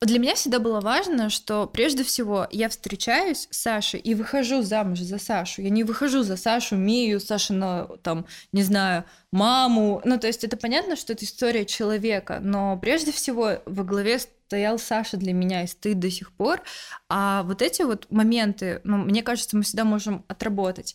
Для 0.00 0.20
меня 0.20 0.36
всегда 0.36 0.60
было 0.60 0.80
важно, 0.80 1.28
что 1.28 1.66
прежде 1.66 2.04
всего 2.04 2.46
я 2.52 2.68
встречаюсь 2.68 3.48
с 3.50 3.58
Сашей 3.58 3.98
и 3.98 4.14
выхожу 4.14 4.62
замуж 4.62 5.00
за 5.00 5.18
Сашу. 5.18 5.62
Я 5.62 5.70
не 5.70 5.82
выхожу 5.82 6.22
за 6.22 6.36
Сашу, 6.36 6.76
Мию, 6.76 7.18
Сашину, 7.18 7.98
там, 8.02 8.24
не 8.52 8.62
знаю, 8.62 9.04
маму. 9.32 10.00
Ну, 10.04 10.16
то 10.16 10.28
есть 10.28 10.44
это 10.44 10.56
понятно, 10.56 10.94
что 10.94 11.14
это 11.14 11.24
история 11.24 11.64
человека, 11.64 12.38
но 12.40 12.78
прежде 12.78 13.10
всего 13.10 13.60
во 13.66 13.82
главе 13.82 14.20
стоял 14.20 14.78
Саша 14.78 15.16
для 15.16 15.32
меня 15.32 15.64
и 15.64 15.66
стоит 15.66 15.98
до 15.98 16.12
сих 16.12 16.30
пор. 16.30 16.62
А 17.08 17.42
вот 17.42 17.60
эти 17.60 17.82
вот 17.82 18.06
моменты, 18.08 18.80
ну, 18.84 18.98
мне 18.98 19.24
кажется, 19.24 19.56
мы 19.56 19.64
всегда 19.64 19.82
можем 19.82 20.24
отработать. 20.28 20.94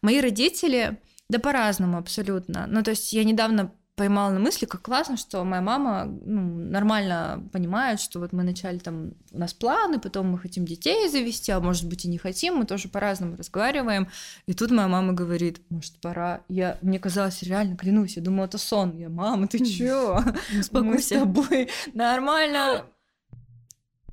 Мои 0.00 0.20
родители, 0.20 0.96
да 1.28 1.38
по-разному 1.38 1.98
абсолютно. 1.98 2.66
Ну, 2.66 2.82
то 2.82 2.92
есть 2.92 3.12
я 3.12 3.24
недавно 3.24 3.72
поймала 3.98 4.30
на 4.30 4.38
мысли, 4.38 4.64
как 4.64 4.80
классно, 4.80 5.16
что 5.16 5.44
моя 5.44 5.60
мама 5.60 6.04
ну, 6.06 6.40
нормально 6.70 7.46
понимает, 7.52 8.00
что 8.00 8.20
вот 8.20 8.32
мы 8.32 8.42
вначале 8.42 8.78
там, 8.78 9.12
у 9.32 9.38
нас 9.38 9.52
планы, 9.52 9.98
потом 9.98 10.28
мы 10.28 10.38
хотим 10.38 10.64
детей 10.64 11.08
завести, 11.08 11.50
а 11.52 11.60
может 11.60 11.86
быть 11.88 12.04
и 12.04 12.08
не 12.08 12.16
хотим, 12.16 12.54
мы 12.54 12.64
тоже 12.64 12.88
по-разному 12.88 13.36
разговариваем. 13.36 14.08
И 14.46 14.54
тут 14.54 14.70
моя 14.70 14.86
мама 14.86 15.12
говорит, 15.12 15.60
может, 15.68 16.00
пора. 16.00 16.40
Я, 16.48 16.78
мне 16.80 17.00
казалось, 17.00 17.42
реально, 17.42 17.76
клянусь, 17.76 18.16
я 18.16 18.22
думала, 18.22 18.46
это 18.46 18.56
сон. 18.56 18.96
Я, 18.96 19.08
мама, 19.08 19.48
ты 19.48 19.58
чё? 19.64 20.22
Мы 20.72 20.98
с 21.02 21.08
тобой 21.08 21.68
нормально 21.92 22.84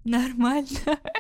Нормально. 0.06 0.68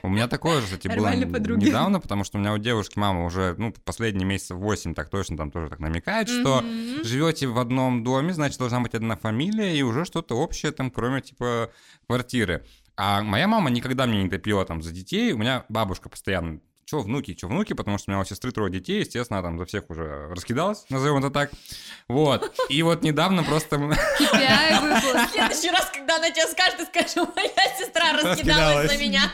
У 0.03 0.09
меня 0.09 0.27
такое 0.27 0.61
же, 0.61 0.67
кстати, 0.67 0.87
было 0.87 1.11
подруги. 1.25 1.65
недавно, 1.65 1.99
потому 1.99 2.23
что 2.23 2.37
у 2.37 2.41
меня 2.41 2.53
у 2.53 2.59
девушки 2.59 2.99
мама 2.99 3.25
уже, 3.25 3.55
ну, 3.57 3.73
последние 3.83 4.27
месяцев 4.27 4.57
8 4.57 4.93
так 4.93 5.09
точно 5.09 5.37
там 5.37 5.49
тоже 5.49 5.69
так 5.69 5.79
намекает, 5.79 6.29
что 6.29 6.59
mm-hmm. 6.59 7.03
живете 7.03 7.47
в 7.47 7.57
одном 7.57 8.03
доме, 8.03 8.31
значит, 8.33 8.59
должна 8.59 8.79
быть 8.81 8.93
одна 8.93 9.17
фамилия 9.17 9.75
и 9.75 9.81
уже 9.81 10.05
что-то 10.05 10.35
общее 10.35 10.71
там, 10.71 10.91
кроме, 10.91 11.21
типа, 11.21 11.71
квартиры. 12.07 12.63
А 12.95 13.23
моя 13.23 13.47
мама 13.47 13.71
никогда 13.71 14.05
мне 14.05 14.23
не 14.23 14.29
топила 14.29 14.63
там 14.65 14.83
за 14.83 14.91
детей. 14.91 15.33
У 15.33 15.37
меня 15.37 15.65
бабушка 15.67 16.07
постоянно 16.07 16.59
что 16.85 17.01
внуки, 17.01 17.35
что 17.35 17.47
внуки, 17.47 17.73
потому 17.73 17.97
что 17.97 18.11
у 18.11 18.13
меня 18.13 18.21
у 18.21 18.25
сестры 18.25 18.51
трое 18.51 18.71
детей, 18.71 18.99
естественно, 18.99 19.41
там 19.41 19.57
за 19.57 19.65
всех 19.65 19.89
уже 19.89 20.27
раскидалась, 20.29 20.85
назовем 20.89 21.17
это 21.17 21.31
так. 21.31 21.51
Вот. 22.07 22.53
И 22.69 22.83
вот 22.83 23.01
недавно 23.01 23.43
просто... 23.43 23.77
В 23.77 25.31
следующий 25.31 25.71
раз, 25.71 25.89
когда 25.91 26.17
она 26.17 26.29
тебе 26.29 26.45
скажет, 26.47 26.77
ты 26.77 26.85
скажешь, 26.85 27.15
моя 27.35 27.77
сестра 27.77 28.13
раскидалась 28.13 28.91
на 28.91 29.01
меня. 29.01 29.31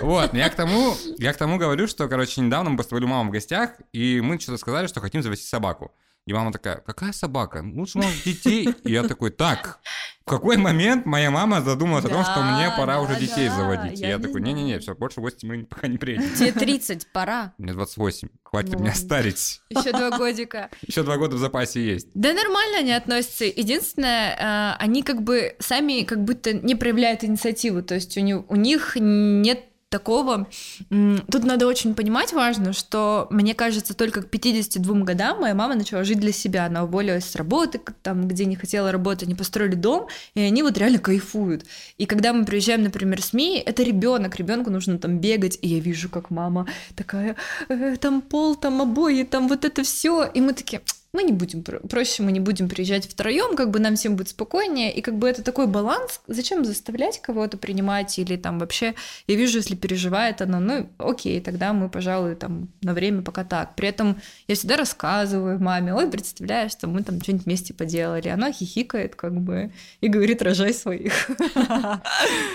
Вот, 0.00 0.34
я 0.34 0.50
к 0.50 0.54
тому, 0.54 0.94
я 1.18 1.32
к 1.32 1.36
тому 1.36 1.56
говорю, 1.56 1.86
что, 1.86 2.08
короче, 2.08 2.40
недавно 2.40 2.70
мы 2.70 2.76
просто 2.76 2.94
были 2.94 3.04
у 3.04 3.08
мамы 3.08 3.30
в 3.30 3.32
гостях, 3.32 3.70
и 3.92 4.20
мы 4.20 4.38
что-то 4.38 4.58
сказали, 4.58 4.86
что 4.86 5.00
хотим 5.00 5.22
завести 5.22 5.46
собаку. 5.46 5.92
И 6.24 6.32
мама 6.32 6.52
такая, 6.52 6.76
какая 6.76 7.12
собака? 7.12 7.64
Лучше, 7.74 7.98
может, 7.98 8.22
детей. 8.24 8.68
И 8.84 8.92
я 8.92 9.02
такой, 9.02 9.30
так, 9.30 9.80
в 10.24 10.30
какой 10.30 10.56
момент 10.56 11.04
моя 11.04 11.32
мама 11.32 11.62
задумалась 11.62 12.04
да, 12.04 12.10
о 12.10 12.12
том, 12.12 12.24
что 12.24 12.42
мне 12.42 12.70
пора 12.76 12.94
да, 12.94 13.00
уже 13.00 13.18
детей 13.18 13.48
да, 13.48 13.56
заводить? 13.56 13.98
Я 13.98 14.06
и 14.06 14.10
я 14.10 14.16
не 14.18 14.22
такой, 14.22 14.40
не-не-не, 14.40 14.78
все, 14.78 14.94
больше 14.94 15.20
гости 15.20 15.44
мы 15.46 15.64
пока 15.64 15.88
не 15.88 15.98
приедем. 15.98 16.32
Тебе 16.36 16.52
30, 16.52 17.08
пора. 17.12 17.54
Мне 17.58 17.72
28, 17.72 18.28
хватит 18.44 18.74
вот. 18.74 18.80
меня 18.80 18.94
старить. 18.94 19.62
Еще 19.68 19.90
два 19.90 20.16
годика. 20.16 20.70
Еще 20.86 21.02
два 21.02 21.16
года 21.16 21.34
в 21.34 21.38
запасе 21.40 21.84
есть. 21.84 22.08
Да 22.14 22.32
нормально 22.32 22.78
они 22.78 22.92
относятся. 22.92 23.44
Единственное, 23.44 24.36
а, 24.38 24.76
они 24.78 25.02
как 25.02 25.22
бы 25.22 25.56
сами 25.58 26.04
как 26.04 26.22
будто 26.22 26.52
не 26.52 26.76
проявляют 26.76 27.24
инициативу, 27.24 27.82
то 27.82 27.96
есть 27.96 28.16
у 28.16 28.56
них 28.56 28.96
нет 28.96 29.71
такого. 29.92 30.48
Тут 30.88 31.44
надо 31.44 31.68
очень 31.68 31.94
понимать 31.94 32.32
важно, 32.32 32.72
что, 32.72 33.28
мне 33.30 33.54
кажется, 33.54 33.94
только 33.94 34.22
к 34.22 34.28
52 34.28 35.00
годам 35.00 35.40
моя 35.40 35.54
мама 35.54 35.74
начала 35.74 36.02
жить 36.02 36.18
для 36.18 36.32
себя. 36.32 36.66
Она 36.66 36.82
уволилась 36.82 37.30
с 37.30 37.36
работы, 37.36 37.80
там, 38.02 38.26
где 38.26 38.46
не 38.46 38.56
хотела 38.56 38.90
работать, 38.90 39.24
они 39.24 39.34
построили 39.36 39.74
дом, 39.74 40.08
и 40.34 40.40
они 40.40 40.62
вот 40.62 40.78
реально 40.78 40.98
кайфуют. 40.98 41.64
И 41.98 42.06
когда 42.06 42.32
мы 42.32 42.44
приезжаем, 42.44 42.82
например, 42.82 43.22
с 43.22 43.32
Мией, 43.32 43.60
это 43.60 43.82
ребенок, 43.82 44.36
ребенку 44.36 44.70
нужно 44.70 44.98
там 44.98 45.18
бегать, 45.18 45.58
и 45.60 45.68
я 45.68 45.80
вижу, 45.80 46.08
как 46.08 46.30
мама 46.30 46.66
такая, 46.96 47.36
э, 47.68 47.96
там 47.96 48.22
пол, 48.22 48.56
там 48.56 48.80
обои, 48.80 49.24
там 49.24 49.48
вот 49.48 49.64
это 49.64 49.82
все, 49.82 50.24
и 50.24 50.40
мы 50.40 50.54
такие, 50.54 50.80
мы 51.12 51.24
не 51.24 51.32
будем, 51.32 51.62
проще 51.62 52.22
мы 52.22 52.32
не 52.32 52.40
будем 52.40 52.68
приезжать 52.68 53.06
втроем, 53.06 53.54
как 53.54 53.70
бы 53.70 53.78
нам 53.80 53.96
всем 53.96 54.16
будет 54.16 54.28
спокойнее, 54.28 54.92
и 54.92 55.02
как 55.02 55.18
бы 55.18 55.28
это 55.28 55.42
такой 55.42 55.66
баланс, 55.66 56.22
зачем 56.26 56.64
заставлять 56.64 57.20
кого-то 57.20 57.58
принимать, 57.58 58.18
или 58.18 58.36
там 58.36 58.58
вообще, 58.58 58.94
я 59.26 59.36
вижу, 59.36 59.58
если 59.58 59.74
переживает 59.74 60.40
она, 60.40 60.58
ну 60.58 60.88
окей, 60.98 61.40
тогда 61.40 61.74
мы, 61.74 61.90
пожалуй, 61.90 62.34
там 62.34 62.68
на 62.80 62.94
время 62.94 63.22
пока 63.22 63.44
так. 63.44 63.74
При 63.76 63.88
этом 63.88 64.20
я 64.48 64.54
всегда 64.54 64.76
рассказываю 64.76 65.60
маме, 65.60 65.94
ой, 65.94 66.10
представляешь, 66.10 66.72
что 66.72 66.86
мы 66.86 67.02
там 67.02 67.20
что-нибудь 67.20 67.44
вместе 67.44 67.74
поделали, 67.74 68.28
она 68.28 68.50
хихикает 68.50 69.14
как 69.14 69.34
бы 69.34 69.70
и 70.00 70.08
говорит, 70.08 70.40
рожай 70.42 70.72
своих. 70.72 71.30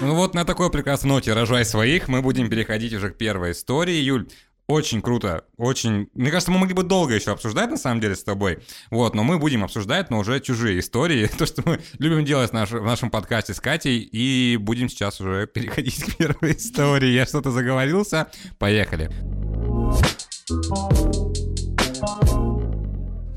Ну 0.02 0.16
вот 0.16 0.34
на 0.34 0.46
такой 0.46 0.72
прекрасной 0.72 1.10
ноте 1.10 1.34
«Рожай 1.34 1.66
своих» 1.66 2.08
мы 2.08 2.22
будем 2.22 2.50
переходить 2.50 2.94
уже 2.94 3.10
к 3.10 3.18
первой 3.18 3.52
истории. 3.52 3.96
Юль, 3.96 4.28
очень 4.68 5.02
круто, 5.02 5.46
очень... 5.56 6.10
Мне 6.14 6.30
кажется, 6.30 6.52
мы 6.52 6.60
могли 6.60 6.74
бы 6.74 6.84
долго 6.84 7.14
еще 7.14 7.32
обсуждать, 7.32 7.70
на 7.70 7.78
самом 7.78 8.02
деле, 8.02 8.16
с 8.16 8.24
тобой. 8.24 8.60
Вот, 8.92 9.16
но 9.16 9.24
мы 9.24 9.40
будем 9.40 9.64
обсуждать, 9.64 10.10
но 10.10 10.20
уже 10.20 10.42
чужие 10.42 10.80
истории. 10.80 11.28
То, 11.38 11.46
что 11.46 11.64
мы 11.66 11.80
любим 12.00 12.26
делать 12.26 12.52
наш... 12.52 12.72
в 12.72 12.84
нашем 12.84 13.10
подкасте 13.10 13.54
с 13.54 13.62
Катей. 13.62 14.00
И 14.00 14.58
будем 14.58 14.90
сейчас 14.90 15.22
уже 15.22 15.48
переходить 15.54 16.04
к 16.04 16.18
первой 16.18 16.52
истории. 16.52 17.10
Я 17.10 17.26
что-то 17.26 17.52
заговорился. 17.52 18.28
Поехали. 18.60 19.10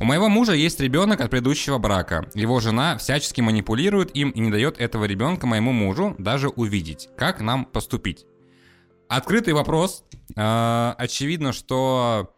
У 0.00 0.04
моего 0.04 0.28
мужа 0.28 0.54
есть 0.54 0.80
ребенок 0.80 1.20
от 1.20 1.30
предыдущего 1.30 1.78
брака. 1.78 2.28
Его 2.34 2.58
жена 2.58 2.98
всячески 2.98 3.40
манипулирует 3.40 4.16
им 4.16 4.30
и 4.30 4.40
не 4.40 4.50
дает 4.50 4.80
этого 4.80 5.04
ребенка 5.04 5.46
моему 5.46 5.72
мужу 5.72 6.16
даже 6.18 6.48
увидеть. 6.48 7.08
Как 7.16 7.40
нам 7.40 7.66
поступить? 7.66 8.26
Открытый 9.10 9.54
вопрос. 9.54 10.04
Э, 10.36 10.94
очевидно, 10.96 11.52
что, 11.52 12.32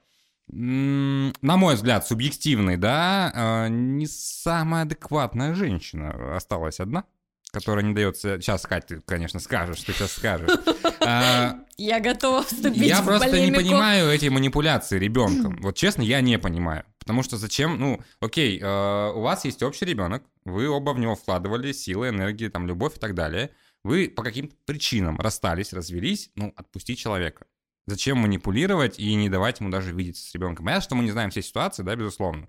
на 0.49 1.33
мой 1.59 1.75
взгляд, 1.75 2.07
субъективный, 2.07 2.79
да, 2.79 3.31
э, 3.35 3.69
не 3.69 4.07
самая 4.07 4.85
адекватная 4.85 5.55
женщина 5.55 6.35
осталась 6.35 6.81
одна 6.81 7.05
которая 7.53 7.85
не 7.85 7.93
дается... 7.93 8.41
Сейчас, 8.41 8.63
Кать, 8.63 8.87
ты, 8.87 9.03
конечно, 9.03 9.39
скажешь, 9.39 9.83
ты 9.83 9.93
сейчас 9.93 10.13
скажешь. 10.13 10.49
А, 11.05 11.57
я 11.77 12.01
готова 12.01 12.45
вступить 12.45 12.87
Я 12.87 13.03
просто 13.03 13.39
не 13.39 13.53
понимаю 13.53 14.09
эти 14.09 14.27
манипуляции 14.29 14.99
ребенком. 14.99 15.59
Вот 15.61 15.77
честно, 15.77 16.01
я 16.01 16.23
не 16.23 16.39
понимаю. 16.39 16.85
Потому 16.99 17.23
что 17.23 17.37
зачем, 17.37 17.79
ну, 17.79 18.01
окей, 18.21 18.63
у 18.63 19.21
вас 19.21 19.45
есть 19.45 19.63
общий 19.63 19.85
ребенок, 19.85 20.23
вы 20.45 20.69
оба 20.69 20.93
в 20.93 20.99
него 20.99 21.17
вкладывали 21.17 21.73
силы, 21.73 22.09
энергии, 22.09 22.49
там, 22.49 22.67
любовь 22.67 22.97
и 22.97 23.01
так 23.01 23.15
далее. 23.15 23.51
Вы 23.85 24.09
по 24.09 24.23
каким-то 24.23 24.55
причинам 24.65 25.19
расстались, 25.19 25.73
развелись, 25.73 26.31
ну, 26.35 26.53
отпусти 26.57 26.97
человека. 26.97 27.47
Зачем 27.87 28.19
манипулировать 28.19 28.99
и 28.99 29.15
не 29.15 29.29
давать 29.29 29.59
ему 29.61 29.71
даже 29.71 29.93
видеться 29.93 30.29
с 30.29 30.35
ребенком? 30.35 30.65
Понятно, 30.65 30.85
что 30.85 30.95
мы 30.95 31.03
не 31.03 31.11
знаем 31.11 31.31
все 31.31 31.43
ситуации, 31.43 31.83
да, 31.83 31.97
безусловно. 31.97 32.49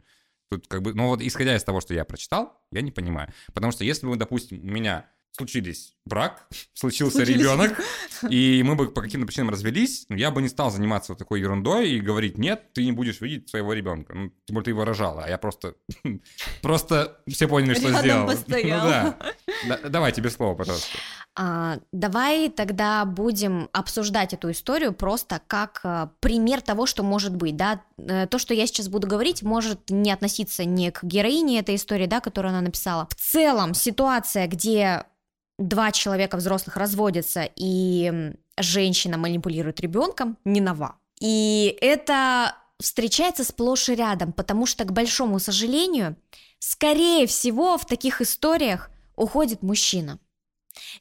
Тут 0.52 0.67
как 0.67 0.84
бы, 0.84 0.93
ну 0.93 1.08
вот 1.08 1.22
исходя 1.22 1.56
из 1.56 1.63
того, 1.63 1.82
что 1.82 1.96
я 1.96 2.06
прочитал, 2.06 2.62
я 2.72 2.82
не 2.82 2.91
понимаю. 2.91 3.34
Потому 3.54 3.72
что 3.72 3.84
если 3.84 4.06
бы, 4.06 4.15
допустим, 4.15 4.60
у 4.62 4.72
меня 4.72 5.10
случились 5.36 5.96
брак, 6.06 6.48
случился 6.74 7.17
случились. 7.17 7.39
ребенок, 7.39 7.80
и 8.30 8.62
мы 8.63 8.76
бы 8.76 8.89
по 8.89 9.02
каким-то 9.02 9.26
причинам 9.26 9.50
развелись, 9.50 10.06
я 10.10 10.32
бы 10.32 10.41
не 10.41 10.50
стал 10.50 10.69
заниматься 10.69 11.13
вот 11.13 11.19
такой 11.19 11.39
ерундой 11.39 11.91
и 11.91 12.00
говорить, 12.00 12.38
нет, 12.38 12.74
ты 12.74 12.84
не 12.84 12.91
будешь 12.91 13.22
видеть 13.22 13.50
своего 13.50 13.74
ребенка. 13.74 14.13
Ну, 14.13 14.32
тем 14.46 14.56
более 14.56 14.65
ты 14.65 14.72
его 14.72 14.86
рожала, 14.86 15.24
а 15.24 15.30
я 15.30 15.38
просто... 15.38 15.76
Просто 16.62 17.22
все 17.28 17.48
поняли, 17.48 17.74
что 17.74 17.91
сделал. 18.00 18.30
Ну, 18.54 18.69
да. 18.69 19.17
да. 19.67 19.89
Давай, 19.89 20.12
тебе 20.12 20.30
слово, 20.30 20.56
пожалуйста. 20.56 20.98
А, 21.36 21.80
давай 21.91 22.50
тогда 22.50 23.06
будем 23.06 23.69
обсуждать 23.72 24.34
эту 24.34 24.52
историю 24.52 24.93
просто 24.93 25.41
как 25.48 25.82
а, 25.84 26.12
пример 26.19 26.62
того, 26.62 26.86
что 26.86 27.04
может 27.04 27.36
быть, 27.36 27.56
да. 27.56 27.82
Э, 27.98 28.28
то, 28.28 28.38
что 28.38 28.54
я 28.54 28.67
сейчас 28.67 28.89
буду 28.89 29.08
говорить, 29.08 29.41
может 29.41 29.89
не 29.89 30.12
относиться 30.12 30.65
не 30.65 30.91
к 30.91 31.04
героине 31.04 31.60
этой 31.60 31.76
истории, 31.76 32.06
да, 32.06 32.19
которую 32.19 32.52
она 32.52 32.62
написала. 32.62 33.08
В 33.10 33.15
целом 33.15 33.74
ситуация, 33.74 34.48
где 34.48 35.06
два 35.67 35.91
человека 35.91 36.38
взрослых 36.38 36.78
разводятся 36.78 37.49
и 37.56 38.34
женщина 38.58 39.17
манипулирует 39.17 39.80
ребенком, 39.80 40.38
не 40.45 40.62
нова. 40.62 40.97
И 41.19 41.78
это 41.82 42.56
встречается 42.80 43.43
сплошь 43.43 43.89
и 43.89 43.95
рядом, 43.95 44.34
потому 44.34 44.65
что, 44.65 44.84
к 44.84 44.91
большому 44.91 45.39
сожалению, 45.39 46.15
скорее 46.60 47.28
всего, 47.28 47.78
в 47.78 47.86
таких 47.86 48.21
историях 48.21 48.89
уходит 49.15 49.62
мужчина. 49.62 50.19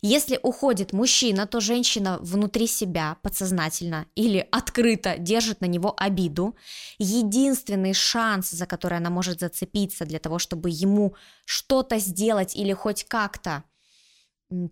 Если 0.03 0.38
уходит 0.42 0.92
мужчина, 0.92 1.46
то 1.46 1.61
женщина 1.61 2.18
внутри 2.20 2.66
себя 2.66 3.16
подсознательно 3.22 4.07
или 4.14 4.46
открыто 4.53 5.16
держит 5.16 5.62
на 5.62 5.64
него 5.64 5.94
обиду. 5.96 6.55
Единственный 6.98 7.94
шанс, 7.94 8.51
за 8.51 8.66
который 8.66 8.98
она 8.98 9.09
может 9.09 9.40
зацепиться 9.40 10.05
для 10.05 10.18
того, 10.18 10.38
чтобы 10.38 10.68
ему 10.70 11.14
что-то 11.46 11.98
сделать 11.98 12.55
или 12.55 12.75
хоть 12.75 13.05
как-то 13.05 13.64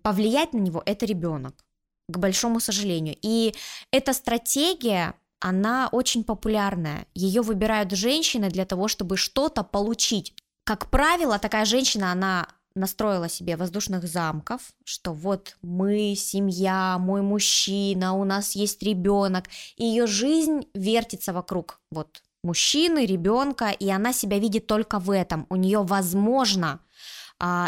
повлиять 0.03 0.53
на 0.53 0.59
него, 0.59 0.81
это 0.85 1.05
ребенок, 1.05 1.65
к 2.07 2.17
большому 2.17 2.59
сожалению. 2.59 3.15
И 3.21 3.53
эта 3.91 4.13
стратегия, 4.13 5.15
она 5.39 5.89
очень 5.91 6.23
популярная. 6.23 7.07
Ее 7.15 7.41
выбирают 7.41 7.91
женщины 7.91 8.49
для 8.49 8.65
того, 8.65 8.87
чтобы 8.87 9.17
что-то 9.17 9.63
получить. 9.63 10.35
Как 10.63 10.89
правило, 10.89 11.39
такая 11.39 11.65
женщина, 11.65 12.11
она 12.11 12.47
настроила 12.75 13.27
себе 13.27 13.57
воздушных 13.57 14.07
замков, 14.07 14.61
что 14.85 15.13
вот 15.13 15.57
мы, 15.61 16.15
семья, 16.15 16.97
мой 16.99 17.21
мужчина, 17.21 18.13
у 18.13 18.23
нас 18.23 18.55
есть 18.55 18.81
ребенок, 18.83 19.45
и 19.75 19.85
ее 19.85 20.07
жизнь 20.07 20.67
вертится 20.73 21.33
вокруг 21.33 21.81
вот 21.91 22.21
мужчины, 22.43 23.05
ребенка, 23.05 23.69
и 23.71 23.89
она 23.89 24.13
себя 24.13 24.39
видит 24.39 24.67
только 24.67 24.99
в 24.99 25.11
этом. 25.11 25.45
У 25.49 25.55
нее, 25.55 25.83
возможно, 25.83 26.79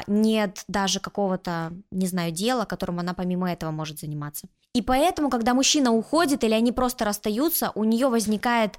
нет 0.07 0.63
даже 0.67 0.99
какого-то, 0.99 1.73
не 1.91 2.07
знаю, 2.07 2.31
дела, 2.31 2.65
которым 2.65 2.99
она 2.99 3.13
помимо 3.13 3.51
этого 3.51 3.71
может 3.71 3.99
заниматься. 3.99 4.47
И 4.73 4.81
поэтому, 4.81 5.29
когда 5.29 5.53
мужчина 5.53 5.91
уходит 5.91 6.43
или 6.43 6.53
они 6.53 6.71
просто 6.71 7.05
расстаются, 7.05 7.71
у 7.75 7.83
нее 7.83 8.07
возникает 8.07 8.77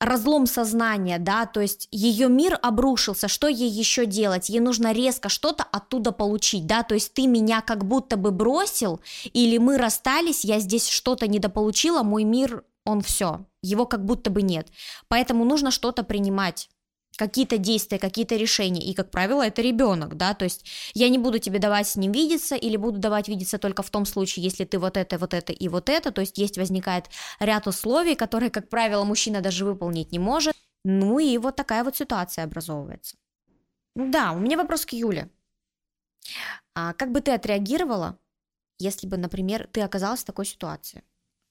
разлом 0.00 0.46
сознания, 0.46 1.18
да, 1.18 1.46
то 1.46 1.60
есть 1.60 1.88
ее 1.90 2.28
мир 2.28 2.58
обрушился, 2.60 3.28
что 3.28 3.48
ей 3.48 3.70
еще 3.70 4.06
делать? 4.06 4.48
Ей 4.48 4.60
нужно 4.60 4.92
резко 4.92 5.28
что-то 5.28 5.64
оттуда 5.64 6.12
получить, 6.12 6.66
да, 6.66 6.82
то 6.82 6.94
есть 6.94 7.14
ты 7.14 7.26
меня 7.26 7.60
как 7.60 7.84
будто 7.84 8.16
бы 8.16 8.30
бросил, 8.30 9.00
или 9.32 9.58
мы 9.58 9.78
расстались, 9.78 10.44
я 10.44 10.58
здесь 10.58 10.88
что-то 10.88 11.26
недополучила, 11.28 12.02
мой 12.02 12.24
мир, 12.24 12.64
он 12.84 13.00
все, 13.00 13.46
его 13.62 13.86
как 13.86 14.04
будто 14.04 14.30
бы 14.30 14.42
нет. 14.42 14.68
Поэтому 15.08 15.44
нужно 15.44 15.70
что-то 15.70 16.02
принимать 16.02 16.68
какие-то 17.16 17.58
действия, 17.58 17.98
какие-то 17.98 18.36
решения, 18.36 18.82
и, 18.82 18.94
как 18.94 19.10
правило, 19.10 19.42
это 19.46 19.62
ребенок, 19.62 20.16
да, 20.16 20.34
то 20.34 20.44
есть 20.44 20.64
я 20.94 21.08
не 21.08 21.18
буду 21.18 21.38
тебе 21.38 21.58
давать 21.58 21.88
с 21.88 21.96
ним 21.96 22.12
видеться, 22.12 22.56
или 22.56 22.76
буду 22.76 22.98
давать 22.98 23.28
видеться 23.28 23.58
только 23.58 23.82
в 23.82 23.90
том 23.90 24.04
случае, 24.04 24.44
если 24.44 24.64
ты 24.64 24.78
вот 24.78 24.96
это, 24.96 25.18
вот 25.18 25.34
это 25.34 25.52
и 25.52 25.68
вот 25.68 25.88
это, 25.88 26.10
то 26.10 26.20
есть 26.20 26.38
есть, 26.38 26.58
возникает 26.58 27.06
ряд 27.40 27.66
условий, 27.66 28.14
которые, 28.14 28.50
как 28.50 28.68
правило, 28.68 29.04
мужчина 29.04 29.40
даже 29.40 29.64
выполнить 29.64 30.12
не 30.12 30.18
может, 30.18 30.54
ну 30.84 31.18
и 31.18 31.38
вот 31.38 31.56
такая 31.56 31.84
вот 31.84 31.96
ситуация 31.96 32.44
образовывается. 32.44 33.16
Да, 33.94 34.32
у 34.32 34.38
меня 34.38 34.56
вопрос 34.56 34.84
к 34.84 34.92
Юле. 34.92 35.30
А 36.74 36.92
как 36.94 37.12
бы 37.12 37.20
ты 37.20 37.30
отреагировала, 37.32 38.18
если 38.78 39.06
бы, 39.06 39.16
например, 39.16 39.68
ты 39.70 39.82
оказалась 39.82 40.20
в 40.20 40.24
такой 40.24 40.46
ситуации? 40.46 41.04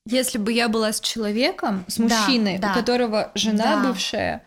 Если 0.06 0.38
бы 0.38 0.52
я 0.52 0.67
была 0.67 0.91
с 0.91 0.99
человеком, 0.99 1.86
с 1.88 1.97
мужчиной, 1.97 2.58
да, 2.58 2.67
да. 2.67 2.73
у 2.73 2.76
которого 2.76 3.32
жена 3.36 3.82
да. 3.82 3.88
бывшая, 3.88 4.45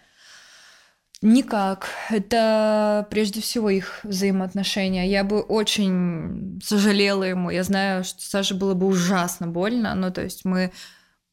Никак. 1.22 1.88
Это 2.10 3.06
прежде 3.10 3.40
всего 3.40 3.70
их 3.70 4.00
взаимоотношения. 4.02 5.08
Я 5.08 5.24
бы 5.24 5.40
очень 5.40 6.60
сожалела 6.62 7.24
ему. 7.24 7.50
Я 7.50 7.64
знаю, 7.64 8.04
что 8.04 8.20
Саше 8.22 8.54
было 8.54 8.74
бы 8.74 8.86
ужасно 8.86 9.46
больно. 9.46 9.94
Ну, 9.94 10.12
то 10.12 10.22
есть 10.22 10.44
мы 10.44 10.72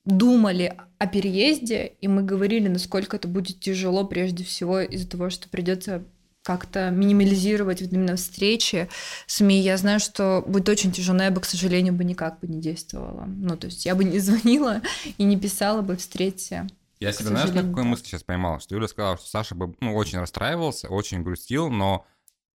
думали 0.06 0.78
о 1.00 1.08
переезде, 1.08 1.94
и 2.00 2.08
мы 2.08 2.24
говорили, 2.24 2.68
насколько 2.68 3.18
это 3.18 3.28
будет 3.28 3.60
тяжело, 3.60 4.06
прежде 4.06 4.44
всего 4.44 4.80
из-за 4.80 5.10
того, 5.10 5.30
что 5.30 5.50
придется 5.50 6.04
как-то 6.44 6.90
минимализировать 6.90 7.82
вот 7.82 7.92
именно 7.92 8.16
встречи 8.16 8.90
СМИ. 9.28 9.62
Я 9.62 9.78
знаю, 9.78 10.00
что 10.00 10.44
будет 10.46 10.68
очень 10.70 10.92
тяжело, 10.92 11.22
я 11.22 11.32
бы, 11.32 11.42
к 11.42 11.46
сожалению, 11.46 11.94
бы 11.94 12.04
никак 12.04 12.40
бы 12.40 12.48
не 12.48 12.60
действовала. 12.60 13.26
Ну, 13.28 13.56
то 13.58 13.68
есть 13.68 13.86
я 13.86 13.96
бы 13.96 14.04
не 14.04 14.20
звонила 14.20 14.82
и 15.18 15.24
не 15.24 15.38
писала 15.38 15.82
бы 15.82 15.96
«встреться». 15.96 16.68
Я 17.04 17.12
себе, 17.12 17.30
знаешь, 17.30 17.52
какую 17.52 17.86
мысль 17.86 18.06
сейчас 18.06 18.24
поймал? 18.24 18.60
Что 18.60 18.76
Юля 18.76 18.88
сказала, 18.88 19.18
что 19.18 19.28
Саша 19.28 19.56
бы 19.56 19.76
ну, 19.82 19.96
очень 19.96 20.20
расстраивался, 20.20 20.88
очень 20.88 21.22
грустил, 21.22 21.70
но 21.70 22.06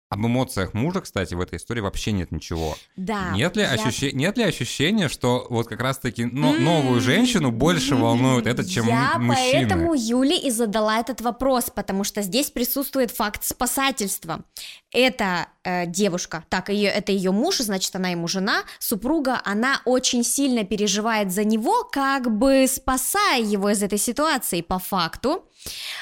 об 0.09 0.25
эмоциях 0.25 0.73
мужа, 0.73 1.01
кстати, 1.01 1.35
в 1.35 1.41
этой 1.41 1.57
истории 1.57 1.81
вообще 1.81 2.13
нет 2.13 2.31
ничего. 2.31 2.77
Да. 2.97 3.31
Нет 3.33 3.57
ли, 3.57 3.63
я... 3.63 3.71
ощущ... 3.71 4.13
нет 4.13 4.39
ли 4.39 4.45
ощущения, 4.45 5.09
что 5.09 5.47
вот 5.51 5.67
как 5.67 5.81
раз-таки 5.81 6.25
но, 6.25 6.53
новую 6.53 7.01
женщину 7.01 7.51
больше 7.51 7.97
волнует 7.97 8.47
это, 8.47 8.65
чем 8.65 8.87
я 8.87 9.19
мужчины? 9.19 9.47
Я 9.49 9.53
поэтому 9.53 9.95
Юле 9.95 10.39
и 10.39 10.51
задала 10.51 11.01
этот 11.01 11.23
вопрос, 11.23 11.71
потому 11.75 12.05
что 12.05 12.23
здесь 12.23 12.51
присутствует 12.51 13.11
факт 13.11 13.45
спасательства. 13.45 14.45
Эта 14.93 15.49
э, 15.65 15.87
девушка, 15.87 16.45
так, 16.49 16.69
ее, 16.69 16.89
это 16.89 17.11
ее 17.11 17.33
муж, 17.33 17.59
значит, 17.59 17.95
она 17.97 18.11
ему 18.11 18.29
жена, 18.29 18.63
супруга, 18.79 19.41
она 19.45 19.83
очень 19.85 20.23
сильно 20.23 20.65
переживает 20.65 21.33
за 21.33 21.43
него, 21.43 21.83
как 21.83 22.31
бы 22.31 22.67
спасая 22.69 23.43
его 23.43 23.71
из 23.71 23.83
этой 23.83 23.99
ситуации 23.99 24.61
по 24.61 24.79
факту. 24.79 25.49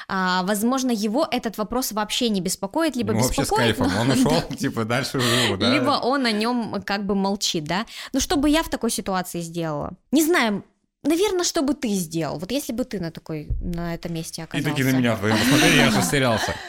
А, 0.09 0.43
возможно, 0.45 0.91
его 0.91 1.27
этот 1.31 1.59
вопрос 1.59 1.93
вообще 1.93 2.29
не 2.29 2.41
беспокоит, 2.41 2.97
либо 2.97 3.13
ну, 3.13 3.21
беспокоит. 3.21 3.79
Вообще 3.79 3.85
с 3.85 3.89
кайфом, 3.89 3.99
он 3.99 4.11
ушел, 4.27 4.43
типа, 4.57 4.85
дальше 4.85 5.21
живу, 5.21 5.57
да? 5.57 5.73
Либо 5.73 5.91
он 5.91 6.27
о 6.27 6.33
нем 6.33 6.83
как 6.85 7.07
бы 7.07 7.15
молчит, 7.15 7.65
да? 7.65 7.87
Ну, 8.13 8.21
что 8.21 8.37
бы 8.37 8.49
я 8.49 8.63
в 8.63 8.69
такой 8.69 8.91
ситуации 8.91 9.41
сделала? 9.41 9.93
Не 10.13 10.23
знаю, 10.23 10.65
Наверное, 11.07 11.45
что 11.45 11.61
бы 11.61 11.75
ты 11.75 11.89
сделал? 11.89 12.39
Вот 12.39 12.51
если 12.51 12.73
бы 12.73 12.85
ты 12.85 12.99
на 12.99 13.11
такой, 13.11 13.49
на 13.61 13.95
этом 13.95 14.15
месте 14.15 14.43
оказался. 14.43 14.67
И 14.67 14.71
такие 14.71 14.91
на 14.91 14.97
меня 14.97 15.15
вдвоем 15.15 15.37
посмотрели, 15.37 15.77
я 15.77 15.91
растерялся. 15.91 16.55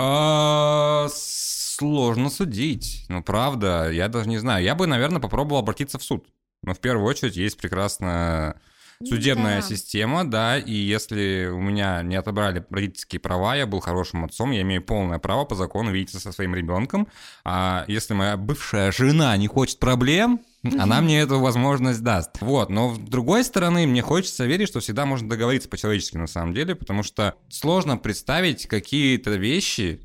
А, 0.00 1.08
сложно 1.10 2.30
судить. 2.30 3.04
Ну, 3.08 3.20
правда, 3.20 3.90
я 3.90 4.06
даже 4.06 4.28
не 4.28 4.38
знаю. 4.38 4.62
Я 4.62 4.76
бы, 4.76 4.86
наверное, 4.86 5.20
попробовал 5.20 5.58
обратиться 5.58 5.98
в 5.98 6.04
суд. 6.04 6.28
Но 6.62 6.72
в 6.72 6.78
первую 6.78 7.04
очередь 7.04 7.36
есть 7.36 7.56
прекрасная 7.56 8.60
судебная 9.04 9.60
да. 9.60 9.66
система, 9.66 10.28
да, 10.28 10.58
и 10.58 10.72
если 10.72 11.46
у 11.46 11.60
меня 11.60 12.02
не 12.02 12.16
отобрали 12.16 12.64
родительские 12.68 13.20
права, 13.20 13.54
я 13.54 13.66
был 13.66 13.80
хорошим 13.80 14.24
отцом, 14.24 14.50
я 14.50 14.62
имею 14.62 14.82
полное 14.82 15.18
право 15.18 15.44
по 15.44 15.54
закону 15.54 15.92
видеться 15.92 16.18
со 16.18 16.32
своим 16.32 16.54
ребенком, 16.54 17.08
а 17.44 17.84
если 17.86 18.14
моя 18.14 18.36
бывшая 18.36 18.90
жена 18.90 19.36
не 19.36 19.46
хочет 19.46 19.78
проблем, 19.78 20.40
она 20.78 21.00
мне 21.00 21.20
эту 21.20 21.38
возможность 21.38 22.02
даст. 22.02 22.40
Вот, 22.40 22.70
но 22.70 22.94
с 22.94 22.98
другой 22.98 23.44
стороны, 23.44 23.86
мне 23.86 24.02
хочется 24.02 24.44
верить, 24.46 24.68
что 24.68 24.80
всегда 24.80 25.06
можно 25.06 25.28
договориться 25.28 25.68
по-человечески 25.68 26.16
на 26.16 26.26
самом 26.26 26.52
деле, 26.52 26.74
потому 26.74 27.02
что 27.02 27.36
сложно 27.48 27.96
представить 27.96 28.66
какие-то 28.66 29.30
вещи, 29.30 30.00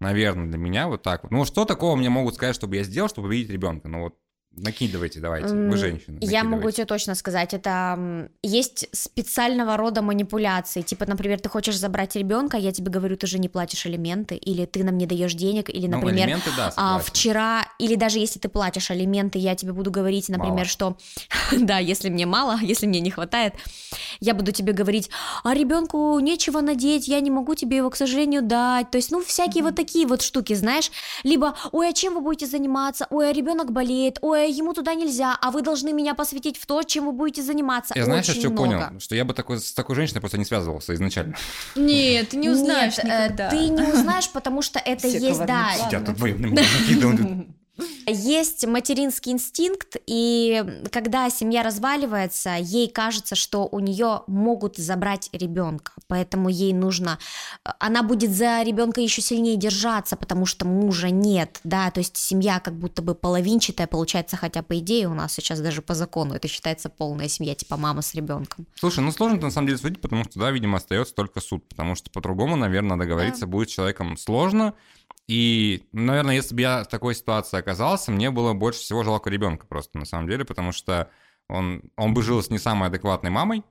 наверное, 0.00 0.46
для 0.46 0.58
меня 0.58 0.88
вот 0.88 1.02
так 1.02 1.24
вот. 1.24 1.32
Ну, 1.32 1.44
что 1.44 1.66
такого 1.66 1.96
мне 1.96 2.08
могут 2.08 2.36
сказать, 2.36 2.54
чтобы 2.54 2.76
я 2.76 2.84
сделал, 2.84 3.10
чтобы 3.10 3.28
увидеть 3.28 3.50
ребенка? 3.50 3.88
Ну, 3.88 4.04
вот 4.04 4.14
Накидывайте, 4.56 5.20
давайте. 5.20 5.54
Вы 5.54 5.76
женщина. 5.76 6.18
Я 6.20 6.44
могу 6.44 6.70
тебе 6.70 6.84
точно 6.84 7.14
сказать, 7.14 7.54
это 7.54 8.28
есть 8.42 8.88
специального 8.92 9.76
рода 9.76 10.02
манипуляции. 10.02 10.82
Типа, 10.82 11.06
например, 11.06 11.38
ты 11.38 11.48
хочешь 11.48 11.78
забрать 11.78 12.16
ребенка, 12.16 12.56
я 12.56 12.72
тебе 12.72 12.90
говорю, 12.90 13.16
ты 13.16 13.26
же 13.26 13.38
не 13.38 13.48
платишь 13.48 13.86
алименты, 13.86 14.36
или 14.36 14.64
ты 14.66 14.82
нам 14.84 14.98
не 14.98 15.06
даешь 15.06 15.34
денег, 15.34 15.70
или, 15.70 15.86
ну, 15.86 15.98
например, 15.98 16.14
ну, 16.14 16.22
алименты, 16.22 16.50
да, 16.56 16.72
а, 16.76 16.98
вчера, 16.98 17.66
или 17.78 17.94
даже 17.94 18.18
если 18.18 18.40
ты 18.40 18.48
платишь 18.48 18.90
алименты, 18.90 19.38
я 19.38 19.54
тебе 19.54 19.72
буду 19.72 19.90
говорить, 19.90 20.28
например, 20.28 20.54
мало. 20.54 20.64
что 20.64 20.96
да, 21.52 21.78
если 21.78 22.08
мне 22.08 22.26
мало, 22.26 22.58
если 22.62 22.86
мне 22.86 23.00
не 23.00 23.10
хватает, 23.10 23.54
я 24.20 24.34
буду 24.34 24.52
тебе 24.52 24.72
говорить, 24.72 25.10
а 25.44 25.54
ребенку 25.54 26.18
нечего 26.18 26.60
надеть, 26.60 27.06
я 27.06 27.20
не 27.20 27.30
могу 27.30 27.54
тебе 27.54 27.76
его, 27.76 27.90
к 27.90 27.96
сожалению, 27.96 28.42
дать. 28.42 28.90
То 28.90 28.98
есть, 28.98 29.12
ну, 29.12 29.22
всякие 29.22 29.62
mm-hmm. 29.62 29.66
вот 29.66 29.76
такие 29.76 30.06
вот 30.06 30.22
штуки, 30.22 30.54
знаешь. 30.54 30.90
Либо, 31.22 31.54
ой, 31.72 31.90
а 31.90 31.92
чем 31.92 32.14
вы 32.14 32.20
будете 32.20 32.46
заниматься? 32.46 33.06
Ой, 33.10 33.30
а 33.30 33.32
ребенок 33.32 33.72
болеет, 33.72 34.18
ой, 34.22 34.37
ему 34.46 34.74
туда 34.74 34.94
нельзя, 34.94 35.36
а 35.40 35.50
вы 35.50 35.62
должны 35.62 35.92
меня 35.92 36.14
посвятить 36.14 36.58
в 36.58 36.66
то, 36.66 36.82
чем 36.82 37.06
вы 37.06 37.12
будете 37.12 37.42
заниматься. 37.42 37.94
Я 37.96 38.04
знаешь, 38.04 38.26
что 38.26 38.50
понял? 38.50 39.00
Что 39.00 39.14
я 39.14 39.24
бы 39.24 39.34
такой, 39.34 39.60
с 39.60 39.72
такой 39.72 39.96
женщиной 39.96 40.20
просто 40.20 40.38
не 40.38 40.44
связывался 40.44 40.94
изначально. 40.94 41.36
Нет, 41.74 42.30
ты 42.30 42.36
не 42.36 42.48
узнаешь 42.48 42.96
Нет, 42.98 43.06
э, 43.06 43.24
никогда. 43.24 43.50
ты 43.50 43.68
не 43.68 43.82
узнаешь, 43.82 44.30
потому 44.30 44.62
что 44.62 44.78
это 44.78 45.08
Все 45.08 45.18
есть, 45.18 45.44
да. 45.44 45.72
Сидят 45.74 46.06
тут 46.06 46.18
накидывают. 46.18 47.48
Есть 48.06 48.66
материнский 48.66 49.32
инстинкт, 49.32 49.96
и 50.06 50.82
когда 50.90 51.30
семья 51.30 51.62
разваливается, 51.62 52.56
ей 52.58 52.88
кажется, 52.88 53.34
что 53.34 53.68
у 53.70 53.80
нее 53.80 54.22
могут 54.26 54.76
забрать 54.76 55.28
ребенка, 55.32 55.92
поэтому 56.06 56.48
ей 56.48 56.72
нужно, 56.72 57.18
она 57.78 58.02
будет 58.02 58.30
за 58.30 58.62
ребенка 58.62 59.00
еще 59.00 59.22
сильнее 59.22 59.56
держаться, 59.56 60.16
потому 60.16 60.46
что 60.46 60.66
мужа 60.66 61.10
нет, 61.10 61.60
да, 61.64 61.90
то 61.90 62.00
есть 62.00 62.16
семья 62.16 62.60
как 62.60 62.74
будто 62.74 63.02
бы 63.02 63.14
половинчатая 63.14 63.86
получается, 63.86 64.36
хотя 64.36 64.62
по 64.62 64.78
идее 64.78 65.08
у 65.08 65.14
нас 65.14 65.34
сейчас 65.34 65.60
даже 65.60 65.82
по 65.82 65.94
закону 65.94 66.34
это 66.34 66.48
считается 66.48 66.88
полная 66.88 67.28
семья, 67.28 67.54
типа 67.54 67.76
мама 67.76 68.02
с 68.02 68.14
ребенком. 68.14 68.66
Слушай, 68.74 69.00
ну 69.00 69.12
сложно 69.12 69.40
на 69.40 69.50
самом 69.50 69.68
деле 69.68 69.78
судить, 69.78 70.00
потому 70.00 70.24
что, 70.24 70.38
да, 70.40 70.50
видимо, 70.50 70.78
остается 70.78 71.14
только 71.14 71.40
суд, 71.40 71.66
потому 71.68 71.94
что 71.94 72.10
по-другому, 72.10 72.56
наверное, 72.56 72.96
договориться 72.96 73.42
да. 73.42 73.46
будет 73.46 73.70
с 73.70 73.72
человеком 73.72 74.16
сложно, 74.16 74.74
и, 75.28 75.86
наверное, 75.92 76.34
если 76.36 76.54
бы 76.54 76.62
я 76.62 76.84
в 76.84 76.88
такой 76.88 77.14
ситуации 77.14 77.58
оказался, 77.58 78.10
мне 78.10 78.30
было 78.30 78.54
больше 78.54 78.80
всего 78.80 79.04
жалко 79.04 79.28
ребенка 79.28 79.66
просто, 79.66 79.98
на 79.98 80.06
самом 80.06 80.28
деле, 80.28 80.44
потому 80.44 80.72
что 80.72 81.10
он, 81.48 81.82
он 81.96 82.14
бы 82.14 82.22
жил 82.22 82.42
с 82.42 82.48
не 82.50 82.58
самой 82.58 82.88
адекватной 82.88 83.30
мамой, 83.30 83.62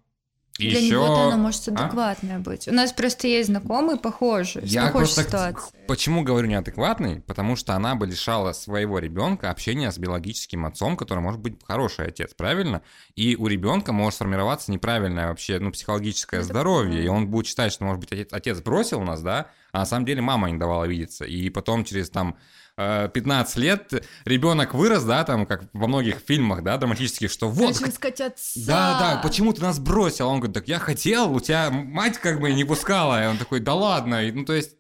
и 0.58 0.70
Для 0.70 0.80
еще... 0.80 0.92
него 0.92 1.22
она 1.28 1.38
может 1.38 1.68
адекватная 1.68 2.38
а? 2.38 2.40
быть. 2.40 2.68
У 2.68 2.74
нас 2.74 2.92
просто 2.92 3.28
есть 3.28 3.50
знакомые 3.50 3.98
похожие, 3.98 4.66
Я 4.66 4.90
просто 4.90 5.24
ситуации. 5.24 5.76
Почему 5.88 6.24
говорю 6.24 6.48
неадекватный? 6.48 7.22
Потому 7.22 7.56
что 7.56 7.74
она 7.76 7.96
бы 7.96 8.08
лишала 8.08 8.54
своего 8.54 8.98
ребенка 9.00 9.52
общения 9.52 9.92
с 9.92 9.98
биологическим 10.00 10.66
отцом, 10.66 10.98
который 10.98 11.20
может 11.20 11.40
быть 11.40 11.60
хороший 11.64 12.08
отец, 12.08 12.34
правильно? 12.34 12.82
И 13.16 13.36
у 13.36 13.48
ребенка 13.48 13.94
может 13.94 14.16
сформироваться 14.16 14.72
неправильное 14.72 15.28
вообще, 15.28 15.60
ну, 15.60 15.72
психологическое 15.72 16.38
Это 16.38 16.46
здоровье, 16.46 16.92
правильно. 16.92 17.06
и 17.06 17.10
он 17.10 17.28
будет 17.28 17.46
считать, 17.46 17.72
что, 17.72 17.84
может 17.84 18.00
быть, 18.00 18.12
отец, 18.12 18.30
отец 18.32 18.60
бросил 18.62 19.02
нас, 19.02 19.22
да, 19.22 19.48
а 19.78 19.82
на 19.82 19.86
самом 19.86 20.06
деле 20.08 20.22
мама 20.22 20.50
не 20.50 20.58
давала 20.58 20.86
видеться. 20.86 21.24
И 21.24 21.52
потом 21.52 21.84
через 21.84 22.10
там 22.10 22.36
15 22.78 23.58
э, 23.58 23.62
лет 23.62 24.08
ребенок 24.26 24.74
вырос, 24.74 25.04
да, 25.04 25.24
там, 25.24 25.46
как 25.46 25.66
во 25.74 25.88
многих 25.88 26.18
фильмах, 26.18 26.64
да, 26.64 26.78
драматических, 26.78 27.30
что 27.30 27.48
вот... 27.48 27.76
Отца. 28.20 28.60
Да, 28.66 29.00
да, 29.00 29.22
почему 29.22 29.54
ты 29.54 29.62
нас 29.62 29.78
бросил? 29.78 30.30
Он 30.30 30.40
говорит, 30.40 30.56
так 30.56 30.68
я 30.68 30.80
хотел, 30.80 31.32
у 31.32 31.40
тебя 31.40 31.70
мать 31.70 32.18
как 32.18 32.40
бы 32.40 32.52
не 32.54 32.64
пускала. 32.64 33.24
И 33.24 33.28
он 33.28 33.38
такой, 33.38 33.60
да 33.60 33.76
ладно. 33.76 34.26
И, 34.26 34.32
ну, 34.32 34.46
то 34.46 34.54
есть 34.54 34.72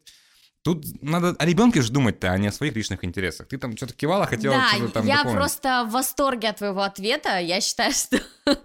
Тут 0.67 1.01
надо 1.01 1.33
о 1.39 1.45
ребенке 1.45 1.81
же 1.81 1.93
думать-то, 1.93 2.29
а 2.29 2.37
не 2.37 2.47
о 2.47 2.51
своих 2.51 2.75
личных 2.75 3.05
интересах. 3.05 3.47
Ты 3.47 3.57
там 3.57 3.77
что-то 3.77 3.93
кивала, 3.93 4.25
хотела 4.25 4.55
да, 4.55 4.67
что-то 4.75 4.95
там 4.95 5.07
я 5.07 5.19
дополнить. 5.19 5.39
просто 5.39 5.85
в 5.87 5.91
восторге 5.91 6.49
от 6.49 6.57
твоего 6.57 6.81
ответа. 6.81 7.39
Я 7.39 7.61
считаю, 7.61 7.93
что 7.93 8.17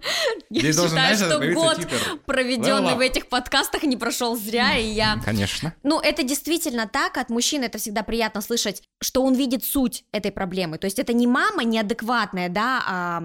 я 0.49 0.73
считаю, 0.73 1.15
что 1.15 1.53
год, 1.53 1.87
проведенный 2.25 2.95
в 2.95 2.99
этих 2.99 3.27
подкастах, 3.27 3.83
не 3.83 3.95
прошел 3.95 4.35
зря, 4.35 4.77
и 4.77 4.85
я 4.85 5.21
Конечно. 5.23 5.73
Ну, 5.83 6.01
это 6.01 6.23
действительно 6.23 6.89
так, 6.91 7.15
от 7.15 7.29
мужчины 7.29 7.63
это 7.63 7.77
всегда 7.77 8.03
приятно 8.03 8.41
слышать, 8.41 8.83
что 9.01 9.23
он 9.23 9.35
видит 9.35 9.63
суть 9.63 10.03
этой 10.11 10.33
проблемы. 10.33 10.79
То 10.79 10.87
есть 10.87 10.99
это 10.99 11.13
не 11.13 11.25
мама 11.25 11.63
неадекватная, 11.63 12.49
да, 12.49 12.83
а... 12.85 13.23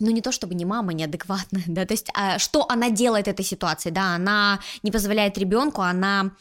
Ну, 0.00 0.10
не 0.10 0.22
то 0.22 0.32
чтобы 0.32 0.54
не 0.54 0.64
мама 0.64 0.92
неадекватная, 0.92 1.64
да, 1.68 1.86
то 1.86 1.94
есть 1.94 2.10
а, 2.14 2.38
что 2.38 2.66
она 2.68 2.90
делает 2.90 3.28
этой 3.28 3.44
ситуации, 3.44 3.90
да, 3.90 4.14
она 4.14 4.60
не 4.82 4.90
позволяет 4.90 5.38
ребенку, 5.38 5.82
она 5.82 6.32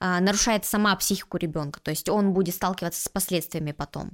а, 0.00 0.20
нарушает 0.20 0.64
сама 0.64 0.94
психику 0.96 1.38
ребенка, 1.38 1.80
то 1.80 1.90
есть 1.90 2.08
он 2.08 2.32
будет 2.32 2.54
сталкиваться 2.54 3.00
с 3.02 3.08
последствиями 3.08 3.72
потом. 3.72 4.10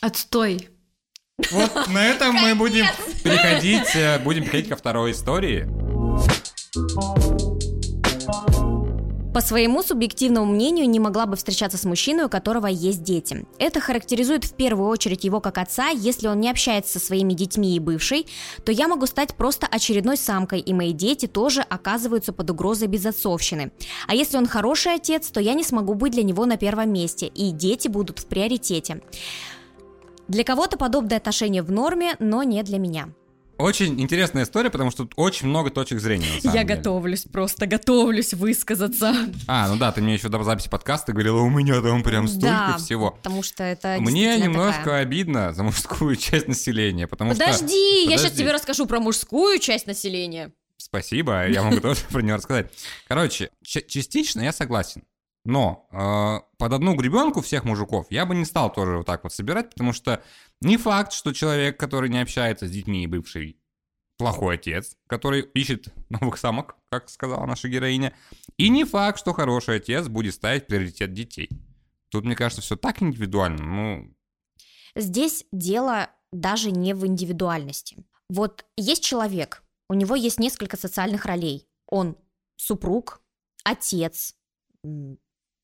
Отстой. 0.00 0.68
Вот 1.50 1.88
на 1.88 2.06
этом 2.06 2.34
мы 2.34 2.54
будем 2.54 2.86
переходить, 3.24 3.96
э, 3.96 4.18
будем 4.20 4.42
переходить 4.42 4.68
ко 4.68 4.76
второй 4.76 5.12
истории. 5.12 5.66
По 9.34 9.40
своему 9.40 9.82
субъективному 9.82 10.46
мнению, 10.46 10.88
не 10.88 11.00
могла 11.00 11.26
бы 11.26 11.34
встречаться 11.34 11.76
с 11.76 11.84
мужчиной, 11.84 12.26
у 12.26 12.28
которого 12.28 12.68
есть 12.68 13.02
дети. 13.02 13.44
Это 13.58 13.80
характеризует 13.80 14.44
в 14.44 14.54
первую 14.54 14.88
очередь 14.88 15.24
его 15.24 15.40
как 15.40 15.58
отца. 15.58 15.88
Если 15.88 16.28
он 16.28 16.38
не 16.38 16.48
общается 16.48 17.00
со 17.00 17.04
своими 17.04 17.32
детьми 17.32 17.74
и 17.74 17.80
бывшей, 17.80 18.28
то 18.64 18.70
я 18.70 18.86
могу 18.86 19.06
стать 19.06 19.34
просто 19.34 19.66
очередной 19.66 20.16
самкой, 20.16 20.60
и 20.60 20.72
мои 20.72 20.92
дети 20.92 21.26
тоже 21.26 21.62
оказываются 21.62 22.32
под 22.32 22.48
угрозой 22.50 22.86
безотцовщины. 22.86 23.72
А 24.06 24.14
если 24.14 24.36
он 24.36 24.46
хороший 24.46 24.94
отец, 24.94 25.26
то 25.32 25.40
я 25.40 25.54
не 25.54 25.64
смогу 25.64 25.94
быть 25.94 26.12
для 26.12 26.22
него 26.22 26.46
на 26.46 26.56
первом 26.56 26.92
месте, 26.92 27.26
и 27.26 27.50
дети 27.50 27.88
будут 27.88 28.20
в 28.20 28.26
приоритете. 28.26 29.02
Для 30.28 30.44
кого-то 30.44 30.78
подобное 30.78 31.16
отношение 31.16 31.64
в 31.64 31.72
норме, 31.72 32.14
но 32.20 32.44
не 32.44 32.62
для 32.62 32.78
меня. 32.78 33.08
Очень 33.58 34.00
интересная 34.00 34.44
история, 34.44 34.68
потому 34.70 34.90
что 34.90 35.04
тут 35.04 35.12
очень 35.16 35.46
много 35.46 35.70
точек 35.70 36.00
зрения. 36.00 36.26
Я 36.42 36.52
деле. 36.52 36.64
готовлюсь, 36.64 37.22
просто 37.30 37.66
готовлюсь 37.66 38.34
высказаться. 38.34 39.14
А, 39.46 39.68
ну 39.68 39.76
да, 39.76 39.92
ты 39.92 40.02
мне 40.02 40.14
еще 40.14 40.28
до 40.28 40.42
записи 40.42 40.68
подкаста 40.68 41.12
говорила, 41.12 41.40
у 41.40 41.48
меня 41.50 41.80
там 41.80 42.02
прям 42.02 42.26
столько 42.26 42.46
Да, 42.46 42.76
всего. 42.78 43.12
Потому 43.12 43.42
что 43.42 43.62
это 43.62 43.96
Мне 44.00 44.38
немножко 44.38 44.78
такая- 44.84 45.02
обидно 45.02 45.52
за 45.52 45.62
мужскую 45.62 46.16
часть 46.16 46.48
населения, 46.48 47.06
потому 47.06 47.34
что... 47.34 47.44
Подожди, 47.44 48.02
я 48.04 48.10
сейчас 48.18 48.22
Подожди. 48.22 48.38
тебе 48.42 48.52
расскажу 48.52 48.86
про 48.86 48.98
мужскую 49.00 49.58
часть 49.60 49.86
населения. 49.86 50.52
Спасибо, 50.76 51.48
я 51.48 51.62
могу 51.62 51.80
тоже 51.80 52.00
про 52.10 52.20
нее 52.22 52.34
рассказать. 52.34 52.72
Короче, 53.08 53.50
частично 53.62 54.40
я 54.40 54.52
согласен. 54.52 55.04
Но 55.44 55.86
э, 55.92 56.56
под 56.56 56.72
одну 56.72 56.94
гребенку 56.94 57.42
всех 57.42 57.64
мужиков 57.64 58.06
я 58.10 58.24
бы 58.24 58.34
не 58.34 58.44
стал 58.44 58.72
тоже 58.72 58.98
вот 58.98 59.06
так 59.06 59.24
вот 59.24 59.32
собирать, 59.32 59.70
потому 59.70 59.92
что 59.92 60.22
не 60.60 60.76
факт, 60.78 61.12
что 61.12 61.32
человек, 61.32 61.78
который 61.78 62.08
не 62.08 62.20
общается 62.20 62.66
с 62.66 62.70
детьми 62.70 63.04
и 63.04 63.06
бывший, 63.06 63.58
плохой 64.16 64.54
отец, 64.54 64.96
который 65.06 65.42
ищет 65.42 65.88
новых 66.08 66.38
самок, 66.38 66.76
как 66.90 67.10
сказала 67.10 67.44
наша 67.46 67.68
героиня. 67.68 68.14
И 68.56 68.68
не 68.68 68.84
факт, 68.84 69.18
что 69.18 69.32
хороший 69.32 69.76
отец 69.76 70.08
будет 70.08 70.34
ставить 70.34 70.66
приоритет 70.66 71.12
детей. 71.12 71.50
Тут, 72.08 72.24
мне 72.24 72.36
кажется, 72.36 72.62
все 72.62 72.76
так 72.76 73.02
индивидуально. 73.02 73.62
Ну, 73.64 74.14
Здесь 74.96 75.44
дело 75.50 76.10
даже 76.32 76.70
не 76.70 76.94
в 76.94 77.06
индивидуальности. 77.06 78.04
Вот 78.28 78.64
есть 78.76 79.02
человек, 79.02 79.62
у 79.88 79.94
него 79.94 80.14
есть 80.14 80.38
несколько 80.38 80.76
социальных 80.76 81.26
ролей. 81.26 81.68
Он 81.86 82.16
супруг, 82.56 83.20
отец, 83.64 84.36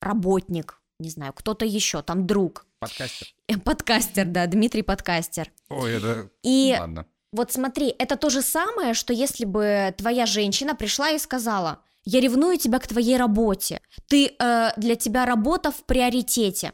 работник, 0.01 0.81
не 0.99 1.09
знаю, 1.09 1.33
кто-то 1.33 1.65
еще, 1.65 2.01
там 2.01 2.27
друг. 2.27 2.65
подкастер. 2.79 3.27
Э, 3.47 3.57
Подкастер, 3.57 4.25
да, 4.25 4.45
Дмитрий 4.47 4.81
подкастер. 4.83 5.51
Ой, 5.69 5.93
это... 5.93 6.29
И 6.43 6.75
Ладно. 6.79 7.05
Вот 7.31 7.51
смотри, 7.51 7.95
это 7.97 8.17
то 8.17 8.29
же 8.29 8.41
самое, 8.41 8.93
что 8.93 9.13
если 9.13 9.45
бы 9.45 9.93
твоя 9.97 10.25
женщина 10.25 10.75
пришла 10.75 11.11
и 11.11 11.17
сказала, 11.19 11.79
я 12.03 12.19
ревную 12.19 12.57
тебя 12.57 12.79
к 12.79 12.87
твоей 12.87 13.15
работе, 13.17 13.79
ты 14.07 14.35
э, 14.37 14.69
для 14.75 14.95
тебя 14.95 15.25
работа 15.25 15.71
в 15.71 15.85
приоритете. 15.85 16.73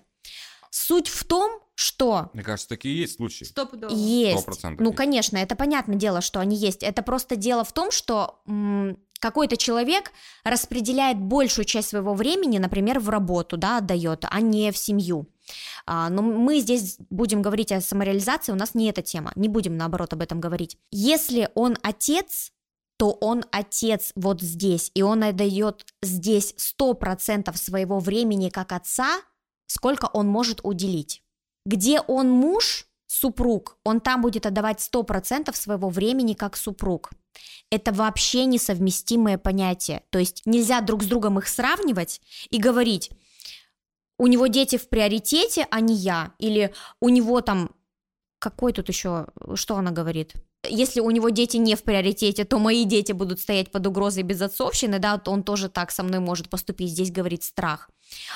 Суть 0.72 1.10
в 1.10 1.26
том, 1.26 1.62
что 1.76 2.32
Мне 2.34 2.44
кажется, 2.44 2.70
такие 2.70 3.00
есть 3.02 3.18
случаи. 3.18 3.44
Стопудово. 3.44 3.94
есть. 3.94 4.48
100% 4.48 4.78
Ну, 4.80 4.86
есть. 4.86 4.98
конечно, 4.98 5.38
это 5.38 5.56
понятное 5.56 5.96
дело, 5.96 6.22
что 6.22 6.40
они 6.40 6.56
есть. 6.56 6.82
Это 6.82 7.04
просто 7.04 7.36
дело 7.36 7.64
в 7.64 7.72
том, 7.72 7.92
что 7.92 8.42
м, 8.48 8.98
какой-то 9.20 9.58
человек 9.58 10.12
распределяет 10.44 11.18
большую 11.20 11.66
часть 11.66 11.90
своего 11.90 12.14
времени, 12.14 12.58
например, 12.58 13.00
в 13.00 13.10
работу, 13.10 13.58
да, 13.58 13.78
отдает, 13.78 14.26
а 14.30 14.42
не 14.42 14.72
в 14.72 14.78
семью. 14.78 15.28
А, 15.86 16.10
но 16.10 16.22
мы 16.22 16.60
здесь 16.60 16.98
будем 17.10 17.42
говорить 17.42 17.72
о 17.72 17.82
самореализации, 17.82 18.52
у 18.52 18.56
нас 18.56 18.76
не 18.76 18.90
эта 18.90 19.02
тема, 19.02 19.32
не 19.36 19.48
будем 19.48 19.78
наоборот 19.78 20.14
об 20.14 20.22
этом 20.22 20.40
говорить. 20.40 20.78
Если 20.92 21.50
он 21.56 21.78
отец, 21.84 22.52
то 22.98 23.12
он 23.12 23.46
отец 23.52 24.12
вот 24.16 24.42
здесь, 24.42 24.92
и 24.94 25.04
он 25.04 25.24
отдает 25.24 25.86
здесь 26.02 26.56
100% 26.80 27.56
своего 27.56 28.00
времени 28.00 28.50
как 28.50 28.72
отца, 28.72 29.22
сколько 29.68 30.06
он 30.06 30.28
может 30.28 30.62
уделить. 30.64 31.24
Где 31.66 32.02
он 32.02 32.30
муж, 32.30 32.87
супруг, 33.08 33.78
он 33.84 34.02
там 34.02 34.22
будет 34.22 34.46
отдавать 34.46 34.88
100% 34.94 35.56
своего 35.56 35.90
времени 35.90 36.34
как 36.34 36.56
супруг. 36.56 37.12
Это 37.72 37.92
вообще 37.92 38.46
несовместимое 38.46 39.38
понятие. 39.38 40.04
То 40.10 40.20
есть 40.20 40.44
нельзя 40.46 40.82
друг 40.82 41.04
с 41.04 41.08
другом 41.08 41.40
их 41.40 41.48
сравнивать 41.48 42.22
и 42.50 42.60
говорить, 42.60 43.12
у 44.20 44.28
него 44.28 44.48
дети 44.48 44.78
в 44.78 44.90
приоритете, 44.90 45.68
а 45.70 45.80
не 45.80 45.94
я. 45.94 46.34
Или 46.40 46.74
у 47.00 47.10
него 47.10 47.42
там... 47.42 47.72
Какой 48.40 48.74
тут 48.74 48.90
еще... 48.90 49.28
Что 49.56 49.78
она 49.78 49.92
говорит? 49.92 50.34
Если 50.64 51.00
у 51.00 51.12
него 51.12 51.30
дети 51.30 51.58
не 51.58 51.76
в 51.76 51.84
приоритете, 51.84 52.44
то 52.44 52.58
мои 52.58 52.84
дети 52.84 53.12
будут 53.12 53.40
стоять 53.40 53.72
под 53.72 53.86
угрозой 53.88 54.24
безотцовщины, 54.24 55.00
да, 55.00 55.18
то 55.18 55.32
он 55.32 55.44
тоже 55.44 55.70
так 55.70 55.92
со 55.92 56.04
мной 56.04 56.20
может 56.20 56.50
поступить. 56.50 56.92
Здесь 56.92 57.12
говорит 57.12 57.44
страх. 57.44 57.90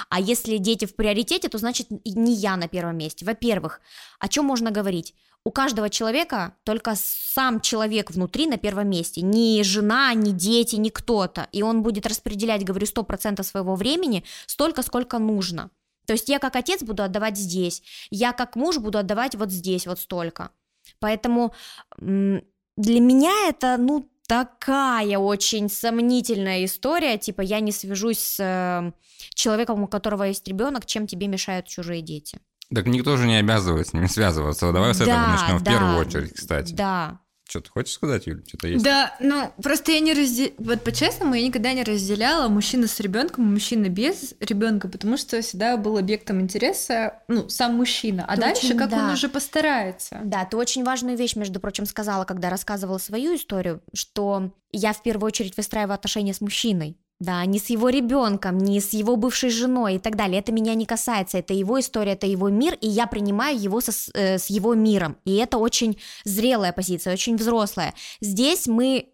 А 0.10 0.20
если 0.20 0.58
дети 0.58 0.86
в 0.86 0.96
приоритете, 0.96 1.50
то 1.50 1.58
значит 1.58 1.88
не 2.06 2.34
я 2.34 2.58
на 2.58 2.68
первом 2.68 2.98
месте. 2.98 3.26
Во-первых, 3.26 3.82
о 4.20 4.28
чем 4.28 4.46
можно 4.46 4.72
говорить? 4.72 5.16
У 5.44 5.50
каждого 5.50 5.90
человека 5.90 6.56
только 6.64 6.94
сам 6.96 7.62
человек 7.62 8.12
внутри 8.12 8.46
на 8.46 8.58
первом 8.58 8.90
месте, 8.90 9.22
ни 9.22 9.64
жена, 9.64 10.14
ни 10.14 10.32
дети, 10.32 10.76
ни 10.76 10.90
кто-то. 10.90 11.48
И 11.52 11.64
он 11.64 11.82
будет 11.82 12.06
распределять, 12.06 12.64
говорю, 12.64 12.86
100% 12.86 13.42
своего 13.42 13.76
времени 13.76 14.24
столько, 14.46 14.84
сколько 14.84 15.18
нужно. 15.18 15.72
То 16.06 16.14
есть 16.14 16.30
я 16.30 16.38
как 16.38 16.56
отец 16.56 16.84
буду 16.84 17.02
отдавать 17.04 17.38
здесь, 17.38 17.82
я 18.12 18.34
как 18.34 18.56
муж 18.56 18.78
буду 18.78 19.00
отдавать 19.00 19.36
вот 19.36 19.52
здесь 19.52 19.88
вот 19.88 20.00
столько. 20.00 20.52
Поэтому 21.00 21.54
для 21.98 22.42
меня 22.78 23.50
это, 23.50 23.78
ну, 23.78 24.10
такая 24.28 25.18
очень 25.18 25.70
сомнительная 25.70 26.64
история, 26.64 27.18
типа 27.18 27.42
я 27.42 27.60
не 27.60 27.74
свяжусь 27.74 28.20
с 28.20 28.40
э, 28.40 28.92
человеком, 29.34 29.84
у 29.84 29.88
которого 29.88 30.24
есть 30.24 30.48
ребенок, 30.48 30.86
чем 30.86 31.06
тебе 31.06 31.28
мешают 31.28 31.68
чужие 31.68 32.02
дети. 32.02 32.40
Так 32.74 32.86
никто 32.86 33.18
же 33.18 33.28
не 33.28 33.36
обязывает 33.36 33.90
с 33.90 33.94
ними 33.94 34.06
связываться. 34.06 34.72
Давай 34.72 34.94
с 34.94 35.02
этого 35.02 35.18
Да, 35.18 35.28
начнем 35.28 35.58
в 35.58 35.64
да, 35.64 35.72
первую 35.72 35.98
очередь, 35.98 36.34
кстати. 36.34 36.74
Да. 36.74 37.20
Что 37.52 37.60
ты 37.60 37.70
хочешь 37.70 37.96
сказать, 37.96 38.28
Юль? 38.28 38.44
Что-то 38.48 38.70
есть? 38.70 38.82
Да, 38.86 39.14
ну 39.20 39.52
просто 39.62 39.92
я 39.92 40.00
не 40.00 40.14
разделяла, 40.14 40.54
вот 40.60 40.84
по-честному, 40.86 41.34
я 41.34 41.46
никогда 41.46 41.74
не 41.74 41.84
разделяла 41.84 42.48
мужчина 42.48 42.88
с 42.88 42.98
ребенком 43.02 43.44
и 43.44 43.52
мужчина 43.52 43.90
без 43.90 44.34
ребенка, 44.40 44.88
потому 44.88 45.18
что 45.18 45.42
всегда 45.42 45.76
был 45.76 45.98
объектом 45.98 46.40
интереса, 46.40 47.20
ну, 47.28 47.50
сам 47.50 47.76
мужчина, 47.76 48.24
а 48.26 48.36
Ты 48.36 48.42
дальше 48.42 48.68
очень- 48.68 48.78
как 48.78 48.94
он 48.94 49.08
да. 49.08 49.14
уже 49.14 49.28
постарается. 49.28 50.22
Да, 50.24 50.46
ты 50.46 50.56
очень 50.56 50.86
важную 50.86 51.18
вещь, 51.18 51.36
между 51.36 51.60
прочим, 51.60 51.86
сказала, 51.86 52.24
когда 52.24 52.50
рассказывала 52.50 53.00
свою 53.00 53.36
историю, 53.36 53.82
что 53.94 54.54
я 54.72 54.94
в 54.94 55.04
первую 55.04 55.28
очередь 55.28 55.58
выстраиваю 55.58 55.96
отношения 55.96 56.34
с 56.34 56.40
мужчиной. 56.40 56.98
Да, 57.22 57.46
не 57.46 57.60
с 57.60 57.70
его 57.70 57.90
ребенком, 57.90 58.58
не 58.58 58.82
с 58.82 58.94
его 58.94 59.16
бывшей 59.16 59.52
женой 59.52 59.96
и 59.96 60.00
так 60.00 60.16
далее. 60.16 60.40
Это 60.40 60.52
меня 60.52 60.74
не 60.74 60.88
касается. 60.88 61.38
Это 61.38 61.54
его 61.54 61.80
история, 61.80 62.14
это 62.14 62.26
его 62.26 62.50
мир, 62.50 62.74
и 62.82 62.88
я 62.88 63.06
принимаю 63.06 63.62
его 63.62 63.80
со- 63.80 64.12
э, 64.16 64.40
с 64.40 64.48
его 64.50 64.74
миром. 64.74 65.16
И 65.24 65.36
это 65.36 65.60
очень 65.60 66.00
зрелая 66.24 66.74
позиция, 66.74 67.14
очень 67.14 67.36
взрослая. 67.36 67.94
Здесь 68.22 68.66
мы 68.66 69.10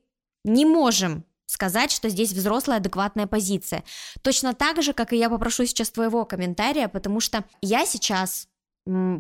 не 0.45 0.66
можем 0.66 1.26
сказать, 1.47 1.91
что 1.91 2.08
здесь 2.08 2.32
взрослая 2.32 2.78
адекватная 2.78 3.28
позиция. 3.28 3.84
Точно 4.22 4.53
так 4.53 4.82
же, 4.82 4.93
как 4.93 5.12
и 5.12 5.18
я 5.18 5.30
попрошу 5.30 5.66
сейчас 5.66 5.89
твоего 5.89 6.24
комментария, 6.24 6.88
потому 6.88 7.20
что 7.20 7.43
я 7.62 7.86
сейчас 7.86 8.47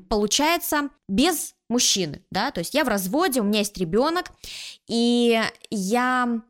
получается 0.07 0.91
без 1.09 1.55
мужчины, 1.67 2.21
да, 2.31 2.51
то 2.51 2.59
есть 2.59 2.73
я 2.73 2.85
в 2.85 2.87
разводе, 2.87 3.41
у 3.41 3.43
меня 3.43 3.59
есть 3.59 3.77
ребенок, 3.77 4.31
и 4.87 5.41
я 5.69 6.41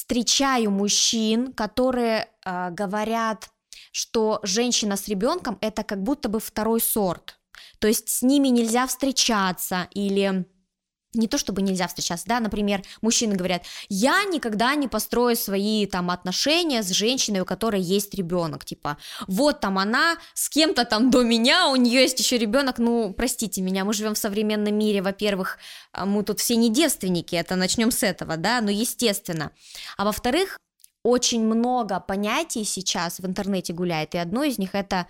встречаю 0.00 0.70
мужчин, 0.70 1.52
которые 1.52 2.30
э, 2.44 2.70
говорят, 2.70 3.50
что 3.92 4.40
женщина 4.42 4.96
с 4.96 5.08
ребенком 5.08 5.58
это 5.60 5.84
как 5.84 6.02
будто 6.02 6.30
бы 6.30 6.40
второй 6.40 6.80
сорт, 6.80 7.38
то 7.80 7.86
есть 7.86 8.08
с 8.08 8.22
ними 8.22 8.48
нельзя 8.48 8.86
встречаться 8.86 9.88
или 9.92 10.46
не 11.14 11.26
то 11.26 11.38
чтобы 11.38 11.62
нельзя 11.62 11.88
встречаться, 11.88 12.26
да, 12.26 12.40
например, 12.40 12.82
мужчины 13.02 13.34
говорят, 13.34 13.62
я 13.88 14.24
никогда 14.24 14.74
не 14.74 14.88
построю 14.88 15.36
свои 15.36 15.86
там 15.86 16.10
отношения 16.10 16.82
с 16.82 16.90
женщиной, 16.90 17.40
у 17.40 17.44
которой 17.44 17.80
есть 17.80 18.14
ребенок, 18.14 18.64
типа, 18.64 18.96
вот 19.26 19.60
там 19.60 19.78
она 19.78 20.16
с 20.34 20.48
кем-то 20.48 20.84
там 20.84 21.10
до 21.10 21.22
меня, 21.22 21.68
у 21.68 21.76
нее 21.76 22.02
есть 22.02 22.18
еще 22.20 22.38
ребенок, 22.38 22.78
ну, 22.78 23.12
простите 23.12 23.60
меня, 23.60 23.84
мы 23.84 23.92
живем 23.92 24.14
в 24.14 24.18
современном 24.18 24.76
мире, 24.76 25.02
во-первых, 25.02 25.58
а, 25.92 26.06
мы 26.06 26.22
тут 26.22 26.40
все 26.40 26.56
не 26.56 26.70
девственники, 26.70 27.34
это 27.34 27.56
начнем 27.56 27.90
с 27.90 28.02
этого, 28.02 28.36
да, 28.36 28.60
ну, 28.60 28.70
естественно, 28.70 29.50
а 29.96 30.04
во-вторых, 30.04 30.58
очень 31.02 31.42
много 31.42 31.98
понятий 31.98 32.64
сейчас 32.64 33.18
в 33.18 33.26
интернете 33.26 33.72
гуляет, 33.72 34.14
и 34.14 34.18
одно 34.18 34.44
из 34.44 34.58
них 34.58 34.74
это 34.74 35.06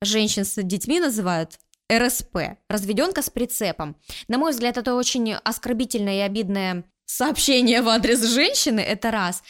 женщин 0.00 0.44
с 0.44 0.60
детьми 0.62 1.00
называют 1.00 1.58
РСП, 1.92 2.58
разведенка 2.68 3.22
с 3.22 3.30
прицепом. 3.30 3.96
На 4.28 4.38
мой 4.38 4.52
взгляд, 4.52 4.78
это 4.78 4.94
очень 4.94 5.32
оскорбительное 5.34 6.16
и 6.16 6.20
обидное 6.20 6.84
сообщение 7.04 7.82
в 7.82 7.88
адрес 7.88 8.22
женщины, 8.22 8.80
это 8.80 9.10
раз. 9.10 9.42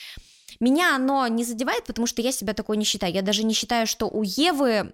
Меня 0.61 0.95
оно 0.95 1.26
не 1.26 1.45
задевает, 1.45 1.84
потому 1.86 2.07
что 2.07 2.22
я 2.22 2.30
себя 2.30 2.55
такой 2.55 2.76
не 2.76 2.84
считаю. 2.84 3.12
Я 3.12 3.22
даже 3.22 3.43
не 3.43 3.53
считаю, 3.53 3.86
что 3.86 4.07
у 4.07 4.22
Евы 4.22 4.93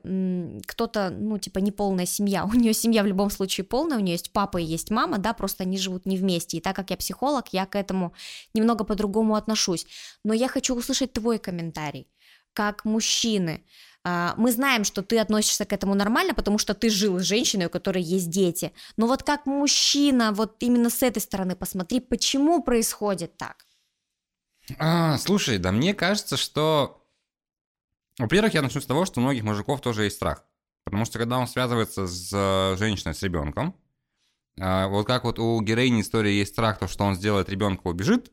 кто-то, 0.67 1.11
ну, 1.11 1.37
типа, 1.37 1.59
неполная 1.59 2.07
семья. 2.07 2.45
У 2.45 2.55
нее 2.55 2.73
семья 2.73 3.03
в 3.03 3.07
любом 3.07 3.29
случае 3.31 3.65
полная, 3.65 3.99
у 3.99 4.01
нее 4.01 4.13
есть 4.13 4.33
папа 4.33 4.57
и 4.57 4.65
есть 4.65 4.91
мама, 4.91 5.19
да, 5.19 5.35
просто 5.35 5.65
они 5.65 5.77
живут 5.77 6.07
не 6.07 6.17
вместе. 6.17 6.57
И 6.57 6.61
так 6.61 6.75
как 6.75 6.89
я 6.89 6.97
психолог, 6.97 7.53
я 7.53 7.67
к 7.67 7.77
этому 7.77 8.15
немного 8.55 8.85
по-другому 8.85 9.35
отношусь. 9.35 9.87
Но 10.25 10.33
я 10.33 10.49
хочу 10.49 10.75
услышать 10.75 11.13
твой 11.13 11.39
комментарий, 11.39 12.09
как 12.55 12.87
мужчины. 12.87 13.63
А, 14.09 14.35
мы 14.39 14.53
знаем, 14.53 14.85
что 14.85 15.03
ты 15.03 15.19
относишься 15.19 15.67
к 15.67 15.73
этому 15.73 15.95
нормально, 15.95 16.33
потому 16.33 16.57
что 16.57 16.73
ты 16.73 16.89
жил 16.89 17.19
с 17.19 17.25
женщиной, 17.25 17.67
у 17.67 17.71
которой 17.71 18.03
есть 18.03 18.31
дети. 18.31 18.73
Но 18.97 19.07
вот 19.07 19.23
как 19.23 19.45
мужчина, 19.45 20.33
вот 20.33 20.57
именно 20.61 20.89
с 20.89 21.03
этой 21.03 21.21
стороны 21.21 21.55
посмотри, 21.57 22.01
почему 22.01 22.63
происходит 22.63 23.37
так? 23.37 23.67
А, 24.79 25.19
слушай, 25.19 25.59
да 25.59 25.73
мне 25.73 25.93
кажется, 25.93 26.39
что... 26.39 27.05
Во-первых, 28.19 28.55
я 28.55 28.63
начну 28.63 28.81
с 28.81 28.87
того, 28.87 29.05
что 29.05 29.21
у 29.21 29.23
многих 29.23 29.45
мужиков 29.45 29.81
тоже 29.83 30.05
есть 30.05 30.17
страх. 30.17 30.45
Потому 30.85 31.05
что 31.05 31.19
когда 31.19 31.39
он 31.39 31.47
связывается 31.47 32.07
с 32.07 32.31
э, 32.33 32.77
женщиной, 32.79 33.15
с 33.15 33.23
ребенком, 33.23 33.77
а, 34.59 34.89
вот 34.89 35.07
как 35.07 35.25
вот 35.25 35.39
у 35.39 35.61
героини 35.61 36.01
истории 36.01 36.33
есть 36.33 36.53
страх, 36.53 36.79
то, 36.79 36.89
что 36.89 37.05
он 37.05 37.15
сделает 37.15 37.51
ребенка, 37.51 37.87
убежит, 37.87 38.33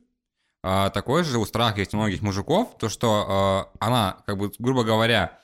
а, 0.64 0.90
такой 0.90 1.26
же 1.26 1.38
у 1.38 1.46
страх 1.46 1.78
есть 1.78 1.94
у 1.94 1.98
многих 1.98 2.22
мужиков, 2.22 2.78
то, 2.80 2.88
что 2.88 3.72
она, 3.80 4.24
как 4.26 4.38
бы, 4.38 4.52
грубо 4.58 4.84
говоря, 4.84 5.40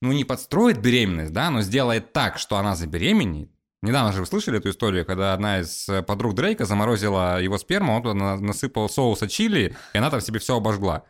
ну, 0.00 0.12
не 0.12 0.24
подстроит 0.24 0.80
беременность, 0.80 1.32
да, 1.32 1.50
но 1.50 1.62
сделает 1.62 2.12
так, 2.12 2.38
что 2.38 2.56
она 2.56 2.76
забеременеет. 2.76 3.50
Недавно 3.80 4.12
же 4.12 4.20
вы 4.20 4.26
слышали 4.26 4.58
эту 4.58 4.70
историю, 4.70 5.06
когда 5.06 5.32
одна 5.34 5.60
из 5.60 5.88
э, 5.88 6.02
подруг 6.02 6.34
Дрейка 6.34 6.64
заморозила 6.64 7.40
его 7.40 7.58
сперму, 7.58 7.94
он 7.94 8.02
туда 8.02 8.36
насыпал 8.36 8.88
соуса 8.88 9.28
чили, 9.28 9.76
и 9.94 9.98
она 9.98 10.10
там 10.10 10.20
себе 10.20 10.40
все 10.40 10.56
обожгла. 10.56 11.04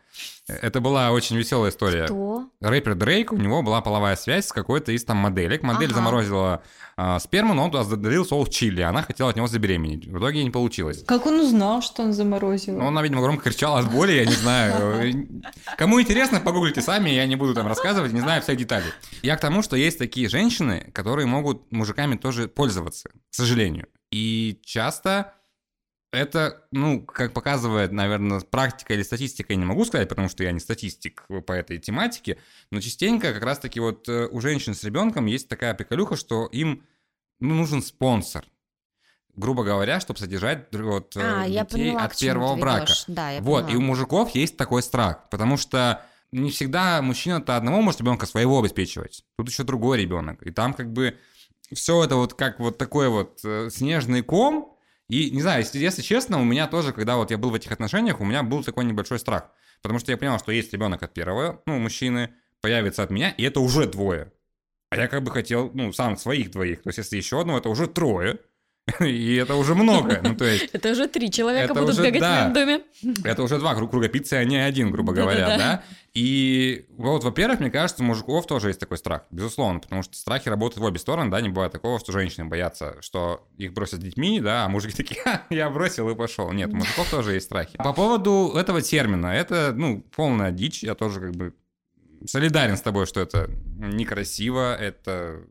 Это 0.47 0.81
была 0.81 1.11
очень 1.11 1.37
веселая 1.37 1.71
история. 1.71 2.05
Кто? 2.05 2.49
Рэпер 2.59 2.95
Дрейк, 2.95 3.31
у 3.31 3.37
него 3.37 3.61
была 3.61 3.81
половая 3.81 4.15
связь 4.15 4.47
с 4.47 4.51
какой-то 4.51 4.91
из 4.91 5.03
там 5.03 5.17
моделек. 5.17 5.61
Модель 5.61 5.89
ага. 5.89 5.95
заморозила 5.95 6.63
а, 6.97 7.19
сперму, 7.19 7.53
но 7.53 7.65
он 7.65 7.71
туда 7.71 7.83
задалил 7.83 8.25
соус 8.25 8.49
чили. 8.49 8.81
Она 8.81 9.03
хотела 9.03 9.29
от 9.29 9.35
него 9.35 9.47
забеременеть. 9.47 10.07
В 10.07 10.17
итоге 10.17 10.43
не 10.43 10.49
получилось. 10.49 11.03
Как 11.05 11.25
он 11.25 11.39
узнал, 11.39 11.81
что 11.81 12.03
он 12.03 12.13
заморозил? 12.13 12.77
Ну, 12.77 12.87
она, 12.87 13.01
видимо, 13.01 13.21
громко 13.21 13.43
кричала 13.43 13.79
от 13.79 13.91
боли, 13.91 14.13
я 14.13 14.25
не 14.25 14.33
знаю. 14.33 15.43
Кому 15.77 16.01
интересно, 16.01 16.39
погуглите 16.39 16.81
сами, 16.81 17.11
я 17.11 17.25
не 17.25 17.35
буду 17.35 17.53
там 17.53 17.67
рассказывать, 17.67 18.11
не 18.11 18.21
знаю 18.21 18.41
всех 18.41 18.57
деталей. 18.57 18.91
Я 19.21 19.37
к 19.37 19.41
тому, 19.41 19.61
что 19.61 19.75
есть 19.75 19.99
такие 19.99 20.29
женщины, 20.29 20.91
которые 20.93 21.27
могут 21.27 21.71
мужиками 21.71 22.15
тоже 22.15 22.47
пользоваться, 22.47 23.09
к 23.09 23.35
сожалению. 23.35 23.87
И 24.11 24.59
часто 24.65 25.33
это, 26.11 26.63
ну, 26.71 27.01
как 27.01 27.33
показывает, 27.33 27.91
наверное, 27.91 28.39
практика 28.41 28.93
или 28.93 29.03
статистика, 29.03 29.53
я 29.53 29.59
не 29.59 29.65
могу 29.65 29.85
сказать, 29.85 30.09
потому 30.09 30.29
что 30.29 30.43
я 30.43 30.51
не 30.51 30.59
статистик 30.59 31.25
по 31.45 31.53
этой 31.53 31.77
тематике, 31.77 32.37
но 32.71 32.81
частенько 32.81 33.33
как 33.33 33.43
раз-таки 33.43 33.79
вот 33.79 34.09
э, 34.09 34.27
у 34.27 34.41
женщин 34.41 34.73
с 34.73 34.83
ребенком 34.83 35.27
есть 35.27 35.47
такая 35.47 35.73
приколюха, 35.73 36.15
что 36.15 36.47
им 36.47 36.83
ну, 37.39 37.53
нужен 37.55 37.83
спонсор, 37.83 38.45
грубо 39.35 39.63
говоря, 39.63 39.99
чтобы 39.99 40.19
содержать 40.19 40.67
вот, 40.73 41.15
э, 41.15 41.21
а, 41.21 41.47
детей 41.47 41.91
поняла, 41.91 42.05
от 42.05 42.17
первого 42.17 42.55
брака. 42.55 42.93
Да, 43.07 43.31
я 43.31 43.41
вот, 43.41 43.65
поняла. 43.65 43.73
и 43.73 43.75
у 43.77 43.81
мужиков 43.81 44.33
есть 44.35 44.57
такой 44.57 44.81
страх, 44.81 45.29
потому 45.29 45.57
что 45.57 46.03
не 46.31 46.49
всегда 46.49 47.01
мужчина-то 47.01 47.55
одного 47.55 47.81
может 47.81 48.01
ребенка 48.01 48.25
своего 48.25 48.59
обеспечивать. 48.59 49.25
Тут 49.37 49.49
еще 49.49 49.63
другой 49.63 49.99
ребенок. 49.99 50.41
И 50.43 50.51
там 50.51 50.73
как 50.73 50.91
бы 50.91 51.17
все 51.71 52.03
это 52.03 52.15
вот 52.15 52.33
как 52.33 52.59
вот 52.59 52.77
такой 52.77 53.09
вот 53.09 53.39
э, 53.43 53.69
снежный 53.71 54.21
ком, 54.21 54.75
и, 55.09 55.31
не 55.31 55.41
знаю, 55.41 55.59
если, 55.61 55.79
если 55.79 56.03
честно, 56.03 56.39
у 56.39 56.45
меня 56.45 56.67
тоже, 56.67 56.93
когда 56.93 57.17
вот 57.17 57.31
я 57.31 57.37
был 57.37 57.49
в 57.49 57.55
этих 57.55 57.71
отношениях, 57.71 58.21
у 58.21 58.25
меня 58.25 58.43
был 58.43 58.63
такой 58.63 58.85
небольшой 58.85 59.19
страх. 59.19 59.49
Потому 59.81 59.99
что 59.99 60.11
я 60.11 60.17
понял, 60.17 60.37
что 60.37 60.51
есть 60.51 60.71
ребенок 60.71 61.01
от 61.01 61.13
первого, 61.13 61.61
ну, 61.65 61.79
мужчины, 61.79 62.29
появится 62.61 63.03
от 63.03 63.09
меня, 63.09 63.31
и 63.31 63.43
это 63.43 63.59
уже 63.59 63.87
двое. 63.87 64.31
А 64.91 64.97
я 64.97 65.07
как 65.07 65.23
бы 65.23 65.31
хотел, 65.31 65.71
ну, 65.73 65.91
сам 65.93 66.15
своих 66.15 66.51
двоих. 66.51 66.83
То 66.83 66.89
есть, 66.89 66.99
если 66.99 67.17
еще 67.17 67.41
одного, 67.41 67.57
это 67.57 67.69
уже 67.69 67.87
трое. 67.87 68.39
И 68.99 69.35
это 69.35 69.55
уже 69.55 69.75
много. 69.75 70.19
Ну, 70.23 70.35
то 70.35 70.45
есть, 70.45 70.69
это 70.73 70.91
уже 70.91 71.07
три 71.07 71.31
человека 71.31 71.73
будут 71.73 71.91
уже, 71.91 72.03
бегать 72.03 72.21
да, 72.21 72.49
в 72.49 72.53
доме. 72.53 72.81
Это 73.23 73.43
уже 73.43 73.59
два 73.59 73.75
круга 73.75 74.07
пиццы, 74.09 74.33
а 74.33 74.43
не 74.43 74.57
один, 74.57 74.91
грубо 74.91 75.13
говоря, 75.13 75.57
да? 75.57 75.83
И 76.13 76.85
вот, 76.97 77.23
во-первых, 77.23 77.59
мне 77.59 77.69
кажется, 77.69 78.03
у 78.03 78.05
мужиков 78.05 78.47
тоже 78.47 78.69
есть 78.69 78.79
такой 78.79 78.97
страх, 78.97 79.23
безусловно, 79.31 79.79
потому 79.79 80.03
что 80.03 80.15
страхи 80.15 80.49
работают 80.49 80.83
в 80.83 80.85
обе 80.85 80.99
стороны, 80.99 81.29
да, 81.29 81.39
не 81.41 81.49
бывает 81.49 81.71
такого, 81.71 81.99
что 81.99 82.11
женщины 82.11 82.45
боятся, 82.45 82.97
что 83.01 83.47
их 83.57 83.73
бросят 83.73 83.99
с 83.99 84.03
детьми, 84.03 84.39
да, 84.41 84.65
а 84.65 84.69
мужики 84.69 84.95
такие, 84.95 85.21
я 85.49 85.69
бросил 85.69 86.09
и 86.09 86.15
пошел. 86.15 86.51
Нет, 86.51 86.73
у 86.73 86.77
мужиков 86.77 87.09
тоже 87.09 87.33
есть 87.33 87.45
страхи. 87.45 87.77
По 87.77 87.93
поводу 87.93 88.53
этого 88.55 88.81
термина, 88.81 89.27
это, 89.27 89.73
ну, 89.75 90.01
полная 90.15 90.51
дичь, 90.51 90.83
я 90.83 90.95
тоже 90.95 91.19
как 91.19 91.35
бы 91.35 91.53
солидарен 92.25 92.75
с 92.75 92.81
тобой, 92.81 93.05
что 93.05 93.21
это 93.21 93.49
некрасиво, 93.77 94.75
это 94.75 95.43